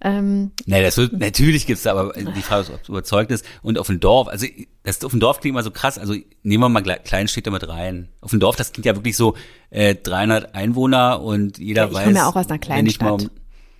Ähm, 0.00 0.50
Nee, 0.66 0.82
das 0.82 0.98
wird, 0.98 1.14
natürlich 1.14 1.66
gibt's 1.66 1.84
da, 1.84 1.92
aber 1.92 2.12
die 2.12 2.42
Frage 2.42 2.62
ist, 2.64 2.70
ob 2.70 2.82
es 2.82 2.88
überzeugt 2.88 3.30
ist. 3.30 3.44
Und 3.62 3.78
auf 3.78 3.86
dem 3.86 3.98
Dorf, 3.98 4.28
also 4.28 4.46
das 4.82 5.02
auf 5.04 5.12
dem 5.12 5.20
Dorf 5.20 5.40
klingt 5.40 5.54
immer 5.54 5.62
so 5.62 5.70
krass, 5.70 5.98
also 5.98 6.14
nehmen 6.42 6.62
wir 6.62 6.68
mal 6.68 6.82
Gle- 6.82 6.98
Kleinstädte 7.02 7.50
mit 7.50 7.66
rein. 7.66 8.08
Auf 8.20 8.30
dem 8.32 8.40
Dorf, 8.40 8.56
das 8.56 8.72
klingt 8.72 8.84
ja 8.84 8.94
wirklich 8.94 9.16
so 9.16 9.34
äh, 9.70 9.94
300 9.94 10.54
Einwohner 10.54 11.22
und 11.22 11.56
jeder 11.58 11.82
Ja, 11.84 11.88
ich 11.88 11.94
weiß. 11.94 12.04
komme 12.04 12.16
ja 12.16 12.26
auch 12.28 12.36
aus 12.36 12.46
einer 12.48 12.56
ich 12.56 12.60
Kleinstadt. 12.60 13.22
um- 13.22 13.30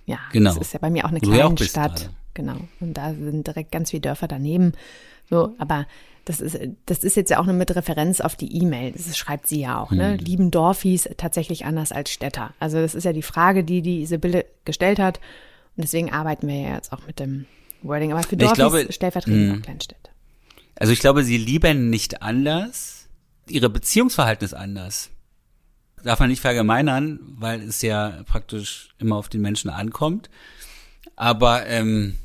ja, 0.07 0.17
Genau. 0.31 0.49
das 0.55 0.67
ist 0.67 0.73
ja 0.73 0.79
bei 0.79 0.89
mir 0.89 1.05
auch 1.05 1.09
eine 1.09 1.19
bist 1.19 1.31
Kleinstadt. 1.31 1.95
gerade. 1.99 2.09
Genau. 2.33 2.57
Und 2.79 2.95
da 2.95 3.13
sind 3.13 3.45
direkt 3.45 3.71
ganz 3.71 3.91
viele 3.91 4.01
Dörfer 4.01 4.27
daneben. 4.27 4.73
So, 5.29 5.53
aber 5.59 5.85
das 6.25 6.39
ist, 6.41 6.57
das 6.85 7.03
ist 7.03 7.15
jetzt 7.15 7.29
ja 7.29 7.39
auch 7.39 7.45
nur 7.45 7.53
mit 7.55 7.73
Referenz 7.75 8.19
auf 8.21 8.35
die 8.35 8.53
E-Mail. 8.61 8.91
Das 8.91 9.15
schreibt 9.17 9.47
sie 9.47 9.61
ja 9.61 9.79
auch, 9.79 9.91
ne? 9.91 10.13
Hm. 10.13 10.17
Lieben 10.17 10.51
Dorfis 10.51 11.07
tatsächlich 11.17 11.65
anders 11.65 11.91
als 11.91 12.09
Städter. 12.11 12.53
Also 12.59 12.79
das 12.81 12.95
ist 12.95 13.03
ja 13.03 13.13
die 13.13 13.21
Frage, 13.21 13.63
die 13.63 13.81
die 13.81 14.05
Sibylle 14.05 14.45
gestellt 14.65 14.99
hat. 14.99 15.19
Und 15.75 15.83
deswegen 15.83 16.11
arbeiten 16.11 16.47
wir 16.47 16.59
ja 16.59 16.75
jetzt 16.75 16.91
auch 16.91 17.05
mit 17.07 17.19
dem 17.19 17.45
Wording. 17.81 18.11
Aber 18.11 18.23
für 18.23 18.35
Ich 18.35 18.39
Dorfis 18.39 18.55
glaube, 18.55 18.87
stellvertretend 18.91 19.57
auch 19.59 19.61
Kleinstädte. 19.61 20.09
Also 20.75 20.93
ich 20.93 20.99
glaube, 20.99 21.23
sie 21.23 21.37
lieben 21.37 21.89
nicht 21.89 22.21
anders. 22.21 23.07
Ihre 23.49 23.69
Beziehungsverhalten 23.69 24.45
ist 24.45 24.53
anders. 24.53 25.09
Darf 26.07 26.21
man 26.21 26.29
nicht 26.29 26.39
verallgemeinern, 26.39 27.19
weil 27.37 27.61
es 27.63 27.81
ja 27.81 28.23
praktisch 28.25 28.95
immer 28.97 29.17
auf 29.17 29.27
den 29.27 29.41
Menschen 29.41 29.69
ankommt. 29.69 30.29
Aber 31.17 31.67
ähm, 31.67 32.15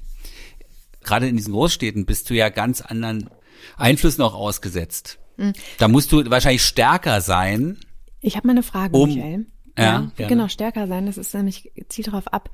gerade 1.03 1.27
in 1.27 1.37
diesen 1.37 1.53
Großstädten 1.53 2.07
bist 2.07 2.31
du 2.31 2.35
ja 2.35 2.49
ganz 2.49 2.81
anderen 2.81 3.29
Einflüssen 3.77 4.23
auch 4.23 4.35
ausgesetzt. 4.35 5.19
Hm. 5.37 5.53
Da 5.79 5.89
musst 5.89 6.13
du 6.13 6.31
wahrscheinlich 6.31 6.63
stärker 6.65 7.21
sein. 7.21 7.77
Ich 8.21 8.37
habe 8.37 8.47
mal 8.47 8.53
eine 8.53 8.63
Frage, 8.63 8.97
Um- 8.97 9.09
Michael. 9.09 9.47
Ja, 9.77 10.13
gerne. 10.15 10.29
genau, 10.29 10.47
stärker 10.47 10.87
sein. 10.87 11.07
Das 11.07 11.17
ist 11.17 11.35
nämlich, 11.35 11.73
zielt 11.89 12.07
darauf 12.07 12.29
ab. 12.29 12.51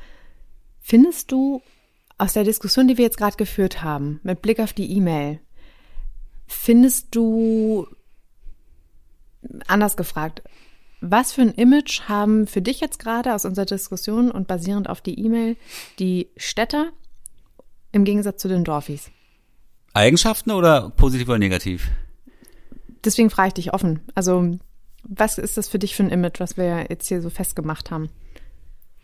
Findest 0.80 1.30
du 1.30 1.60
aus 2.16 2.32
der 2.32 2.44
Diskussion, 2.44 2.88
die 2.88 2.96
wir 2.96 3.04
jetzt 3.04 3.18
gerade 3.18 3.36
geführt 3.36 3.82
haben, 3.82 4.20
mit 4.22 4.40
Blick 4.40 4.60
auf 4.60 4.72
die 4.72 4.90
E-Mail, 4.92 5.40
findest 6.46 7.14
du, 7.14 7.86
anders 9.66 9.98
gefragt, 9.98 10.42
was 11.00 11.32
für 11.32 11.42
ein 11.42 11.52
Image 11.52 12.02
haben 12.08 12.46
für 12.46 12.62
dich 12.62 12.80
jetzt 12.80 12.98
gerade 12.98 13.34
aus 13.34 13.44
unserer 13.44 13.66
Diskussion 13.66 14.30
und 14.30 14.48
basierend 14.48 14.88
auf 14.88 15.00
die 15.00 15.18
E-Mail 15.18 15.56
die 15.98 16.28
Städter 16.36 16.90
im 17.92 18.04
Gegensatz 18.04 18.42
zu 18.42 18.48
den 18.48 18.64
Dorfis? 18.64 19.10
Eigenschaften 19.94 20.50
oder 20.50 20.90
positiv 20.90 21.28
oder 21.28 21.38
negativ? 21.38 21.88
Deswegen 23.04 23.30
frage 23.30 23.48
ich 23.48 23.54
dich 23.54 23.74
offen. 23.74 24.00
Also, 24.14 24.58
was 25.04 25.38
ist 25.38 25.56
das 25.56 25.68
für 25.68 25.78
dich 25.78 25.94
für 25.94 26.02
ein 26.02 26.10
Image, 26.10 26.40
was 26.40 26.56
wir 26.56 26.86
jetzt 26.90 27.08
hier 27.08 27.22
so 27.22 27.30
festgemacht 27.30 27.90
haben? 27.90 28.10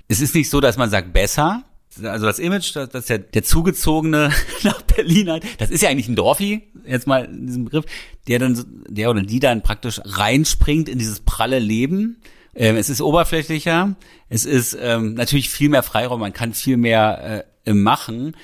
es 0.09 0.20
ist 0.20 0.35
nicht 0.35 0.50
so, 0.50 0.61
dass 0.61 0.76
man 0.76 0.90
sagt 0.90 1.12
besser. 1.12 1.64
Also 2.02 2.26
das 2.26 2.38
Image, 2.38 2.74
das, 2.74 2.88
das 2.88 3.09
ja 3.09 3.18
der 3.18 3.44
zugezogene 3.44 4.30
nach 4.62 4.83
Berlin 4.83 5.30
hat, 5.30 5.42
das 5.59 5.70
ist 5.70 5.83
ja 5.83 5.88
eigentlich 5.88 6.09
ein 6.09 6.16
Dorfi, 6.16 6.62
jetzt 6.87 7.07
mal 7.07 7.24
in 7.24 7.46
diesem 7.46 7.64
Begriff, 7.64 7.85
der 8.26 8.38
dann, 8.38 8.85
der 8.88 9.11
oder 9.11 9.22
die 9.22 9.40
dann 9.40 9.62
praktisch 9.62 10.00
reinspringt 10.04 10.88
in 10.88 10.98
dieses 10.98 11.20
pralle 11.20 11.59
Leben. 11.59 12.20
Ähm, 12.54 12.76
es 12.76 12.88
ist 12.88 13.00
oberflächlicher, 13.00 13.96
es 14.28 14.44
ist 14.44 14.76
ähm, 14.80 15.14
natürlich 15.14 15.50
viel 15.50 15.68
mehr 15.68 15.83
Freiraum, 15.83 16.20
man 16.20 16.33
kann 16.33 16.54
viel 16.54 16.76
mehr 16.76 17.44
äh, 17.64 17.72
machen. 17.72 18.37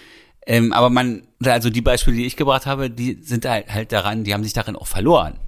Ähm, 0.46 0.72
aber 0.72 0.90
man, 0.90 1.22
also 1.44 1.70
die 1.70 1.82
Beispiele, 1.82 2.16
die 2.16 2.26
ich 2.26 2.36
gebracht 2.36 2.66
habe, 2.66 2.90
die 2.90 3.18
sind 3.22 3.44
halt, 3.44 3.72
halt 3.72 3.92
daran, 3.92 4.24
die 4.24 4.34
haben 4.34 4.42
sich 4.42 4.52
darin 4.52 4.74
auch 4.74 4.86
verloren. 4.86 5.38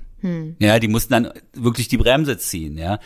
Ja, 0.61 0.79
die 0.79 0.88
mussten 0.88 1.12
dann 1.12 1.33
wirklich 1.53 1.88
die 1.88 1.97
Bremse 1.97 2.38
ziehen, 2.38 2.79
ja. 2.79 3.01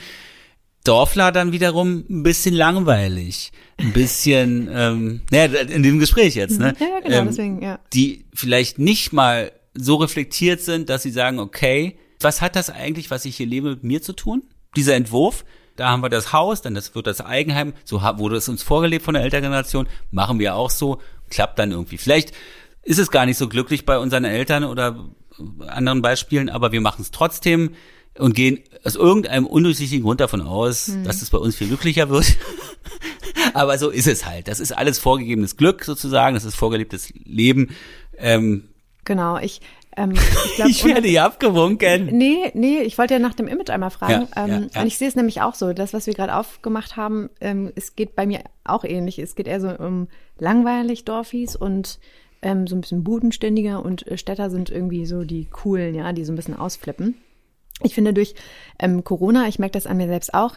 Dorfler 0.86 1.32
dann 1.32 1.52
wiederum 1.52 2.04
ein 2.08 2.22
bisschen 2.22 2.54
langweilig, 2.54 3.52
ein 3.78 3.92
bisschen, 3.92 4.68
ähm, 4.72 5.20
naja, 5.30 5.60
in 5.60 5.82
dem 5.82 5.98
Gespräch 5.98 6.34
jetzt, 6.34 6.58
ne? 6.58 6.74
Ja, 6.78 6.86
ja, 6.86 7.00
genau, 7.00 7.16
ähm, 7.16 7.26
deswegen, 7.26 7.62
ja. 7.62 7.78
Die 7.92 8.26
vielleicht 8.34 8.78
nicht 8.78 9.12
mal 9.12 9.52
so 9.74 9.96
reflektiert 9.96 10.60
sind, 10.60 10.88
dass 10.88 11.02
sie 11.02 11.10
sagen, 11.10 11.38
okay, 11.38 11.98
was 12.20 12.40
hat 12.40 12.56
das 12.56 12.70
eigentlich, 12.70 13.10
was 13.10 13.24
ich 13.24 13.36
hier 13.36 13.46
lebe, 13.46 13.70
mit 13.70 13.84
mir 13.84 14.02
zu 14.02 14.12
tun? 14.12 14.42
Dieser 14.76 14.94
Entwurf, 14.94 15.44
da 15.76 15.88
haben 15.88 16.02
wir 16.02 16.08
das 16.08 16.32
Haus, 16.32 16.62
dann 16.62 16.74
das 16.74 16.94
wird 16.94 17.06
das 17.06 17.20
Eigenheim, 17.20 17.74
so 17.84 18.00
wurde 18.00 18.36
es 18.36 18.48
uns 18.48 18.62
vorgelebt 18.62 19.04
von 19.04 19.14
der 19.14 19.22
Elterngeneration, 19.22 19.88
machen 20.10 20.38
wir 20.38 20.54
auch 20.54 20.70
so, 20.70 21.00
klappt 21.30 21.58
dann 21.58 21.72
irgendwie. 21.72 21.98
Vielleicht 21.98 22.32
ist 22.82 22.98
es 22.98 23.10
gar 23.10 23.26
nicht 23.26 23.36
so 23.36 23.48
glücklich 23.48 23.84
bei 23.84 23.98
unseren 23.98 24.24
Eltern 24.24 24.64
oder 24.64 25.08
anderen 25.66 26.02
Beispielen, 26.02 26.48
aber 26.48 26.72
wir 26.72 26.80
machen 26.80 27.02
es 27.02 27.10
trotzdem 27.10 27.72
und 28.18 28.34
gehen 28.34 28.60
aus 28.84 28.94
irgendeinem 28.96 29.46
undurchsichtigen 29.46 30.04
Grund 30.04 30.20
davon 30.20 30.42
aus, 30.42 30.88
Hm. 30.88 31.04
dass 31.04 31.22
es 31.22 31.30
bei 31.30 31.38
uns 31.38 31.56
viel 31.56 31.68
glücklicher 31.68 32.08
wird. 32.08 32.36
aber 33.54 33.78
so 33.78 33.90
ist 33.90 34.06
es 34.06 34.26
halt. 34.26 34.48
Das 34.48 34.60
ist 34.60 34.72
alles 34.72 34.98
vorgegebenes 34.98 35.56
Glück 35.56 35.84
sozusagen, 35.84 36.34
das 36.34 36.44
ist 36.44 36.56
vorgelebtes 36.56 37.12
Leben. 37.24 37.70
Ähm, 38.18 38.68
Genau, 39.04 39.38
ich, 39.38 39.60
ähm, 39.96 40.12
ich 40.46 40.54
glaube, 40.56 40.70
ich 40.70 40.84
werde 40.84 41.08
hier 41.08 41.24
abgewunken. 41.24 42.06
Nee, 42.06 42.50
nee, 42.54 42.80
ich 42.80 42.98
wollte 42.98 43.14
ja 43.14 43.20
nach 43.20 43.34
dem 43.34 43.46
Image 43.46 43.70
einmal 43.70 43.90
fragen. 43.90 44.28
Ja, 44.34 44.44
ähm, 44.44 44.50
ja, 44.50 44.68
ja. 44.74 44.80
Und 44.80 44.86
ich 44.88 44.98
sehe 44.98 45.08
es 45.08 45.14
nämlich 45.14 45.42
auch 45.42 45.54
so. 45.54 45.72
Das, 45.72 45.92
was 45.92 46.06
wir 46.06 46.14
gerade 46.14 46.34
aufgemacht 46.34 46.96
haben, 46.96 47.30
ähm, 47.40 47.72
es 47.76 47.94
geht 47.94 48.16
bei 48.16 48.26
mir 48.26 48.40
auch 48.64 48.84
ähnlich. 48.84 49.18
Es 49.20 49.36
geht 49.36 49.46
eher 49.46 49.60
so 49.60 49.68
um 49.70 50.08
langweilig 50.38 51.04
Dorfis 51.04 51.54
und 51.54 52.00
ähm, 52.42 52.66
so 52.66 52.74
ein 52.74 52.80
bisschen 52.80 53.04
bodenständiger 53.04 53.84
und 53.84 54.06
äh, 54.06 54.18
Städter 54.18 54.50
sind 54.50 54.70
irgendwie 54.70 55.06
so 55.06 55.24
die 55.24 55.46
coolen, 55.46 55.94
ja, 55.94 56.12
die 56.12 56.24
so 56.24 56.32
ein 56.32 56.36
bisschen 56.36 56.56
ausflippen. 56.56 57.14
Ich 57.82 57.94
finde 57.94 58.14
durch 58.14 58.34
ähm, 58.78 59.04
Corona, 59.04 59.48
ich 59.48 59.58
merke 59.58 59.74
das 59.74 59.86
an 59.86 59.98
mir 59.98 60.08
selbst 60.08 60.34
auch, 60.34 60.56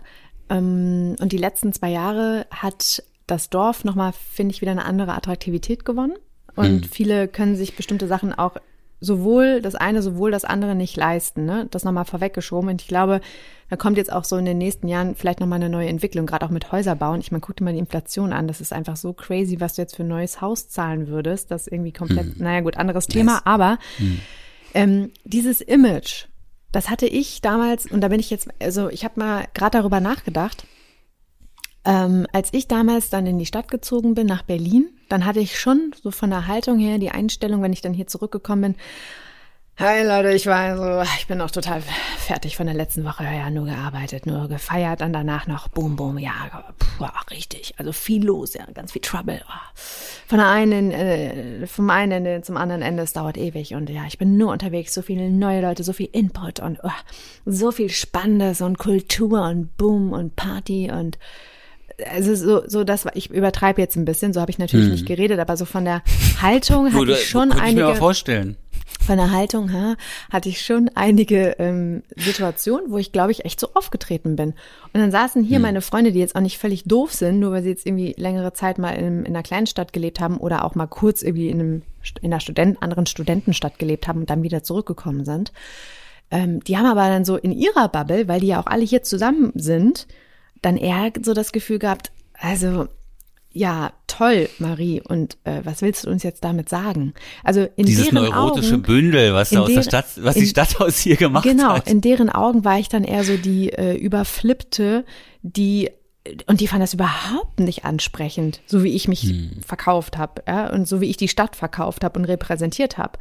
ähm, 0.49 1.15
und 1.19 1.31
die 1.31 1.37
letzten 1.37 1.73
zwei 1.73 1.89
Jahre 1.89 2.45
hat 2.51 3.03
das 3.27 3.49
Dorf 3.49 3.83
nochmal, 3.83 4.13
finde 4.13 4.53
ich, 4.53 4.61
wieder 4.61 4.71
eine 4.71 4.85
andere 4.85 5.13
Attraktivität 5.13 5.85
gewonnen. 5.85 6.15
Und 6.55 6.81
mhm. 6.81 6.83
viele 6.83 7.27
können 7.27 7.55
sich 7.55 7.75
bestimmte 7.75 8.07
Sachen 8.07 8.33
auch 8.33 8.57
sowohl 9.01 9.61
das 9.61 9.75
eine, 9.75 10.01
sowohl 10.01 10.31
das 10.31 10.43
andere 10.43 10.75
nicht 10.75 10.97
leisten. 10.97 11.45
Ne? 11.45 11.67
Das 11.71 11.85
nochmal 11.85 12.05
vorweggeschoben. 12.05 12.69
Und 12.69 12.81
ich 12.81 12.87
glaube, 12.87 13.21
da 13.69 13.77
kommt 13.77 13.97
jetzt 13.97 14.11
auch 14.11 14.25
so 14.25 14.35
in 14.35 14.45
den 14.45 14.57
nächsten 14.57 14.87
Jahren 14.87 15.15
vielleicht 15.15 15.39
nochmal 15.39 15.57
eine 15.57 15.69
neue 15.69 15.87
Entwicklung, 15.87 16.25
gerade 16.25 16.45
auch 16.45 16.49
mit 16.49 16.71
Häuserbauen. 16.71 17.21
Ich 17.21 17.31
meine, 17.31 17.41
guck 17.41 17.55
dir 17.55 17.63
mal 17.63 17.73
die 17.73 17.79
Inflation 17.79 18.33
an. 18.33 18.47
Das 18.47 18.61
ist 18.61 18.73
einfach 18.73 18.97
so 18.97 19.13
crazy, 19.13 19.59
was 19.59 19.75
du 19.75 19.83
jetzt 19.83 19.95
für 19.95 20.03
ein 20.03 20.09
neues 20.09 20.41
Haus 20.41 20.67
zahlen 20.67 21.07
würdest. 21.07 21.51
Das 21.51 21.67
irgendwie 21.67 21.93
komplett, 21.93 22.25
hm. 22.25 22.35
naja 22.39 22.61
gut, 22.61 22.77
anderes 22.77 23.07
Thema. 23.07 23.35
Yes. 23.35 23.41
Aber 23.45 23.77
hm. 23.97 24.19
ähm, 24.73 25.11
dieses 25.23 25.61
Image, 25.61 26.25
das 26.71 26.89
hatte 26.89 27.07
ich 27.07 27.41
damals, 27.41 27.85
und 27.85 28.01
da 28.01 28.09
bin 28.09 28.19
ich 28.19 28.29
jetzt, 28.29 28.49
also 28.61 28.89
ich 28.89 29.03
habe 29.03 29.19
mal 29.19 29.47
gerade 29.53 29.77
darüber 29.77 29.99
nachgedacht, 29.99 30.65
ähm, 31.85 32.27
als 32.33 32.53
ich 32.53 32.67
damals 32.67 33.09
dann 33.09 33.25
in 33.25 33.39
die 33.39 33.45
Stadt 33.45 33.69
gezogen 33.69 34.13
bin, 34.13 34.27
nach 34.27 34.43
Berlin, 34.43 34.89
dann 35.07 35.25
hatte 35.25 35.39
ich 35.39 35.59
schon 35.59 35.95
so 36.01 36.11
von 36.11 36.29
der 36.29 36.47
Haltung 36.47 36.77
her 36.77 36.99
die 36.99 37.11
Einstellung, 37.11 37.61
wenn 37.61 37.73
ich 37.73 37.81
dann 37.81 37.93
hier 37.93 38.07
zurückgekommen 38.07 38.73
bin, 38.73 38.75
Hi 39.79 40.03
Leute, 40.03 40.33
ich 40.33 40.45
war 40.45 40.75
so, 40.75 41.09
ich 41.17 41.27
bin 41.27 41.39
auch 41.39 41.51
total 41.51 41.81
fertig 42.17 42.57
von 42.57 42.65
der 42.65 42.75
letzten 42.75 43.05
Woche. 43.05 43.23
Ja, 43.23 43.49
nur 43.49 43.65
gearbeitet, 43.65 44.25
nur 44.25 44.49
gefeiert, 44.49 44.99
dann 44.99 45.13
danach 45.13 45.47
noch 45.47 45.69
boom, 45.69 45.95
boom, 45.95 46.17
ja, 46.17 46.73
puh, 46.77 47.05
richtig. 47.31 47.75
Also 47.77 47.93
viel 47.93 48.25
los, 48.25 48.55
ja, 48.55 48.65
ganz 48.73 48.91
viel 48.91 49.01
Trouble. 49.01 49.39
Oh. 49.47 49.79
Von 50.27 50.39
der 50.39 50.49
einen, 50.49 50.91
äh, 50.91 51.65
vom 51.65 51.89
einen 51.91 52.25
Ende 52.25 52.41
zum 52.41 52.57
anderen 52.57 52.81
Ende, 52.81 53.03
es 53.03 53.13
dauert 53.13 53.37
ewig 53.37 53.73
und 53.73 53.89
ja, 53.89 54.01
ich 54.05 54.17
bin 54.17 54.35
nur 54.35 54.51
unterwegs, 54.51 54.93
so 54.93 55.01
viele 55.01 55.29
neue 55.29 55.61
Leute, 55.61 55.83
so 55.83 55.93
viel 55.93 56.09
Input 56.11 56.59
und 56.59 56.79
oh, 56.83 56.89
so 57.45 57.71
viel 57.71 57.89
Spannendes 57.89 58.59
und 58.59 58.79
Kultur 58.79 59.43
und 59.43 59.77
Boom 59.77 60.11
und 60.11 60.35
Party 60.35 60.91
und 60.91 61.17
also 62.11 62.35
so, 62.35 62.67
so 62.67 62.83
das, 62.83 63.05
ich 63.13 63.29
übertreibe 63.29 63.79
jetzt 63.79 63.95
ein 63.95 64.03
bisschen, 64.03 64.33
so 64.33 64.41
habe 64.41 64.51
ich 64.51 64.59
natürlich 64.59 64.87
hm. 64.87 64.91
nicht 64.91 65.05
geredet, 65.05 65.39
aber 65.39 65.55
so 65.55 65.63
von 65.63 65.85
der 65.85 66.01
Haltung 66.41 66.93
hatte 66.93 67.13
ich 67.13 67.29
schon 67.29 67.53
einige. 67.53 67.69
Ich 67.69 67.75
mir 67.75 67.83
mal 67.93 67.95
vorstellen. 67.95 68.57
Von 68.99 69.17
der 69.17 69.31
Haltung 69.31 69.69
her 69.69 69.95
hatte 70.29 70.49
ich 70.49 70.61
schon 70.61 70.91
einige 70.93 71.55
ähm, 71.57 72.03
Situationen, 72.15 72.91
wo 72.91 72.97
ich, 72.97 73.11
glaube 73.11 73.31
ich, 73.31 73.45
echt 73.45 73.59
so 73.59 73.69
aufgetreten 73.73 74.35
bin. 74.35 74.49
Und 74.93 75.01
dann 75.01 75.11
saßen 75.11 75.43
hier 75.43 75.55
hm. 75.55 75.63
meine 75.63 75.81
Freunde, 75.81 76.11
die 76.11 76.19
jetzt 76.19 76.35
auch 76.35 76.41
nicht 76.41 76.57
völlig 76.57 76.83
doof 76.83 77.13
sind, 77.13 77.39
nur 77.39 77.51
weil 77.51 77.63
sie 77.63 77.69
jetzt 77.69 77.87
irgendwie 77.87 78.13
längere 78.17 78.53
Zeit 78.53 78.77
mal 78.77 78.91
in, 78.91 79.25
in 79.25 79.27
einer 79.27 79.41
kleinen 79.41 79.67
Stadt 79.67 79.93
gelebt 79.93 80.19
haben 80.19 80.37
oder 80.37 80.65
auch 80.65 80.75
mal 80.75 80.87
kurz 80.87 81.23
irgendwie 81.23 81.49
in, 81.49 81.59
einem, 81.59 81.81
in 82.21 82.31
einer 82.31 82.41
Student, 82.41 82.83
anderen 82.83 83.05
Studentenstadt 83.05 83.79
gelebt 83.79 84.07
haben 84.07 84.19
und 84.19 84.29
dann 84.29 84.43
wieder 84.43 84.63
zurückgekommen 84.63 85.25
sind. 85.25 85.53
Ähm, 86.29 86.63
die 86.63 86.77
haben 86.77 86.85
aber 86.85 87.07
dann 87.07 87.25
so 87.25 87.37
in 87.37 87.51
ihrer 87.51 87.87
Bubble, 87.87 88.27
weil 88.27 88.41
die 88.41 88.47
ja 88.47 88.61
auch 88.61 88.67
alle 88.67 88.83
hier 88.83 89.01
zusammen 89.01 89.51
sind, 89.55 90.07
dann 90.61 90.77
eher 90.77 91.11
so 91.21 91.33
das 91.33 91.51
Gefühl 91.51 91.79
gehabt, 91.79 92.11
also 92.33 92.87
ja, 93.51 93.93
toll, 94.07 94.47
Marie. 94.59 95.01
Und 95.01 95.37
äh, 95.43 95.61
was 95.63 95.81
willst 95.81 96.05
du 96.05 96.09
uns 96.09 96.23
jetzt 96.23 96.43
damit 96.43 96.69
sagen? 96.69 97.13
Also 97.43 97.67
in 97.75 97.85
dieses 97.85 98.09
deren 98.09 98.25
neurotische 98.25 98.75
Augen, 98.75 98.83
Bündel, 98.83 99.33
was 99.33 99.49
da 99.49 99.61
aus 99.61 99.73
der 99.73 99.81
Stadt, 99.81 100.05
was 100.17 100.35
in, 100.35 100.43
die 100.43 100.47
Stadt 100.47 100.79
aus 100.79 100.99
hier 100.99 101.15
gemacht 101.15 101.43
genau, 101.43 101.69
hat. 101.69 101.85
Genau, 101.85 101.95
in 101.95 102.01
deren 102.01 102.29
Augen 102.29 102.63
war 102.63 102.77
ich 102.77 102.89
dann 102.89 103.03
eher 103.03 103.23
so 103.23 103.37
die 103.37 103.71
äh, 103.73 103.95
überflippte, 103.95 105.03
die 105.41 105.89
und 106.45 106.59
die 106.59 106.67
fanden 106.67 106.81
das 106.81 106.93
überhaupt 106.93 107.59
nicht 107.59 107.85
ansprechend, 107.85 108.61
so 108.67 108.83
wie 108.83 108.93
ich 108.93 109.07
mich 109.07 109.23
hm. 109.23 109.61
verkauft 109.65 110.17
habe, 110.17 110.43
ja, 110.47 110.69
und 110.71 110.87
so 110.87 111.01
wie 111.01 111.09
ich 111.09 111.17
die 111.17 111.27
Stadt 111.27 111.55
verkauft 111.55 112.03
habe 112.03 112.19
und 112.19 112.25
repräsentiert 112.25 112.97
habe. 112.97 113.17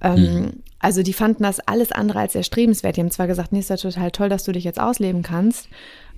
Ähm, 0.00 0.16
hm. 0.16 0.52
Also 0.78 1.02
die 1.02 1.12
fanden 1.12 1.42
das 1.42 1.60
alles 1.60 1.90
andere 1.90 2.20
als 2.20 2.34
erstrebenswert. 2.34 2.96
Die 2.96 3.00
haben 3.00 3.10
zwar 3.10 3.26
gesagt, 3.26 3.52
nee, 3.52 3.58
ist 3.58 3.70
ja 3.70 3.76
total 3.76 4.12
toll, 4.12 4.28
dass 4.28 4.44
du 4.44 4.52
dich 4.52 4.64
jetzt 4.64 4.80
ausleben 4.80 5.22
kannst. 5.22 5.68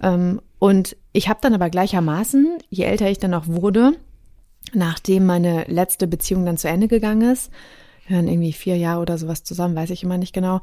Ähm, 0.02 0.40
und 0.58 0.96
ich 1.12 1.28
habe 1.28 1.40
dann 1.42 1.54
aber 1.54 1.70
gleichermaßen, 1.70 2.58
je 2.68 2.84
älter 2.84 3.10
ich 3.10 3.18
dann 3.18 3.34
auch 3.34 3.46
wurde, 3.46 3.92
nachdem 4.72 5.26
meine 5.26 5.64
letzte 5.64 6.06
Beziehung 6.06 6.44
dann 6.44 6.58
zu 6.58 6.68
Ende 6.68 6.88
gegangen 6.88 7.30
ist, 7.30 7.50
wir 8.06 8.16
waren 8.16 8.28
irgendwie 8.28 8.52
vier 8.52 8.76
Jahre 8.76 9.00
oder 9.00 9.18
sowas 9.18 9.44
zusammen, 9.44 9.76
weiß 9.76 9.90
ich 9.90 10.02
immer 10.02 10.18
nicht 10.18 10.32
genau. 10.32 10.60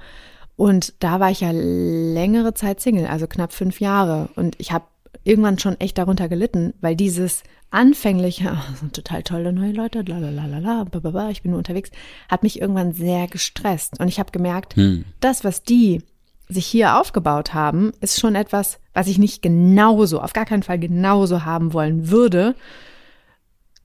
Und 0.56 0.96
da 1.00 1.20
war 1.20 1.32
ich 1.32 1.42
ja 1.42 1.52
längere 1.52 2.54
Zeit 2.54 2.82
Single, 2.82 3.08
also 3.08 3.28
knapp 3.28 3.54
fünf 3.54 3.80
Jahre. 3.80 4.30
Und 4.36 4.56
ich 4.60 4.72
habe 4.72 4.86
irgendwann 5.24 5.60
schon 5.60 5.80
echt 5.80 5.98
darunter 5.98 6.30
gelitten, 6.30 6.74
weil 6.82 6.96
dieses 6.96 7.44
anfängliche, 7.70 8.52
oh, 8.58 8.76
sind 8.80 8.94
total 8.94 9.24
tolle 9.24 9.54
neue 9.54 9.72
Leute, 9.72 10.02
la 10.02 11.30
ich 11.30 11.42
bin 11.42 11.52
nur 11.52 11.60
unterwegs, 11.60 11.92
hat 12.30 12.44
mich 12.44 12.60
irgendwann 12.60 12.94
sehr 12.94 13.28
gestresst. 13.28 14.00
Und 14.00 14.08
ich 14.08 14.20
habe 14.20 14.32
gemerkt, 14.32 14.76
hm. 14.76 15.06
das, 15.20 15.44
was 15.44 15.64
die 15.64 16.02
sich 16.50 16.66
hier 16.66 17.00
aufgebaut 17.00 17.54
haben, 17.54 17.92
ist 18.00 18.20
schon 18.20 18.36
etwas, 18.36 18.80
was 18.98 19.06
ich 19.06 19.20
nicht 19.20 19.44
genauso, 19.44 20.22
auf 20.22 20.34
gar 20.34 20.46
keinen 20.46 20.64
Fall 20.64 20.80
genauso 20.80 21.46
haben 21.46 21.72
wollen 21.72 22.10
würde. 22.10 22.56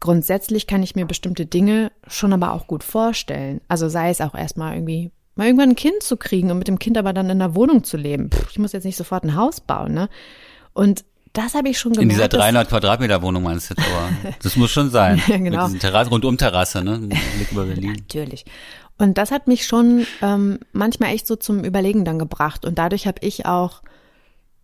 Grundsätzlich 0.00 0.66
kann 0.66 0.82
ich 0.82 0.96
mir 0.96 1.04
bestimmte 1.04 1.44
Dinge 1.44 1.92
schon 2.06 2.32
aber 2.32 2.54
auch 2.54 2.66
gut 2.66 2.82
vorstellen. 2.82 3.60
Also 3.68 3.90
sei 3.90 4.08
es 4.08 4.22
auch 4.22 4.34
erstmal 4.34 4.74
irgendwie 4.74 5.10
mal 5.34 5.48
irgendwann 5.48 5.68
ein 5.68 5.76
Kind 5.76 6.02
zu 6.02 6.16
kriegen 6.16 6.50
und 6.50 6.56
mit 6.56 6.66
dem 6.66 6.78
Kind 6.78 6.96
aber 6.96 7.12
dann 7.12 7.26
in 7.26 7.42
einer 7.42 7.54
Wohnung 7.54 7.84
zu 7.84 7.98
leben. 7.98 8.30
Puh, 8.30 8.46
ich 8.50 8.58
muss 8.58 8.72
jetzt 8.72 8.84
nicht 8.84 8.96
sofort 8.96 9.22
ein 9.24 9.36
Haus 9.36 9.60
bauen, 9.60 9.92
ne? 9.92 10.08
Und 10.72 11.04
das 11.34 11.52
habe 11.52 11.68
ich 11.68 11.78
schon 11.78 11.92
gemerkt. 11.92 12.10
In 12.10 12.16
dieser 12.16 12.28
300 12.28 12.70
Quadratmeter 12.70 13.20
Wohnung 13.20 13.42
meinst 13.42 13.68
du 13.68 13.74
jetzt 13.74 13.86
aber. 13.86 14.34
Das 14.42 14.56
muss 14.56 14.70
schon 14.70 14.88
sein. 14.88 15.20
ja, 15.28 15.36
genau. 15.36 15.68
Mit 15.68 15.82
Terrasse, 15.82 16.08
rundum 16.08 16.38
Terrasse, 16.38 16.82
ne? 16.82 16.98
Blick 16.98 17.52
über 17.52 17.64
Berlin. 17.64 17.92
Natürlich. 17.92 18.46
Und 18.96 19.18
das 19.18 19.30
hat 19.30 19.46
mich 19.46 19.66
schon 19.66 20.06
ähm, 20.22 20.58
manchmal 20.72 21.12
echt 21.12 21.26
so 21.26 21.36
zum 21.36 21.64
Überlegen 21.64 22.06
dann 22.06 22.18
gebracht. 22.18 22.64
Und 22.64 22.78
dadurch 22.78 23.06
habe 23.06 23.18
ich 23.20 23.44
auch 23.44 23.82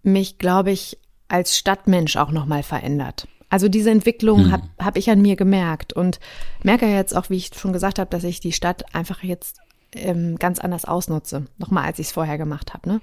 mich, 0.02 0.38
glaube 0.38 0.70
ich, 0.70 0.98
als 1.28 1.56
Stadtmensch 1.56 2.16
auch 2.16 2.30
nochmal 2.30 2.62
verändert. 2.62 3.28
Also 3.50 3.68
diese 3.68 3.90
Entwicklung 3.90 4.44
hm. 4.44 4.52
habe 4.52 4.68
hab 4.78 4.96
ich 4.96 5.10
an 5.10 5.22
mir 5.22 5.36
gemerkt 5.36 5.92
und 5.92 6.20
merke 6.62 6.86
jetzt 6.86 7.16
auch, 7.16 7.30
wie 7.30 7.36
ich 7.36 7.50
schon 7.54 7.72
gesagt 7.72 7.98
habe, 7.98 8.10
dass 8.10 8.24
ich 8.24 8.40
die 8.40 8.52
Stadt 8.52 8.94
einfach 8.94 9.22
jetzt 9.22 9.58
ähm, 9.92 10.36
ganz 10.36 10.58
anders 10.58 10.84
ausnutze, 10.84 11.46
nochmal 11.56 11.84
als 11.84 11.98
ich 11.98 12.08
es 12.08 12.12
vorher 12.12 12.36
gemacht 12.36 12.74
habe. 12.74 12.88
Ne? 12.88 13.00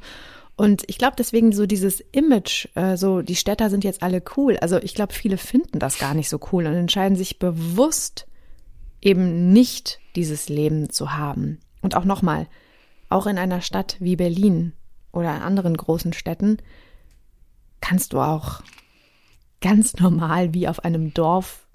Und 0.56 0.84
ich 0.88 0.98
glaube 0.98 1.16
deswegen 1.18 1.52
so 1.52 1.66
dieses 1.66 2.00
Image, 2.12 2.68
äh, 2.76 2.96
so 2.96 3.22
die 3.22 3.36
Städter 3.36 3.70
sind 3.70 3.84
jetzt 3.84 4.04
alle 4.04 4.22
cool. 4.38 4.58
Also 4.58 4.78
ich 4.78 4.94
glaube, 4.94 5.14
viele 5.14 5.38
finden 5.38 5.80
das 5.80 5.98
gar 5.98 6.14
nicht 6.14 6.30
so 6.30 6.40
cool 6.52 6.66
und 6.68 6.74
entscheiden 6.74 7.18
sich 7.18 7.40
bewusst 7.40 8.28
eben 9.02 9.52
nicht 9.52 10.00
dieses 10.16 10.48
Leben 10.48 10.90
zu 10.90 11.14
haben. 11.14 11.60
Und 11.82 11.96
auch 11.96 12.06
nochmal, 12.06 12.48
auch 13.10 13.28
in 13.28 13.38
einer 13.38 13.62
Stadt 13.62 13.98
wie 14.00 14.16
Berlin 14.16 14.74
oder 15.12 15.36
in 15.36 15.42
anderen 15.42 15.76
großen 15.76 16.14
Städten 16.14 16.58
kannst 17.88 18.14
du 18.14 18.20
auch 18.20 18.62
ganz 19.62 19.96
normal 19.96 20.54
wie 20.54 20.68
auf 20.68 20.84
einem 20.84 21.14
Dorf 21.14 21.68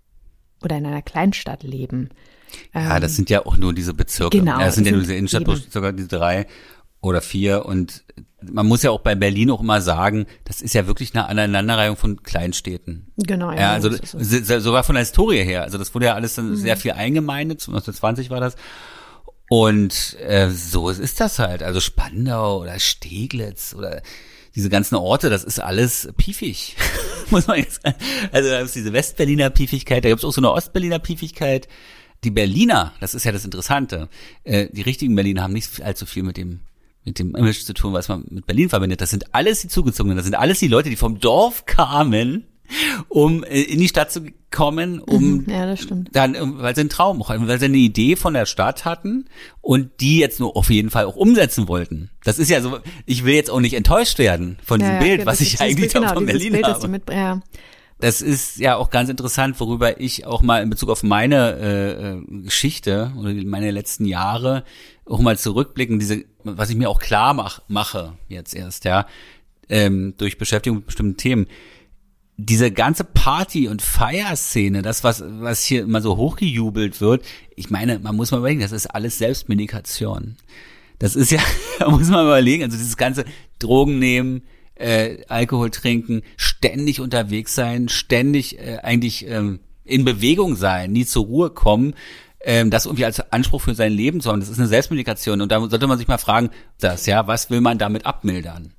oder 0.63 0.77
in 0.77 0.87
einer 0.87 1.03
Kleinstadt 1.03 1.63
leben. 1.63 2.11
Ja, 2.75 2.99
das 2.99 3.13
ähm, 3.13 3.17
sind 3.17 3.31
ja 3.31 3.47
auch 3.47 3.57
nur 3.57 3.73
diese 3.73 3.95
Bezirke. 3.95 4.39
Genau. 4.39 4.59
Ja, 4.59 4.67
das 4.67 4.75
sind 4.75 4.87
ja 4.87 4.93
nur 4.93 5.03
diese 5.03 5.15
Innenstadt, 5.15 5.47
sogar 5.71 5.93
diese 5.93 6.09
drei 6.09 6.47
oder 7.01 7.21
vier. 7.21 7.65
Und 7.65 8.05
man 8.43 8.67
muss 8.67 8.83
ja 8.83 8.91
auch 8.91 9.01
bei 9.01 9.15
Berlin 9.15 9.51
auch 9.51 9.61
immer 9.61 9.81
sagen, 9.81 10.27
das 10.45 10.61
ist 10.63 10.75
ja 10.75 10.87
wirklich 10.87 11.15
eine 11.15 11.29
Aneinanderreihung 11.29 11.97
von 11.97 12.23
Kleinstädten. 12.23 13.13
Genau, 13.17 13.53
ja. 13.53 13.61
ja 13.61 13.73
also 13.73 13.91
so. 13.91 14.59
sogar 14.59 14.83
von 14.83 14.97
der 14.97 15.05
Historie 15.05 15.45
her. 15.45 15.63
Also 15.63 15.79
das 15.79 15.95
wurde 15.95 16.07
ja 16.07 16.15
alles 16.15 16.35
dann 16.35 16.51
mhm. 16.51 16.57
sehr 16.57 16.77
viel 16.77 16.93
eingemeindet. 16.93 17.61
1920 17.61 18.31
war 18.31 18.41
das. 18.41 18.57
Und 19.49 20.17
äh, 20.21 20.51
so 20.51 20.91
ist 20.91 21.21
das 21.21 21.39
halt. 21.39 21.63
Also 21.63 21.81
Spandau 21.81 22.61
oder 22.61 22.79
Steglitz 22.79 23.75
oder 23.75 24.03
diese 24.55 24.68
ganzen 24.68 24.96
Orte, 24.96 25.30
das 25.30 25.44
ist 25.44 25.61
alles 25.61 26.09
piefig. 26.16 26.76
Muss 27.30 27.46
man 27.46 27.59
jetzt 27.59 27.82
sagen. 27.82 27.96
Also 28.32 28.51
da 28.51 28.61
ist 28.61 28.74
diese 28.74 28.92
Westberliner 28.92 29.51
Piefigkeit, 29.51 30.05
da 30.05 30.09
gibt 30.09 30.20
es 30.20 30.24
auch 30.24 30.32
so 30.32 30.40
eine 30.40 30.51
Ostberliner 30.51 30.98
Piefigkeit. 30.98 31.68
Die 32.24 32.30
Berliner, 32.30 32.92
das 33.01 33.14
ist 33.14 33.24
ja 33.24 33.32
das 33.32 33.44
Interessante, 33.44 34.09
äh, 34.44 34.68
die 34.72 34.82
richtigen 34.82 35.14
Berliner 35.14 35.42
haben 35.42 35.55
nicht 35.55 35.80
allzu 35.80 36.05
viel 36.05 36.22
mit 36.22 36.36
dem 36.36 36.61
mit 37.05 37.18
dem 37.18 37.34
Image 37.34 37.64
zu 37.64 37.72
tun, 37.72 37.94
was 37.94 38.09
man 38.09 38.26
mit 38.28 38.46
Berlin 38.46 38.68
verbindet. 38.68 39.01
Das 39.01 39.09
sind 39.09 39.34
alles 39.34 39.62
die 39.62 39.68
Zugezogenen, 39.68 40.16
das 40.16 40.26
sind 40.26 40.34
alles 40.34 40.59
die 40.59 40.68
Leute, 40.68 40.90
die 40.90 40.96
vom 40.96 41.18
Dorf 41.18 41.64
kamen, 41.64 42.44
um 43.09 43.45
äh, 43.45 43.62
in 43.62 43.79
die 43.81 43.89
Stadt 43.89 44.11
zu 44.12 44.23
kommen, 44.51 45.01
um 45.01 45.39
mhm, 45.39 45.47
ja, 45.49 45.66
das 45.66 45.83
stimmt. 45.83 46.11
dann, 46.12 46.59
weil 46.59 46.75
sie 46.75 46.83
einen 46.83 46.91
Traum 46.91 47.27
hatten, 47.29 47.47
weil 47.47 47.59
sie 47.59 47.66
eine 47.66 47.77
Idee 47.77 48.16
von 48.16 48.35
der 48.35 48.47
Stadt 48.47 48.85
hatten 48.85 49.27
und 49.61 49.91
die 50.01 50.18
jetzt 50.18 50.41
nur 50.41 50.57
auf 50.57 50.71
jeden 50.71 50.91
Fall 50.91 51.05
auch 51.05 51.16
umsetzen 51.16 51.68
wollten. 51.68 52.11
Das 52.25 52.39
ist 52.39 52.51
ja 52.51 52.61
so, 52.61 52.79
ich 53.07 53.25
will 53.25 53.35
jetzt 53.35 53.51
auch 53.51 53.61
nicht 53.61 53.75
enttäuscht 53.75 54.18
werden 54.18 54.59
von 54.64 54.81
diesem 54.81 54.95
ja, 54.95 55.01
ja, 55.01 55.07
Bild, 55.07 55.27
was 55.27 55.41
ich 55.41 55.61
eigentlich 55.61 55.93
Bild, 55.93 55.95
genau, 55.95 56.14
von 56.14 56.27
Berlin 56.27 56.53
Bild, 56.53 56.66
habe. 56.66 56.89
Mit, 56.89 57.09
ja. 57.11 57.41
Das 58.01 58.23
ist 58.23 58.59
ja 58.59 58.77
auch 58.77 58.91
ganz 58.91 59.11
interessant, 59.11 59.61
worüber 59.61 60.01
ich 60.01 60.27
auch 60.27 60.43
mal 60.43 60.62
in 60.62 60.71
Bezug 60.71 60.89
auf 60.89 61.03
meine 61.03 61.57
äh, 61.59 62.12
äh, 62.12 62.43
Geschichte 62.43 63.12
oder 63.18 63.33
meine 63.45 63.71
letzten 63.71 64.07
Jahre 64.07 64.64
auch 65.05 65.21
mal 65.21 65.39
zurückblicken, 65.39 65.99
diese, 65.99 66.25
was 66.43 66.71
ich 66.71 66.77
mir 66.77 66.89
auch 66.89 67.01
klar 67.01 67.35
mach, 67.35 67.61
mache 67.68 68.14
jetzt 68.29 68.55
erst, 68.55 68.85
ja, 68.85 69.07
ähm, 69.68 70.14
durch 70.16 70.39
Beschäftigung 70.39 70.79
mit 70.79 70.87
bestimmten 70.87 71.16
Themen. 71.16 71.47
Diese 72.43 72.70
ganze 72.70 73.05
Party- 73.05 73.68
und 73.68 73.82
Feierszene, 73.82 74.82
das, 74.82 75.05
was, 75.05 75.22
was 75.26 75.62
hier 75.62 75.82
immer 75.82 76.01
so 76.01 76.16
hochgejubelt 76.16 77.01
wird, 77.01 77.24
ich 77.55 77.70
meine, 77.70 77.99
man 77.99 78.16
muss 78.16 78.30
mal 78.30 78.38
überlegen, 78.38 78.61
das 78.61 78.72
ist 78.72 78.86
alles 78.86 79.18
Selbstmedikation. 79.18 80.36
Das 80.99 81.16
ist 81.16 81.30
ja, 81.30 81.41
da 81.78 81.91
muss 81.91 82.09
man 82.09 82.24
überlegen, 82.24 82.64
also 82.64 82.76
dieses 82.76 82.97
ganze 82.97 83.24
Drogen 83.59 83.99
nehmen, 83.99 84.43
äh, 84.76 85.18
Alkohol 85.28 85.70
trinken, 85.70 86.22
ständig 86.36 87.01
unterwegs 87.01 87.55
sein, 87.55 87.88
ständig 87.88 88.59
äh, 88.59 88.78
eigentlich 88.82 89.26
ähm, 89.26 89.61
in 89.84 90.05
Bewegung 90.05 90.57
sein, 90.57 90.93
nie 90.93 91.05
zur 91.05 91.26
Ruhe 91.26 91.51
kommen, 91.51 91.95
ähm, 92.43 92.70
das 92.70 92.86
irgendwie 92.86 93.05
als 93.05 93.20
Anspruch 93.32 93.61
für 93.61 93.74
sein 93.74 93.93
Leben 93.93 94.20
zu 94.20 94.30
haben. 94.30 94.41
Das 94.41 94.49
ist 94.49 94.59
eine 94.59 94.68
Selbstmedikation 94.68 95.41
und 95.41 95.53
da 95.53 95.61
sollte 95.61 95.86
man 95.86 95.99
sich 95.99 96.09
mal 96.09 96.18
fragen, 96.18 96.51
das 96.78 97.07
ja, 97.07 97.26
was 97.26 97.51
will 97.51 97.61
man 97.61 97.78
damit 97.78 98.07
abmildern? 98.07 98.72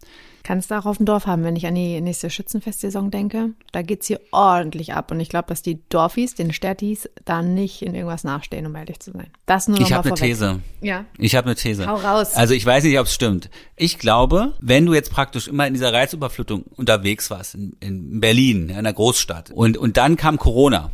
Kannst 0.52 0.70
du 0.70 0.78
auch 0.78 0.86
auf 0.86 0.98
dem 0.98 1.06
Dorf 1.06 1.28
haben, 1.28 1.46
wenn 1.46 1.56
ich 1.56 1.66
an 1.66 1.76
die 1.76 2.02
nächste 2.02 2.30
Schützenfestsaison 2.30 3.10
denke. 3.10 3.52
Da 3.72 3.84
geht's 3.84 4.08
hier 4.08 4.20
ordentlich 4.32 4.94
ab. 4.94 5.10
Und 5.10 5.22
ich 5.22 5.30
glaube, 5.30 5.46
dass 5.48 5.62
die 5.62 5.80
Dorfis, 5.88 6.36
den 6.36 6.52
Städtis, 6.52 7.10
da 7.24 7.42
nicht 7.42 7.82
in 7.82 7.96
irgendwas 7.96 8.26
nachstehen, 8.26 8.66
um 8.66 8.76
ehrlich 8.76 9.00
zu 9.00 9.14
sein. 9.14 9.28
Das 9.46 9.70
nur 9.70 9.80
noch 9.80 9.88
Ich 9.88 9.94
habe 9.94 10.10
eine. 10.10 10.18
These. 10.18 10.60
Ja. 10.82 11.06
Ich 11.18 11.38
habe 11.38 11.46
eine 11.46 11.56
These. 11.56 11.88
Hau 11.88 11.96
raus. 11.96 12.34
Also 12.36 12.54
ich 12.54 12.66
weiß 12.66 12.84
nicht, 12.84 13.00
ob 13.00 13.06
es 13.06 13.14
stimmt. 13.14 13.50
Ich 13.78 13.98
glaube, 13.98 14.52
wenn 14.60 14.86
du 14.86 14.94
jetzt 14.94 15.10
praktisch 15.10 15.48
immer 15.48 15.66
in 15.68 15.74
dieser 15.74 15.94
Reizüberflutung 15.94 16.64
unterwegs 16.64 17.32
warst, 17.32 17.56
in, 17.56 17.78
in 17.80 18.20
Berlin, 18.20 18.68
in 18.68 18.76
einer 18.76 18.92
Großstadt, 18.92 19.52
und, 19.52 19.78
und 19.78 19.96
dann 19.96 20.18
kam 20.18 20.38
Corona. 20.38 20.92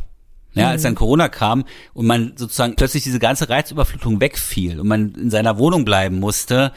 Ja, 0.54 0.68
als 0.70 0.82
dann 0.82 0.94
Corona 0.94 1.28
kam 1.28 1.64
und 1.94 2.06
man 2.06 2.34
sozusagen 2.36 2.76
plötzlich 2.76 3.02
diese 3.02 3.18
ganze 3.18 3.48
Reizüberflutung 3.48 4.20
wegfiel 4.20 4.78
und 4.80 4.86
man 4.86 5.14
in 5.14 5.30
seiner 5.30 5.58
Wohnung 5.58 5.84
bleiben 5.84 6.20
musste, 6.20 6.72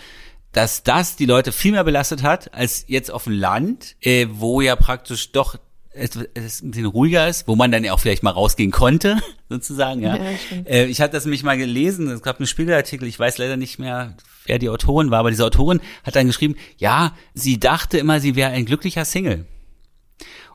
dass 0.51 0.83
das 0.83 1.15
die 1.15 1.25
Leute 1.25 1.51
viel 1.51 1.71
mehr 1.71 1.83
belastet 1.83 2.23
hat 2.23 2.53
als 2.53 2.85
jetzt 2.87 3.11
auf 3.11 3.25
dem 3.25 3.33
Land, 3.33 3.95
äh, 4.01 4.27
wo 4.29 4.61
ja 4.61 4.75
praktisch 4.75 5.31
doch 5.31 5.57
es, 5.93 6.11
es 6.33 6.61
ein 6.61 6.71
bisschen 6.71 6.85
ruhiger 6.87 7.27
ist, 7.27 7.47
wo 7.47 7.55
man 7.55 7.71
dann 7.71 7.83
ja 7.83 7.93
auch 7.93 7.99
vielleicht 7.99 8.23
mal 8.23 8.31
rausgehen 8.31 8.71
konnte, 8.71 9.17
sozusagen, 9.49 10.01
ja. 10.01 10.15
Ja, 10.15 10.23
äh, 10.65 10.85
ich 10.85 11.01
hatte 11.01 11.13
das 11.13 11.25
nämlich 11.25 11.43
mal 11.43 11.57
gelesen, 11.57 12.07
es 12.07 12.21
gab 12.21 12.39
einen 12.39 12.47
Spiegelartikel, 12.47 13.07
ich 13.07 13.19
weiß 13.19 13.37
leider 13.37 13.57
nicht 13.57 13.77
mehr, 13.79 14.15
wer 14.45 14.59
die 14.59 14.69
Autorin 14.69 15.11
war, 15.11 15.19
aber 15.19 15.31
diese 15.31 15.45
Autorin 15.45 15.81
hat 16.03 16.15
dann 16.15 16.27
geschrieben, 16.27 16.55
ja, 16.77 17.15
sie 17.33 17.59
dachte 17.59 17.97
immer, 17.97 18.19
sie 18.19 18.35
wäre 18.35 18.51
ein 18.51 18.65
glücklicher 18.65 19.05
Single. 19.05 19.45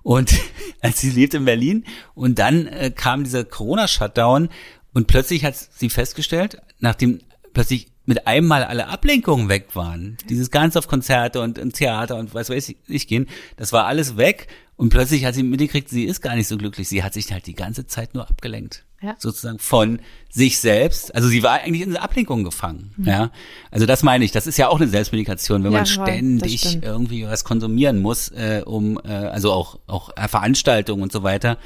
Und 0.02 0.32
als 0.80 1.00
sie 1.00 1.10
lebt 1.10 1.34
in 1.34 1.44
Berlin 1.44 1.84
und 2.14 2.38
dann 2.38 2.66
äh, 2.66 2.90
kam 2.90 3.24
dieser 3.24 3.44
Corona-Shutdown 3.44 4.48
und 4.94 5.06
plötzlich 5.06 5.44
hat 5.44 5.54
sie 5.56 5.90
festgestellt, 5.90 6.62
nachdem 6.78 7.20
plötzlich 7.52 7.88
mit 8.06 8.26
einem 8.26 8.46
Mal 8.46 8.64
alle 8.64 8.86
Ablenkungen 8.88 9.48
weg 9.48 9.74
waren, 9.74 10.16
dieses 10.28 10.50
ganz 10.50 10.76
auf 10.76 10.88
Konzerte 10.88 11.40
und, 11.42 11.58
und 11.58 11.74
Theater 11.74 12.16
und 12.16 12.34
was 12.34 12.48
weiß 12.48 12.68
ich, 12.70 12.76
ich 12.86 13.06
gehen, 13.06 13.26
das 13.56 13.72
war 13.72 13.86
alles 13.86 14.16
weg 14.16 14.46
und 14.76 14.88
plötzlich 14.88 15.24
hat 15.24 15.34
sie 15.34 15.42
mitgekriegt, 15.42 15.88
sie 15.88 16.04
ist 16.04 16.22
gar 16.22 16.36
nicht 16.36 16.48
so 16.48 16.56
glücklich, 16.56 16.88
sie 16.88 17.02
hat 17.02 17.12
sich 17.12 17.32
halt 17.32 17.46
die 17.46 17.54
ganze 17.54 17.86
Zeit 17.86 18.14
nur 18.14 18.28
abgelenkt. 18.28 18.85
Ja. 19.02 19.14
Sozusagen 19.18 19.58
von 19.58 20.00
sich 20.30 20.58
selbst. 20.58 21.14
Also 21.14 21.28
sie 21.28 21.42
war 21.42 21.60
eigentlich 21.60 21.82
in 21.82 21.92
der 21.92 22.02
Ablenkung 22.02 22.44
gefangen. 22.44 22.94
Ja. 23.02 23.30
Also 23.70 23.86
das 23.86 24.02
meine 24.02 24.24
ich. 24.24 24.32
Das 24.32 24.46
ist 24.46 24.56
ja 24.56 24.68
auch 24.68 24.80
eine 24.80 24.88
Selbstmedikation, 24.88 25.64
wenn 25.64 25.72
Ja, 25.72 25.78
man 25.78 25.86
ständig 25.86 26.82
irgendwie 26.82 27.26
was 27.26 27.44
konsumieren 27.44 28.00
muss, 28.00 28.28
äh, 28.30 28.62
um 28.64 28.98
äh, 29.04 29.08
also 29.08 29.52
auch 29.52 29.78
auch 29.86 30.10
Veranstaltungen 30.28 31.02
und 31.02 31.12
so 31.12 31.22
weiter, 31.22 31.58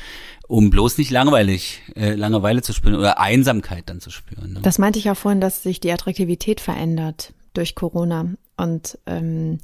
um 0.49 0.71
bloß 0.71 0.99
nicht 0.99 1.11
langweilig 1.11 1.81
äh, 1.95 2.15
Langeweile 2.15 2.63
zu 2.63 2.73
spüren 2.73 2.97
oder 2.97 3.21
Einsamkeit 3.21 3.89
dann 3.89 4.01
zu 4.01 4.11
spüren. 4.11 4.55
Ne? 4.55 4.61
Das 4.63 4.79
meinte 4.79 4.99
ich 4.99 5.09
auch 5.11 5.17
vorhin, 5.17 5.41
dass 5.41 5.63
sich 5.63 5.79
die 5.79 5.93
Attraktivität 5.93 6.61
verändert 6.61 7.33
durch 7.55 7.75
Corona 7.77 8.35
und 8.57 8.99
ähm, 9.07 9.59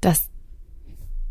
dass 0.00 0.28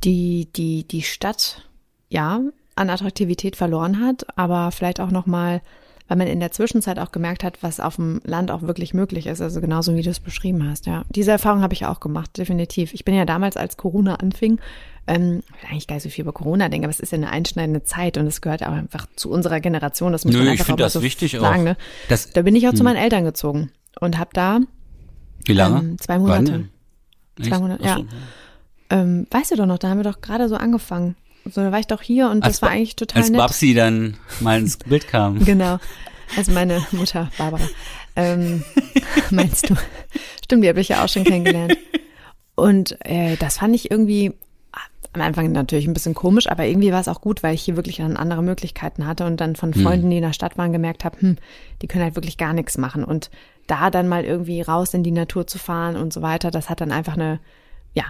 die, 0.03 0.49
die, 0.55 0.87
die 0.87 1.03
Stadt 1.03 1.69
ja 2.09 2.41
an 2.75 2.89
Attraktivität 2.89 3.55
verloren 3.55 3.99
hat, 3.99 4.25
aber 4.37 4.71
vielleicht 4.71 4.99
auch 4.99 5.11
nochmal, 5.11 5.61
weil 6.07 6.17
man 6.17 6.27
in 6.27 6.39
der 6.39 6.51
Zwischenzeit 6.51 6.99
auch 6.99 7.11
gemerkt 7.11 7.43
hat, 7.43 7.59
was 7.61 7.79
auf 7.79 7.95
dem 7.97 8.19
Land 8.25 8.51
auch 8.51 8.61
wirklich 8.63 8.93
möglich 8.93 9.27
ist. 9.27 9.41
Also 9.41 9.61
genauso 9.61 9.95
wie 9.95 10.01
du 10.01 10.09
es 10.09 10.19
beschrieben 10.19 10.67
hast, 10.69 10.85
ja. 10.85 11.03
Diese 11.09 11.31
Erfahrung 11.31 11.61
habe 11.61 11.73
ich 11.73 11.85
auch 11.85 11.99
gemacht, 11.99 12.37
definitiv. 12.37 12.93
Ich 12.93 13.05
bin 13.05 13.15
ja 13.15 13.25
damals, 13.25 13.57
als 13.57 13.77
Corona 13.77 14.15
anfing, 14.15 14.59
ähm, 15.05 15.43
ich 15.55 15.61
will 15.63 15.69
eigentlich 15.71 15.87
gar 15.87 15.95
nicht 15.95 16.03
so 16.03 16.09
viel 16.09 16.23
über 16.23 16.31
Corona 16.33 16.69
denken, 16.69 16.85
aber 16.85 16.91
es 16.91 16.99
ist 16.99 17.11
ja 17.11 17.17
eine 17.17 17.29
einschneidende 17.29 17.83
Zeit 17.83 18.17
und 18.17 18.25
es 18.27 18.41
gehört 18.41 18.63
auch 18.63 18.71
einfach 18.71 19.05
zu 19.15 19.29
unserer 19.29 19.59
Generation. 19.59 20.11
Das 20.13 20.23
muss 20.25 20.33
Nö, 20.33 20.39
man 20.39 20.47
ich 20.47 20.51
einfach 20.53 20.65
finde 20.67 20.83
auch 20.83 20.85
das 20.87 20.93
so 20.93 21.03
wichtig 21.03 21.37
auch. 21.37 21.41
sagen, 21.41 21.63
ne? 21.63 21.77
Das- 22.09 22.31
Da 22.31 22.41
bin 22.41 22.55
ich 22.55 22.67
auch 22.67 22.73
zu 22.73 22.83
meinen 22.83 22.95
Eltern 22.97 23.23
gezogen 23.25 23.71
und 23.99 24.17
habe 24.17 24.29
da 24.33 24.59
Wie 25.45 25.53
lange? 25.53 25.79
ähm, 25.79 25.99
zwei 25.99 26.19
Monate. 26.19 26.51
Wann? 27.37 27.45
Zwei? 27.49 27.59
Monate, 27.59 27.83
ja. 27.83 27.97
Ähm, 28.89 29.25
weißt 29.31 29.51
du 29.51 29.55
doch 29.55 29.65
noch, 29.65 29.77
da 29.79 29.89
haben 29.89 29.97
wir 29.99 30.03
doch 30.09 30.21
gerade 30.21 30.47
so 30.47 30.55
angefangen. 30.55 31.15
So, 31.45 31.61
da 31.61 31.71
war 31.71 31.79
ich 31.79 31.87
doch 31.87 32.01
hier 32.01 32.29
und 32.29 32.43
Als 32.43 32.55
das 32.55 32.61
war 32.61 32.69
eigentlich 32.69 32.95
total 32.95 33.21
Als 33.21 33.31
nett. 33.31 33.39
Babsi 33.39 33.73
dann 33.73 34.17
mal 34.39 34.59
ins 34.59 34.77
Bild 34.77 35.07
kam. 35.07 35.39
Genau. 35.45 35.79
Also 36.35 36.51
meine 36.51 36.85
Mutter 36.91 37.29
Barbara. 37.37 37.63
Ähm, 38.15 38.63
meinst 39.29 39.69
du? 39.69 39.75
Stimmt, 40.43 40.63
die 40.63 40.69
habe 40.69 40.81
ich 40.81 40.89
ja 40.89 41.03
auch 41.03 41.09
schon 41.09 41.25
kennengelernt. 41.25 41.77
Und 42.55 42.97
äh, 43.05 43.35
das 43.37 43.57
fand 43.57 43.75
ich 43.75 43.91
irgendwie 43.91 44.33
am 45.13 45.21
Anfang 45.21 45.51
natürlich 45.51 45.87
ein 45.87 45.93
bisschen 45.93 46.15
komisch, 46.15 46.49
aber 46.49 46.65
irgendwie 46.65 46.91
war 46.91 46.99
es 46.99 47.07
auch 47.07 47.21
gut, 47.21 47.43
weil 47.43 47.53
ich 47.53 47.61
hier 47.61 47.75
wirklich 47.75 47.97
dann 47.97 48.17
andere 48.17 48.41
Möglichkeiten 48.41 49.05
hatte 49.05 49.25
und 49.25 49.39
dann 49.39 49.55
von 49.55 49.73
Freunden, 49.73 50.09
die 50.09 50.17
in 50.17 50.23
der 50.23 50.33
Stadt 50.33 50.57
waren, 50.57 50.71
gemerkt 50.71 51.05
habe, 51.05 51.21
hm, 51.21 51.37
die 51.81 51.87
können 51.87 52.03
halt 52.03 52.15
wirklich 52.15 52.37
gar 52.37 52.53
nichts 52.53 52.77
machen. 52.79 53.03
Und 53.03 53.29
da 53.67 53.91
dann 53.91 54.07
mal 54.07 54.25
irgendwie 54.25 54.61
raus 54.61 54.93
in 54.93 55.03
die 55.03 55.11
Natur 55.11 55.45
zu 55.45 55.59
fahren 55.59 55.95
und 55.95 56.11
so 56.11 56.21
weiter, 56.21 56.49
das 56.49 56.69
hat 56.69 56.81
dann 56.81 56.91
einfach 56.91 57.13
eine, 57.13 57.39
ja, 57.93 58.05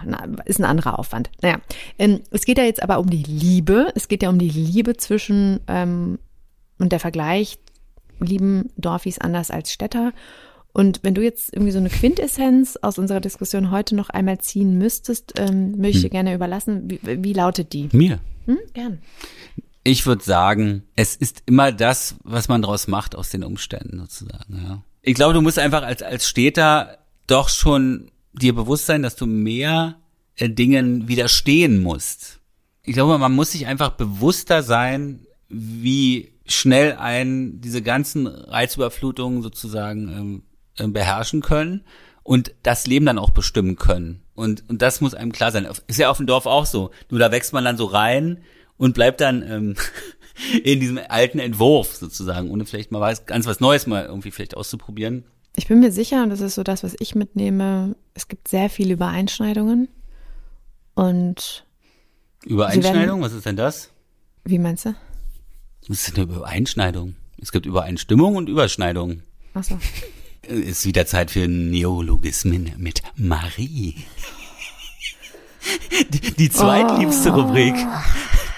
ist 0.46 0.58
ein 0.58 0.64
anderer 0.64 0.98
Aufwand. 0.98 1.30
Naja, 1.42 1.58
ähm, 1.98 2.20
es 2.30 2.44
geht 2.44 2.58
ja 2.58 2.64
jetzt 2.64 2.82
aber 2.82 2.98
um 2.98 3.10
die 3.10 3.22
Liebe. 3.22 3.92
Es 3.94 4.08
geht 4.08 4.22
ja 4.22 4.30
um 4.30 4.38
die 4.38 4.48
Liebe 4.48 4.96
zwischen 4.96 5.60
ähm, 5.68 6.18
und 6.78 6.92
der 6.92 7.00
Vergleich 7.00 7.58
lieben 8.18 8.70
Dorfis 8.76 9.18
anders 9.18 9.50
als 9.50 9.72
Städter. 9.72 10.12
Und 10.72 11.00
wenn 11.02 11.14
du 11.14 11.22
jetzt 11.22 11.52
irgendwie 11.52 11.70
so 11.70 11.78
eine 11.78 11.88
Quintessenz 11.88 12.76
aus 12.82 12.98
unserer 12.98 13.20
Diskussion 13.20 13.70
heute 13.70 13.94
noch 13.94 14.10
einmal 14.10 14.38
ziehen 14.38 14.76
müsstest, 14.76 15.38
ähm, 15.38 15.78
möchte 15.78 15.98
ich 15.98 16.02
dir 16.02 16.10
gerne 16.10 16.34
überlassen. 16.34 16.90
Wie, 16.90 17.00
wie 17.02 17.32
lautet 17.32 17.72
die? 17.72 17.88
Mir. 17.92 18.18
Hm? 18.46 18.58
Gern. 18.72 18.98
Ich 19.84 20.04
würde 20.06 20.24
sagen, 20.24 20.82
es 20.96 21.14
ist 21.14 21.42
immer 21.46 21.70
das, 21.70 22.16
was 22.24 22.48
man 22.48 22.62
daraus 22.62 22.88
macht 22.88 23.14
aus 23.14 23.30
den 23.30 23.44
Umständen 23.44 24.00
sozusagen. 24.00 24.64
Ja. 24.66 24.82
Ich 25.02 25.14
glaube, 25.14 25.34
du 25.34 25.42
musst 25.42 25.58
einfach 25.58 25.82
als 25.82 26.02
als 26.02 26.26
Städter 26.26 26.98
doch 27.26 27.50
schon 27.50 28.10
dir 28.34 28.54
bewusst 28.54 28.86
sein, 28.86 29.02
dass 29.02 29.16
du 29.16 29.26
mehr 29.26 29.96
äh, 30.36 30.48
Dingen 30.48 31.08
widerstehen 31.08 31.82
musst. 31.82 32.40
Ich 32.82 32.94
glaube, 32.94 33.18
man 33.18 33.32
muss 33.32 33.52
sich 33.52 33.66
einfach 33.66 33.90
bewusster 33.90 34.62
sein, 34.62 35.26
wie 35.48 36.32
schnell 36.46 36.96
ein 36.98 37.60
diese 37.60 37.82
ganzen 37.82 38.26
Reizüberflutungen 38.26 39.42
sozusagen 39.42 40.08
ähm, 40.08 40.42
äh, 40.76 40.88
beherrschen 40.88 41.40
können 41.40 41.84
und 42.22 42.54
das 42.62 42.86
Leben 42.86 43.06
dann 43.06 43.18
auch 43.18 43.30
bestimmen 43.30 43.76
können. 43.76 44.22
Und, 44.34 44.68
und 44.68 44.82
das 44.82 45.00
muss 45.00 45.14
einem 45.14 45.32
klar 45.32 45.52
sein. 45.52 45.68
Ist 45.86 45.98
ja 45.98 46.10
auf 46.10 46.16
dem 46.16 46.26
Dorf 46.26 46.46
auch 46.46 46.66
so. 46.66 46.90
Nur 47.10 47.20
da 47.20 47.30
wächst 47.30 47.52
man 47.52 47.64
dann 47.64 47.76
so 47.76 47.84
rein 47.84 48.42
und 48.76 48.94
bleibt 48.94 49.20
dann 49.20 49.42
ähm, 49.42 49.76
in 50.64 50.80
diesem 50.80 50.98
alten 51.08 51.38
Entwurf 51.38 51.94
sozusagen, 51.94 52.50
ohne 52.50 52.66
vielleicht 52.66 52.90
mal 52.90 53.00
was, 53.00 53.26
ganz 53.26 53.46
was 53.46 53.60
Neues 53.60 53.86
mal 53.86 54.04
irgendwie 54.04 54.32
vielleicht 54.32 54.56
auszuprobieren. 54.56 55.24
Ich 55.56 55.68
bin 55.68 55.80
mir 55.80 55.92
sicher, 55.92 56.22
und 56.22 56.30
das 56.30 56.40
ist 56.40 56.56
so 56.56 56.62
das, 56.62 56.82
was 56.82 56.96
ich 56.98 57.14
mitnehme, 57.14 57.94
es 58.14 58.28
gibt 58.28 58.48
sehr 58.48 58.68
viele 58.68 58.94
Übereinschneidungen. 58.94 59.88
Und 60.94 61.64
Übereinschneidung, 62.44 63.22
was 63.22 63.32
ist 63.32 63.46
denn 63.46 63.56
das? 63.56 63.90
wie 64.44 64.58
meinst 64.58 64.84
du? 64.84 64.94
Was 65.88 66.08
ist 66.08 66.16
eine 66.16 66.24
Übereinschneidung? 66.24 67.16
Es 67.40 67.52
gibt 67.52 67.66
Übereinstimmung 67.66 68.36
und 68.36 68.48
Überschneidung. 68.48 69.22
Achso. 69.54 69.78
Ist 70.42 70.84
wieder 70.84 71.06
Zeit 71.06 71.30
für 71.30 71.48
Neologismen 71.48 72.72
mit 72.76 73.02
Marie. 73.16 73.96
Die, 76.10 76.20
die 76.20 76.50
zweitliebste 76.50 77.30
Rubrik, 77.30 77.74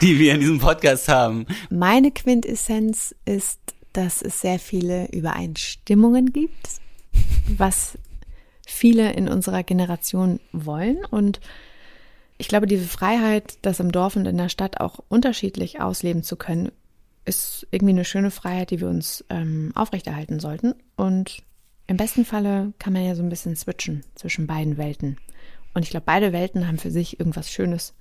die 0.01 0.18
wir 0.18 0.34
in 0.34 0.40
diesem 0.40 0.59
Podcast 0.59 1.09
haben. 1.09 1.47
Meine 1.70 2.11
Quintessenz 2.11 3.14
ist, 3.24 3.61
dass 3.92 4.22
es 4.22 4.40
sehr 4.40 4.59
viele 4.59 5.09
Übereinstimmungen 5.12 6.32
gibt, 6.32 6.80
was 7.48 7.98
viele 8.66 9.12
in 9.12 9.28
unserer 9.28 9.62
Generation 9.62 10.40
wollen. 10.52 11.04
Und 11.04 11.40
ich 12.38 12.48
glaube, 12.48 12.66
diese 12.66 12.86
Freiheit, 12.86 13.58
das 13.62 13.80
im 13.80 13.92
Dorf 13.92 14.16
und 14.16 14.26
in 14.26 14.36
der 14.36 14.48
Stadt 14.48 14.80
auch 14.80 14.98
unterschiedlich 15.08 15.80
ausleben 15.80 16.22
zu 16.22 16.36
können, 16.36 16.72
ist 17.24 17.66
irgendwie 17.70 17.92
eine 17.92 18.04
schöne 18.04 18.30
Freiheit, 18.30 18.70
die 18.70 18.80
wir 18.80 18.88
uns 18.88 19.24
ähm, 19.30 19.72
aufrechterhalten 19.74 20.40
sollten. 20.40 20.74
Und 20.96 21.42
im 21.86 21.96
besten 21.96 22.24
Falle 22.24 22.72
kann 22.78 22.92
man 22.92 23.04
ja 23.04 23.14
so 23.14 23.22
ein 23.22 23.28
bisschen 23.28 23.56
switchen 23.56 24.04
zwischen 24.14 24.46
beiden 24.46 24.76
Welten. 24.76 25.18
Und 25.74 25.82
ich 25.82 25.90
glaube, 25.90 26.06
beide 26.06 26.32
Welten 26.32 26.66
haben 26.66 26.78
für 26.78 26.90
sich 26.90 27.18
irgendwas 27.20 27.50
Schönes. 27.50 27.94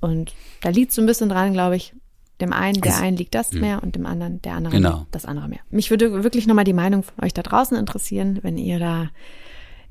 Und 0.00 0.34
da 0.62 0.70
liegt 0.70 0.92
so 0.92 1.00
ein 1.00 1.06
bisschen 1.06 1.28
dran, 1.28 1.52
glaube 1.52 1.76
ich, 1.76 1.94
dem 2.40 2.52
einen, 2.52 2.80
der 2.80 2.92
Es- 2.92 3.00
einen 3.00 3.16
liegt 3.16 3.34
das 3.34 3.52
mehr 3.52 3.82
und 3.82 3.94
dem 3.94 4.06
anderen, 4.06 4.40
der 4.42 4.54
andere 4.54 4.74
Genau. 4.76 5.06
das 5.10 5.24
andere 5.24 5.48
mehr. 5.48 5.60
Mich 5.70 5.90
würde 5.90 6.24
wirklich 6.24 6.46
nochmal 6.46 6.64
die 6.64 6.72
Meinung 6.72 7.02
von 7.02 7.24
euch 7.24 7.32
da 7.34 7.42
draußen 7.42 7.76
interessieren, 7.76 8.38
wenn 8.42 8.58
ihr 8.58 8.78
da 8.78 9.10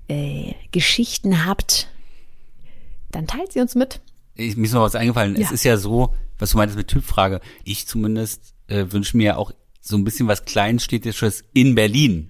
äh, 0.07 0.53
Geschichten 0.71 1.45
habt, 1.45 1.87
dann 3.11 3.27
teilt 3.27 3.51
sie 3.53 3.59
uns 3.59 3.75
mit. 3.75 4.01
Ich, 4.35 4.55
mir 4.57 4.65
ist 4.65 4.73
noch 4.73 4.81
was 4.81 4.95
eingefallen. 4.95 5.33
Es 5.35 5.49
Ja. 5.49 5.51
ist 5.51 5.63
ja 5.63 5.77
so, 5.77 6.13
was 6.37 6.51
du 6.51 6.57
meintest 6.57 6.77
mit 6.77 6.87
Typfrage. 6.87 7.41
Ich 7.63 7.87
zumindest 7.87 8.53
äh, 8.67 8.85
wünsche 8.91 9.17
mir 9.17 9.37
auch 9.37 9.51
so 9.81 9.95
ein 9.97 10.03
bisschen 10.03 10.27
was 10.27 10.45
Kleinstädtisches 10.45 11.43
in 11.53 11.75
Berlin. 11.75 12.27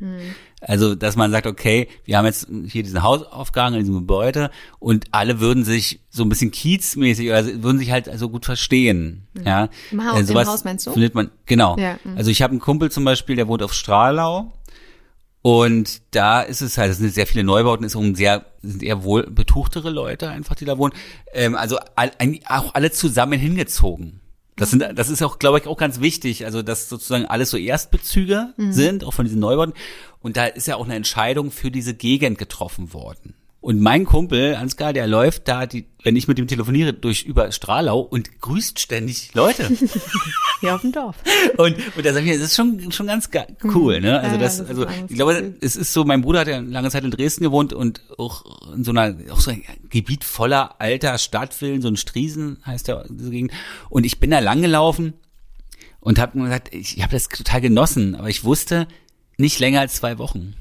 Also, 0.61 0.93
dass 0.93 1.15
man 1.15 1.31
sagt, 1.31 1.47
okay, 1.47 1.87
wir 2.03 2.17
haben 2.17 2.25
jetzt 2.25 2.47
hier 2.67 2.83
diesen 2.83 3.01
Hausaufgang 3.01 3.73
in 3.73 3.79
diesem 3.79 3.95
Gebäude 3.95 4.51
und 4.79 5.05
alle 5.11 5.39
würden 5.39 5.63
sich 5.63 6.01
so 6.09 6.23
ein 6.23 6.29
bisschen 6.29 6.51
kiezmäßig 6.51 7.29
oder 7.29 7.45
würden 7.63 7.79
sich 7.79 7.91
halt 7.91 8.09
so 8.17 8.29
gut 8.29 8.45
verstehen. 8.45 9.27
Mhm. 9.33 9.43
Ja. 9.45 9.69
Im, 9.91 10.05
Haus, 10.05 10.15
also, 10.15 10.39
im 10.39 10.47
Haus 10.47 10.63
meinst 10.65 10.87
du? 10.87 10.91
Findet 10.91 11.15
man, 11.15 11.31
genau. 11.45 11.77
Ja, 11.77 11.97
mhm. 12.03 12.17
also 12.17 12.29
ich 12.29 12.41
habe 12.41 12.51
einen 12.51 12.59
Kumpel 12.59 12.91
zum 12.91 13.05
Beispiel, 13.05 13.37
der 13.37 13.47
wohnt 13.47 13.63
auf 13.63 13.73
Strahlau 13.73 14.51
und 15.41 16.01
da 16.11 16.41
ist 16.41 16.61
es 16.61 16.77
halt, 16.77 16.91
es 16.91 16.97
sind 16.97 17.13
sehr 17.13 17.27
viele 17.27 17.45
Neubauten, 17.45 17.85
ist 17.85 17.95
um 17.95 18.13
sehr, 18.15 18.45
sind 18.61 18.83
eher 18.83 19.03
wohl 19.03 19.23
betuchtere 19.23 19.89
Leute 19.89 20.29
einfach, 20.29 20.55
die 20.55 20.65
da 20.65 20.77
wohnen. 20.77 20.93
Ähm, 21.33 21.55
also 21.55 21.77
all, 21.95 22.11
auch 22.47 22.75
alle 22.75 22.91
zusammen 22.91 23.39
hingezogen. 23.39 24.18
Das 24.59 24.71
sind, 24.71 24.83
das 24.95 25.09
ist 25.09 25.23
auch, 25.23 25.39
glaube 25.39 25.59
ich, 25.59 25.67
auch 25.67 25.77
ganz 25.77 25.99
wichtig. 26.01 26.45
Also, 26.45 26.61
dass 26.61 26.89
sozusagen 26.89 27.25
alles 27.25 27.49
so 27.49 27.57
Erstbezüge 27.57 28.53
mhm. 28.57 28.73
sind, 28.73 29.03
auch 29.03 29.13
von 29.13 29.25
diesen 29.25 29.39
Neubauten. 29.39 29.73
Und 30.19 30.37
da 30.37 30.45
ist 30.45 30.67
ja 30.67 30.75
auch 30.75 30.85
eine 30.85 30.95
Entscheidung 30.95 31.49
für 31.49 31.71
diese 31.71 31.93
Gegend 31.93 32.37
getroffen 32.37 32.93
worden. 32.93 33.35
Und 33.61 33.81
mein 33.81 34.05
Kumpel, 34.05 34.55
Ansgar, 34.55 34.93
der 34.93 35.05
läuft 35.05 35.49
da, 35.49 35.65
die, 35.65 35.85
wenn 36.03 36.15
ich 36.15 36.29
mit 36.29 36.39
ihm 36.39 36.47
telefoniere, 36.47 36.93
durch 36.93 37.23
über 37.23 37.51
Strahlau 37.51 37.99
und 37.99 38.39
grüßt 38.39 38.79
ständig 38.79 39.33
Leute. 39.33 39.69
ja, 40.61 40.75
auf 40.75 40.81
dem 40.81 40.93
Dorf. 40.93 41.17
Und, 41.57 41.75
und 41.97 42.05
da 42.05 42.13
sag 42.13 42.23
ich, 42.23 42.31
das 42.31 42.41
ist 42.41 42.55
schon, 42.55 42.89
schon 42.93 43.07
ganz 43.07 43.29
cool, 43.65 43.99
ne? 43.99 44.21
Also 44.21 44.37
das, 44.37 44.59
das 44.59 44.69
also, 44.69 44.85
ich 45.09 45.15
glaube, 45.15 45.55
es 45.59 45.75
ist 45.75 45.91
so, 45.91 46.05
mein 46.05 46.21
Bruder 46.21 46.39
hat 46.39 46.47
ja 46.47 46.59
lange 46.59 46.89
Zeit 46.89 47.03
in 47.03 47.11
Dresden 47.11 47.43
gewohnt 47.43 47.73
und 47.73 48.01
auch 48.17 48.73
in 48.73 48.85
so 48.85 48.91
einer, 48.91 49.13
auch 49.29 49.41
so 49.41 49.51
ein 49.51 49.63
Gebiet 49.89 50.23
voller 50.23 50.79
alter 50.79 51.17
Stadtvillen, 51.17 51.81
so 51.81 51.89
ein 51.89 51.97
Striesen 51.97 52.59
heißt 52.65 52.87
ja 52.87 53.03
diese 53.09 53.29
Gegend. 53.29 53.51
Und 53.89 54.05
ich 54.05 54.21
bin 54.21 54.31
da 54.31 54.39
lang 54.39 54.61
gelaufen 54.61 55.15
und 55.99 56.17
habe 56.17 56.39
gesagt, 56.39 56.73
ich, 56.73 56.95
ich 56.95 57.03
habe 57.03 57.11
das 57.11 57.27
total 57.27 57.59
genossen, 57.59 58.15
aber 58.15 58.29
ich 58.29 58.45
wusste, 58.45 58.87
nicht 59.35 59.59
länger 59.59 59.81
als 59.81 59.95
zwei 59.95 60.17
Wochen. 60.17 60.55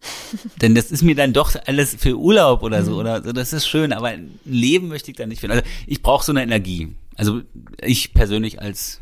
Denn 0.62 0.74
das 0.74 0.90
ist 0.90 1.02
mir 1.02 1.14
dann 1.14 1.32
doch 1.32 1.54
alles 1.66 1.94
für 1.98 2.16
Urlaub 2.16 2.62
oder 2.62 2.84
so, 2.84 2.92
mhm. 2.92 2.98
oder 2.98 3.22
so, 3.22 3.32
das 3.32 3.52
ist 3.52 3.66
schön, 3.66 3.92
aber 3.92 4.08
ein 4.08 4.38
Leben 4.44 4.88
möchte 4.88 5.10
ich 5.10 5.16
da 5.16 5.26
nicht 5.26 5.40
finden. 5.40 5.58
Also 5.58 5.68
ich 5.86 6.02
brauche 6.02 6.24
so 6.24 6.32
eine 6.32 6.42
Energie. 6.42 6.94
Also 7.16 7.42
ich 7.80 8.14
persönlich 8.14 8.60
als 8.60 9.00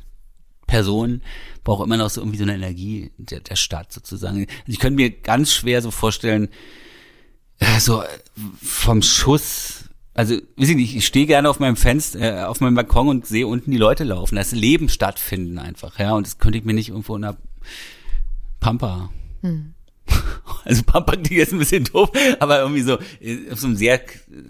Person 0.67 1.23
brauche 1.65 1.85
immer 1.85 1.97
noch 1.97 2.11
so 2.11 2.21
irgendwie 2.21 2.39
so 2.39 2.45
eine 2.45 2.55
Energie 2.55 3.13
der, 3.19 3.41
der 3.41 3.57
Stadt 3.57 3.93
sozusagen. 3.93 4.39
Also 4.39 4.49
ich 4.67 4.79
könnte 4.79 4.97
mir 4.97 5.11
ganz 5.11 5.53
schwer 5.53 5.83
so 5.83 5.91
vorstellen, 5.91 6.49
äh, 7.59 7.81
so 7.81 8.03
vom 8.63 9.03
Schuss, 9.03 9.85
also 10.15 10.35
weiß 10.35 10.71
ich 10.71 10.77
nicht, 10.77 10.97
ich 10.97 11.07
stehe 11.07 11.27
gerne 11.27 11.49
auf 11.49 11.61
meinem 11.61 11.77
Fenster, 11.77 12.21
äh, 12.21 12.45
auf 12.45 12.61
meinem 12.61 12.75
Balkon 12.75 13.09
und 13.09 13.27
sehe 13.27 13.47
unten 13.47 13.71
die 13.71 13.77
Leute 13.77 14.05
laufen, 14.05 14.37
das 14.37 14.53
Leben 14.53 14.89
stattfinden 14.89 15.59
einfach, 15.59 15.99
ja, 15.99 16.15
und 16.15 16.27
das 16.27 16.39
könnte 16.39 16.59
ich 16.59 16.65
mir 16.65 16.75
nicht 16.75 16.89
irgendwo 16.89 17.17
in 17.17 17.25
einer 17.25 17.37
Pampa 18.61 19.11
hm. 19.43 19.75
Also 20.67 20.83
Pampa 20.83 21.13
klingt 21.13 21.31
jetzt 21.31 21.53
ein 21.53 21.61
bisschen 21.61 21.85
doof, 21.85 22.11
aber 22.41 22.61
irgendwie 22.61 22.83
so, 22.83 22.99
äh, 23.21 23.51
auf 23.53 23.61
so 23.61 23.69
einem 23.69 23.77
sehr, 23.77 24.01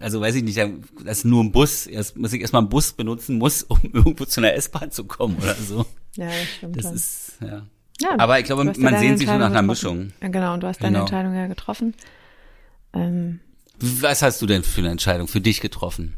also 0.00 0.20
weiß 0.20 0.34
ich 0.36 0.42
nicht, 0.42 0.56
das 0.56 1.18
ist 1.18 1.24
nur 1.24 1.44
ein 1.44 1.52
Bus, 1.52 1.86
erst 1.86 2.16
muss 2.16 2.32
ich 2.32 2.40
erstmal 2.40 2.62
einen 2.62 2.70
Bus 2.70 2.94
benutzen 2.94 3.36
muss, 3.36 3.62
um 3.64 3.78
irgendwo 3.92 4.24
zu 4.24 4.40
einer 4.40 4.54
S-Bahn 4.54 4.90
zu 4.90 5.04
kommen 5.04 5.36
oder 5.36 5.54
so. 5.54 5.84
Ja, 6.16 6.26
das 6.26 6.48
stimmt. 6.56 6.76
Das 6.76 6.84
schon. 6.84 6.94
ist, 6.94 7.32
ja. 7.42 7.66
ja. 8.00 8.18
Aber 8.18 8.40
ich 8.40 8.46
glaube, 8.46 8.64
man 8.64 8.98
sehnt 8.98 9.18
sich 9.18 9.28
so 9.28 9.36
nach 9.36 9.50
einer 9.50 9.60
Mischung. 9.60 10.12
Ja, 10.22 10.28
genau, 10.28 10.54
und 10.54 10.62
du 10.62 10.66
hast 10.66 10.82
deine 10.82 10.92
genau. 10.92 11.00
Entscheidung 11.04 11.34
ja 11.34 11.46
getroffen. 11.48 11.94
Ähm. 12.94 13.40
Was 13.78 14.22
hast 14.22 14.40
du 14.40 14.46
denn 14.46 14.62
für 14.62 14.80
eine 14.80 14.90
Entscheidung 14.90 15.28
für 15.28 15.42
dich 15.42 15.60
getroffen? 15.60 16.14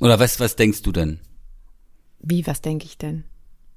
Oder 0.00 0.20
was, 0.20 0.38
was 0.40 0.56
denkst 0.56 0.82
du 0.82 0.92
denn? 0.92 1.20
Wie, 2.20 2.46
was 2.46 2.60
denke 2.60 2.84
ich 2.84 2.98
denn? 2.98 3.24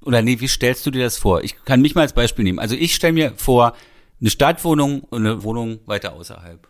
Oder 0.02 0.22
nee, 0.22 0.42
wie 0.42 0.48
stellst 0.50 0.86
du 0.86 0.92
dir 0.92 1.04
das 1.04 1.18
vor? 1.18 1.44
Ich 1.44 1.64
kann 1.64 1.82
mich 1.82 1.96
mal 1.96 2.02
als 2.02 2.14
Beispiel 2.14 2.44
nehmen. 2.44 2.60
Also 2.60 2.76
ich 2.76 2.96
stelle 2.96 3.14
mir 3.14 3.34
vor, 3.38 3.74
eine 4.20 4.30
Stadtwohnung 4.30 5.02
und 5.02 5.26
eine 5.26 5.44
Wohnung 5.44 5.80
weiter 5.86 6.14
außerhalb. 6.14 6.68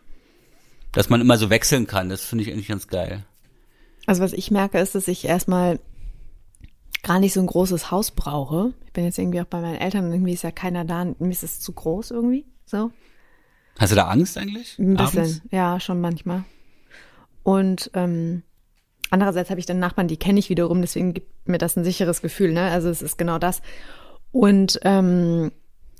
Dass 0.91 1.09
man 1.09 1.21
immer 1.21 1.37
so 1.37 1.49
wechseln 1.49 1.87
kann, 1.87 2.09
das 2.09 2.23
finde 2.23 2.43
ich 2.43 2.51
eigentlich 2.51 2.67
ganz 2.67 2.87
geil. 2.87 3.25
Also 4.05 4.23
was 4.23 4.33
ich 4.33 4.49
merke, 4.49 4.79
ist, 4.79 4.95
dass 4.95 5.07
ich 5.07 5.25
erstmal 5.25 5.79
gar 7.03 7.19
nicht 7.19 7.33
so 7.33 7.39
ein 7.39 7.47
großes 7.47 7.91
Haus 7.91 8.11
brauche. 8.11 8.73
Ich 8.85 8.93
bin 8.93 9.05
jetzt 9.05 9.17
irgendwie 9.17 9.41
auch 9.41 9.45
bei 9.45 9.61
meinen 9.61 9.75
Eltern 9.75 10.05
und 10.05 10.13
irgendwie 10.13 10.33
ist 10.33 10.43
ja 10.43 10.51
keiner 10.51 10.85
da, 10.85 11.05
mir 11.05 11.29
ist 11.29 11.43
es 11.43 11.59
zu 11.59 11.73
groß 11.73 12.11
irgendwie, 12.11 12.45
so. 12.65 12.91
Hast 13.77 13.91
du 13.91 13.95
da 13.95 14.07
Angst 14.07 14.37
eigentlich? 14.37 14.77
Ein 14.77 14.95
bisschen, 14.95 15.19
Abends? 15.19 15.41
ja, 15.51 15.79
schon 15.79 16.01
manchmal. 16.01 16.43
Und 17.43 17.91
ähm, 17.93 18.43
andererseits 19.09 19.49
habe 19.49 19.59
ich 19.59 19.65
dann 19.65 19.79
Nachbarn, 19.79 20.07
die 20.07 20.17
kenne 20.17 20.39
ich 20.39 20.49
wiederum, 20.49 20.81
deswegen 20.81 21.13
gibt 21.13 21.47
mir 21.47 21.57
das 21.57 21.77
ein 21.77 21.85
sicheres 21.85 22.21
Gefühl, 22.21 22.51
ne? 22.51 22.69
Also 22.71 22.89
es 22.89 23.01
ist 23.01 23.17
genau 23.17 23.39
das. 23.39 23.61
Und 24.31 24.79
ähm, 24.83 25.51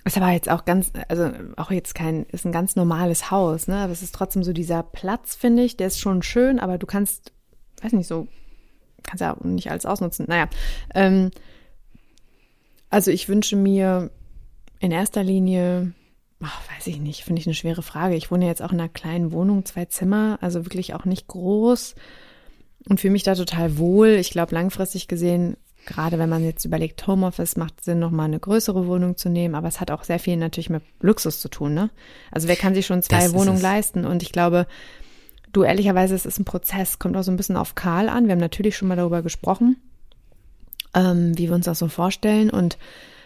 ist 0.10 0.18
aber 0.18 0.32
jetzt 0.32 0.50
auch 0.50 0.66
ganz, 0.66 0.92
also 1.08 1.32
auch 1.58 1.72
jetzt 1.72 1.94
kein, 1.96 2.26
ist 2.26 2.46
ein 2.46 2.52
ganz 2.52 2.76
normales 2.76 3.32
Haus, 3.32 3.68
ne? 3.68 3.78
Aber 3.78 3.94
es 3.94 4.02
ist 4.02 4.16
trotzdem 4.16 4.44
so 4.44 4.54
dieser 4.54 4.84
Platz, 4.84 5.36
finde 5.36 5.64
ich, 5.64 5.78
der 5.78 5.88
ist 5.88 6.00
schon 6.00 6.24
schön, 6.24 6.60
aber 6.60 6.78
du 6.78 6.86
kannst, 6.86 7.32
weiß 7.82 7.94
nicht, 7.94 8.08
so, 8.08 8.28
kannst 9.04 9.22
ja 9.22 9.38
nicht 9.44 9.70
alles 9.70 9.86
ausnutzen. 9.86 10.26
Naja, 10.28 10.50
ähm, 10.96 11.32
also 12.90 13.12
ich 13.12 13.30
wünsche 13.30 13.56
mir 13.56 14.10
in 14.80 14.92
erster 14.92 15.24
Linie, 15.24 15.94
ach, 16.42 16.60
weiß 16.76 16.88
ich 16.88 17.00
nicht, 17.00 17.24
finde 17.24 17.42
ich 17.42 17.48
eine 17.48 17.54
schwere 17.54 17.84
Frage. 17.84 18.16
Ich 18.16 18.32
wohne 18.32 18.48
jetzt 18.48 18.62
auch 18.62 18.72
in 18.72 18.80
einer 18.80 18.90
kleinen 18.90 19.32
Wohnung, 19.32 19.66
zwei 19.66 19.86
Zimmer, 19.86 20.40
also 20.42 20.66
wirklich 20.66 20.94
auch 20.96 21.06
nicht 21.06 21.28
groß 21.28 21.96
und 22.90 23.00
fühle 23.00 23.14
mich 23.14 23.24
da 23.24 23.36
total 23.36 23.78
wohl. 23.78 24.10
Ich 24.10 24.32
glaube, 24.32 24.56
langfristig 24.56 25.08
gesehen 25.08 25.58
Gerade 25.90 26.20
wenn 26.20 26.30
man 26.30 26.44
jetzt 26.44 26.66
überlegt, 26.66 27.08
Homeoffice 27.08 27.58
macht 27.58 27.84
Sinn, 27.84 27.98
nochmal 27.98 28.28
eine 28.28 28.40
größere 28.40 28.86
Wohnung 28.86 29.18
zu 29.18 29.28
nehmen, 29.28 29.56
aber 29.56 29.68
es 29.68 29.82
hat 29.82 29.90
auch 29.90 30.04
sehr 30.04 30.20
viel 30.20 30.38
natürlich 30.38 30.70
mit 30.70 30.84
Luxus 31.02 31.42
zu 31.42 31.50
tun, 31.50 31.74
ne? 31.74 31.90
Also 32.32 32.48
wer 32.48 32.56
kann 32.56 32.76
sich 32.76 32.86
schon 32.86 33.02
zwei 33.02 33.24
das 33.24 33.34
Wohnungen 33.34 33.60
leisten? 33.60 34.06
Und 34.06 34.22
ich 34.22 34.32
glaube, 34.32 34.68
du 35.52 35.64
ehrlicherweise, 35.64 36.14
es 36.14 36.28
ist 36.28 36.38
ein 36.38 36.46
Prozess, 36.46 37.00
kommt 37.00 37.18
auch 37.18 37.24
so 37.24 37.32
ein 37.32 37.38
bisschen 37.38 37.58
auf 37.58 37.74
Karl 37.74 38.08
an. 38.08 38.26
Wir 38.26 38.34
haben 38.34 38.40
natürlich 38.40 38.78
schon 38.78 38.88
mal 38.88 38.98
darüber 38.98 39.24
gesprochen, 39.24 39.78
ähm, 40.94 41.36
wie 41.40 41.48
wir 41.48 41.56
uns 41.56 41.66
das 41.66 41.80
so 41.80 41.88
vorstellen. 41.88 42.52
Und 42.52 42.78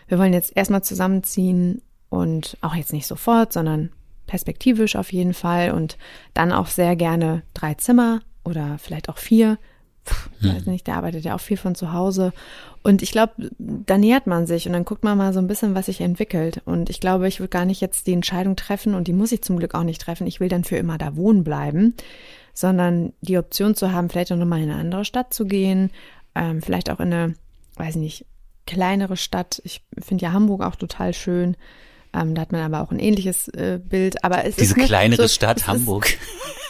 wir 0.07 0.17
wollen 0.17 0.31
jetzt 0.31 0.55
erstmal 0.55 0.85
zusammenziehen 0.85 1.81
und 2.07 2.57
auch 2.61 2.75
jetzt 2.75 2.93
nicht 2.93 3.07
sofort, 3.07 3.51
sondern 3.51 3.89
perspektivisch 4.25 4.95
auf 4.95 5.11
jeden 5.11 5.33
Fall 5.33 5.71
und 5.71 5.97
dann 6.33 6.53
auch 6.53 6.67
sehr 6.67 6.95
gerne 6.95 7.43
drei 7.53 7.73
Zimmer 7.73 8.21
oder 8.45 8.77
vielleicht 8.77 9.09
auch 9.09 9.17
vier 9.17 9.57
Pff, 10.05 10.29
hm. 10.39 10.55
weiß 10.55 10.65
nicht, 10.65 10.87
der 10.87 10.95
arbeitet 10.95 11.23
ja 11.23 11.35
auch 11.35 11.41
viel 11.41 11.57
von 11.57 11.75
zu 11.75 11.93
Hause. 11.93 12.33
Und 12.81 13.01
ich 13.01 13.11
glaube, 13.11 13.33
da 13.57 13.97
nähert 13.97 14.27
man 14.27 14.45
sich 14.45 14.67
und 14.67 14.73
dann 14.73 14.85
guckt 14.85 15.03
man 15.03 15.17
mal 15.17 15.33
so 15.33 15.39
ein 15.39 15.47
bisschen, 15.47 15.75
was 15.75 15.85
sich 15.85 16.01
entwickelt. 16.01 16.61
Und 16.65 16.89
ich 16.89 16.99
glaube, 16.99 17.27
ich 17.27 17.39
würde 17.39 17.49
gar 17.49 17.65
nicht 17.65 17.81
jetzt 17.81 18.07
die 18.07 18.13
Entscheidung 18.13 18.55
treffen 18.55 18.93
und 18.93 19.07
die 19.07 19.13
muss 19.13 19.31
ich 19.31 19.41
zum 19.41 19.57
Glück 19.57 19.73
auch 19.73 19.83
nicht 19.83 20.01
treffen. 20.01 20.27
Ich 20.27 20.39
will 20.39 20.49
dann 20.49 20.63
für 20.63 20.77
immer 20.77 20.97
da 20.97 21.15
wohnen 21.15 21.43
bleiben, 21.43 21.95
sondern 22.53 23.13
die 23.21 23.37
Option 23.37 23.75
zu 23.75 23.91
haben, 23.91 24.09
vielleicht 24.09 24.31
auch 24.31 24.37
nochmal 24.37 24.61
in 24.61 24.69
eine 24.69 24.79
andere 24.79 25.05
Stadt 25.05 25.33
zu 25.33 25.45
gehen, 25.45 25.91
ähm, 26.35 26.61
vielleicht 26.61 26.89
auch 26.89 26.99
in 26.99 27.13
eine, 27.13 27.35
weiß 27.77 27.95
nicht, 27.95 28.25
kleinere 28.65 29.17
Stadt. 29.17 29.61
Ich 29.63 29.83
finde 29.99 30.25
ja 30.25 30.33
Hamburg 30.33 30.61
auch 30.63 30.75
total 30.75 31.13
schön. 31.13 31.55
Ähm, 32.13 32.35
da 32.35 32.41
hat 32.41 32.51
man 32.51 32.61
aber 32.61 32.81
auch 32.81 32.91
ein 32.91 32.99
ähnliches 32.99 33.47
äh, 33.49 33.79
Bild. 33.83 34.23
Aber 34.23 34.45
es 34.45 34.57
Diese 34.57 34.79
ist 34.79 34.85
kleinere 34.85 35.23
so, 35.23 35.33
Stadt 35.33 35.67
Hamburg. 35.67 36.05
Ist, 36.05 36.19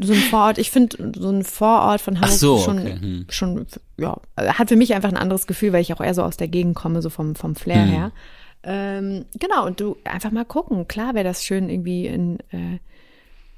so 0.00 0.12
ein 0.12 0.18
Vorort, 0.18 0.58
ich 0.58 0.70
finde 0.70 1.12
so 1.18 1.30
ein 1.30 1.44
Vorort 1.44 2.00
von 2.00 2.16
Hamburg 2.20 2.38
so, 2.38 2.58
schon, 2.58 2.78
okay. 2.78 2.98
hm. 3.00 3.26
schon, 3.28 3.66
ja, 3.96 4.16
hat 4.36 4.68
für 4.68 4.76
mich 4.76 4.94
einfach 4.94 5.08
ein 5.08 5.16
anderes 5.16 5.46
Gefühl, 5.46 5.72
weil 5.72 5.82
ich 5.82 5.92
auch 5.92 6.00
eher 6.00 6.14
so 6.14 6.22
aus 6.22 6.36
der 6.36 6.48
Gegend 6.48 6.74
komme, 6.74 7.02
so 7.02 7.10
vom, 7.10 7.34
vom 7.34 7.54
Flair 7.54 7.84
hm. 7.84 7.90
her. 7.90 8.12
Ähm, 8.62 9.24
genau, 9.38 9.66
und 9.66 9.80
du 9.80 9.96
einfach 10.04 10.30
mal 10.30 10.44
gucken. 10.44 10.88
Klar 10.88 11.14
wäre 11.14 11.24
das 11.24 11.44
schön, 11.44 11.68
irgendwie 11.68 12.06
in, 12.06 12.38
äh, 12.50 12.78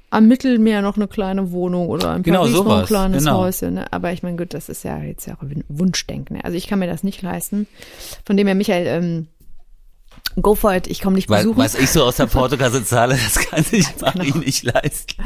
am 0.09 0.27
Mittelmeer 0.27 0.81
noch 0.81 0.97
eine 0.97 1.07
kleine 1.07 1.51
Wohnung 1.51 1.89
oder 1.89 2.15
in 2.15 2.23
genau, 2.23 2.41
Paris 2.41 2.53
sowas. 2.53 2.67
noch 2.67 2.79
ein 2.79 2.85
kleines 2.85 3.23
genau. 3.23 3.39
Häuschen. 3.39 3.73
Ne? 3.75 3.93
Aber 3.93 4.11
ich 4.11 4.23
meine, 4.23 4.37
gut, 4.37 4.53
das 4.53 4.69
ist 4.69 4.83
ja 4.83 5.01
jetzt 5.01 5.25
ja 5.25 5.35
auch 5.35 5.43
Wunschdenken. 5.69 6.37
Ne? 6.37 6.45
Also 6.45 6.57
ich 6.57 6.67
kann 6.67 6.79
mir 6.79 6.87
das 6.87 7.03
nicht 7.03 7.21
leisten. 7.21 7.65
Von 8.25 8.37
dem 8.37 8.45
her, 8.47 8.55
Michael, 8.55 8.87
ähm, 8.87 9.27
Go 10.41 10.55
for 10.55 10.73
it, 10.73 10.87
ich 10.87 11.01
komme 11.01 11.15
nicht 11.15 11.27
besuchen. 11.27 11.57
Was 11.57 11.75
ich 11.75 11.89
so 11.89 12.05
aus 12.05 12.15
der 12.15 12.25
Portokasse 12.25 12.85
zahle, 12.85 13.15
das 13.15 13.35
kann 13.35 13.63
sich 13.63 13.85
Marie 13.99 14.31
genau. 14.31 14.45
nicht 14.45 14.63
leisten. 14.63 15.23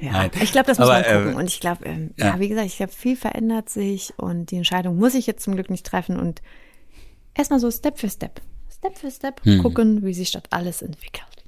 Ja, 0.00 0.12
Nein. 0.12 0.30
ich 0.40 0.50
glaube, 0.52 0.66
das 0.66 0.78
muss 0.78 0.88
Aber, 0.88 1.00
man 1.00 1.04
gucken. 1.04 1.28
Ähm, 1.30 1.36
und 1.36 1.46
ich 1.46 1.60
glaube, 1.60 1.84
ähm, 1.84 2.10
ja. 2.16 2.26
ja. 2.26 2.40
wie 2.40 2.48
gesagt, 2.48 2.66
ich 2.66 2.76
glaube, 2.76 2.92
viel 2.92 3.16
verändert 3.16 3.68
sich 3.68 4.12
und 4.16 4.50
die 4.50 4.56
Entscheidung 4.56 4.96
muss 4.96 5.14
ich 5.14 5.26
jetzt 5.26 5.44
zum 5.44 5.54
Glück 5.54 5.70
nicht 5.70 5.86
treffen 5.86 6.18
und 6.18 6.42
erstmal 7.34 7.60
so 7.60 7.70
Step 7.70 7.98
für 7.98 8.10
Step, 8.10 8.40
Step 8.70 8.98
für 8.98 9.10
Step 9.10 9.44
hm. 9.44 9.62
gucken, 9.62 10.04
wie 10.04 10.14
sich 10.14 10.32
das 10.32 10.42
alles 10.50 10.82
entwickelt. 10.82 11.44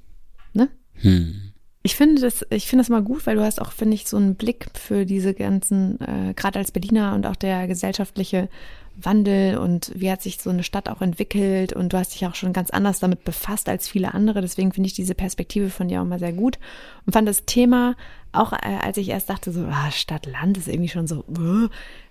Ne? 0.53 0.69
Hm. 0.93 1.53
Ich 1.85 1.95
finde 1.95 2.19
das, 2.19 2.43
ich 2.49 2.65
finde 2.65 2.81
das 2.81 2.89
mal 2.89 3.03
gut, 3.03 3.27
weil 3.27 3.35
du 3.35 3.43
hast 3.43 3.61
auch, 3.61 3.71
finde 3.71 3.93
ich, 3.93 4.07
so 4.07 4.17
einen 4.17 4.33
Blick 4.33 4.65
für 4.73 5.05
diese 5.05 5.35
ganzen, 5.35 6.01
äh, 6.01 6.33
gerade 6.33 6.57
als 6.57 6.71
Berliner 6.71 7.13
und 7.13 7.27
auch 7.27 7.35
der 7.35 7.67
gesellschaftliche 7.67 8.49
Wandel 8.95 9.59
und 9.59 9.91
wie 9.93 10.09
hat 10.09 10.23
sich 10.23 10.39
so 10.41 10.49
eine 10.49 10.63
Stadt 10.63 10.89
auch 10.89 11.01
entwickelt 11.01 11.73
und 11.73 11.93
du 11.93 11.99
hast 11.99 12.15
dich 12.15 12.25
auch 12.25 12.33
schon 12.33 12.53
ganz 12.53 12.71
anders 12.71 13.01
damit 13.01 13.23
befasst 13.23 13.69
als 13.69 13.87
viele 13.87 14.15
andere. 14.15 14.41
Deswegen 14.41 14.73
finde 14.73 14.87
ich 14.87 14.95
diese 14.95 15.13
Perspektive 15.13 15.69
von 15.69 15.87
dir 15.87 16.01
auch 16.01 16.05
mal 16.05 16.17
sehr 16.17 16.33
gut 16.33 16.57
und 17.05 17.13
fand 17.13 17.27
das 17.27 17.45
Thema 17.45 17.95
auch, 18.31 18.51
äh, 18.51 18.79
als 18.81 18.97
ich 18.97 19.09
erst 19.09 19.29
dachte, 19.29 19.51
so 19.51 19.67
ah, 19.69 19.91
Stadt, 19.91 20.25
Land 20.25 20.57
ist 20.57 20.67
irgendwie 20.67 20.89
schon 20.89 21.05
so, 21.05 21.23
uh, 21.37 21.67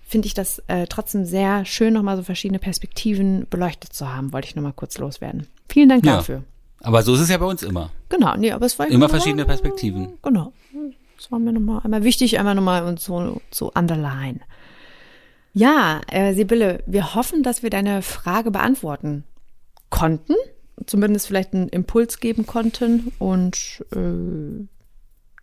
finde 0.07 0.27
ich 0.27 0.33
das 0.33 0.59
äh, 0.67 0.87
trotzdem 0.87 1.25
sehr 1.25 1.65
schön, 1.65 1.93
nochmal 1.93 2.15
so 2.15 2.23
verschiedene 2.23 2.59
Perspektiven 2.59 3.45
beleuchtet 3.49 3.91
zu 3.91 4.09
haben, 4.13 4.31
wollte 4.31 4.47
ich 4.47 4.55
nochmal 4.55 4.71
kurz 4.71 4.97
loswerden. 4.99 5.47
Vielen 5.67 5.89
Dank 5.89 6.05
ja. 6.05 6.15
dafür. 6.15 6.43
Aber 6.85 7.01
so 7.01 7.15
ist 7.15 7.21
es 7.21 7.29
ja 7.29 7.37
bei 7.37 7.45
uns 7.45 7.63
immer. 7.63 7.89
Genau, 8.09 8.35
nee, 8.37 8.51
aber 8.51 8.67
es 8.67 8.77
war 8.77 8.87
Immer 8.87 9.09
verschiedene 9.09 9.43
Perspektiven. 9.45 10.19
Genau. 10.21 10.53
Das 11.17 11.31
war 11.31 11.39
mir 11.39 11.51
nochmal 11.51 11.81
einmal 11.83 12.03
wichtig, 12.03 12.37
einmal 12.37 12.53
nochmal 12.53 12.85
uns 12.85 13.03
so 13.03 13.41
zu 13.49 13.71
underline. 13.73 14.41
Ja, 15.51 16.01
äh, 16.11 16.35
Sibylle, 16.35 16.83
wir 16.85 17.15
hoffen, 17.15 17.41
dass 17.41 17.63
wir 17.63 17.71
deine 17.71 18.03
Frage 18.03 18.51
beantworten 18.51 19.23
konnten. 19.89 20.35
Zumindest 20.85 21.25
vielleicht 21.25 21.55
einen 21.55 21.69
Impuls 21.69 22.19
geben 22.19 22.45
konnten 22.45 23.11
und 23.17 23.83
äh, 23.91 24.67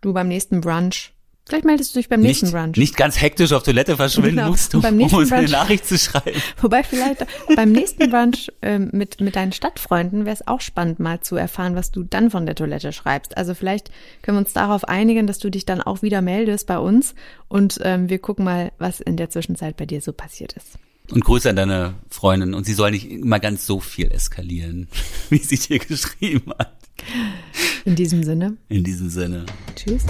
du 0.01 0.12
beim 0.12 0.28
nächsten 0.28 0.61
Brunch 0.61 1.11
Vielleicht 1.45 1.64
meldest 1.64 1.95
du 1.95 1.99
dich 1.99 2.09
beim 2.09 2.20
nächsten 2.20 2.47
nicht, 2.47 2.55
Brunch. 2.55 2.76
Nicht 2.76 2.97
ganz 2.97 3.20
hektisch 3.20 3.53
auf 3.53 3.64
Toilette 3.64 3.97
verschwinden 3.97 4.36
Genau. 4.36 4.51
musst, 4.51 4.74
Und 4.76 4.84
um, 4.84 5.01
uns 5.12 5.32
eine 5.32 5.49
Nachricht 5.49 5.84
zu 5.86 5.99
schreiben. 5.99 6.40
Wobei 6.62 6.84
vielleicht 6.84 7.26
beim 7.57 7.72
nächsten 7.72 8.11
Brunch 8.11 8.51
ähm, 8.62 8.90
mit, 8.93 9.20
mit 9.20 9.34
deinen 9.34 9.51
Stadtfreunden 9.53 10.24
wäre 10.24 10.34
es 10.36 10.47
auch 10.47 10.61
spannend, 10.61 11.01
mal 11.01 11.20
zu 11.20 11.34
erfahren, 11.36 11.74
was 11.74 11.90
du 11.90 12.05
dann 12.05 12.30
von 12.30 12.47
der 12.47 12.55
Toilette 12.55 12.93
schreibst. 12.93 13.36
Also 13.36 13.55
vielleicht 13.55 13.90
können 14.22 14.36
wir 14.36 14.40
uns 14.43 14.53
darauf 14.53 14.84
einigen, 14.84 15.26
dass 15.26 15.40
du 15.40 15.51
dich 15.51 15.66
dann 15.66 15.82
auch 15.82 16.01
wieder 16.03 16.22
meldest 16.22 16.68
bei 16.68 16.78
uns 16.78 17.14
und 17.49 17.78
ähm, 17.82 18.09
wir 18.09 18.20
gucken 18.20 18.45
mal, 18.45 18.70
was 18.78 19.01
in 19.01 19.16
der 19.16 19.28
Zwischenzeit 19.28 19.76
bei 19.76 19.84
dir 19.84 20.01
so 20.01 20.12
passiert 20.12 20.53
ist. 20.53 20.78
Und 21.11 21.24
Grüße 21.24 21.51
an 21.51 21.57
deine 21.57 21.95
Freundin. 22.09 22.55
Und 22.55 22.64
sie 22.64 22.74
soll 22.74 22.93
nicht 22.93 23.11
immer 23.11 23.40
ganz 23.40 23.66
so 23.66 23.80
viel 23.80 24.12
eskalieren, 24.12 24.86
wie 25.30 25.38
sie 25.38 25.59
dir 25.59 25.80
geschrieben 25.80 26.53
hat. 26.57 26.78
In 27.84 27.97
diesem 27.97 28.22
Sinne, 28.22 28.57
In 28.68 28.84
diesem 28.84 29.11
Sinne. 29.11 29.45
tschüss. 29.74 30.05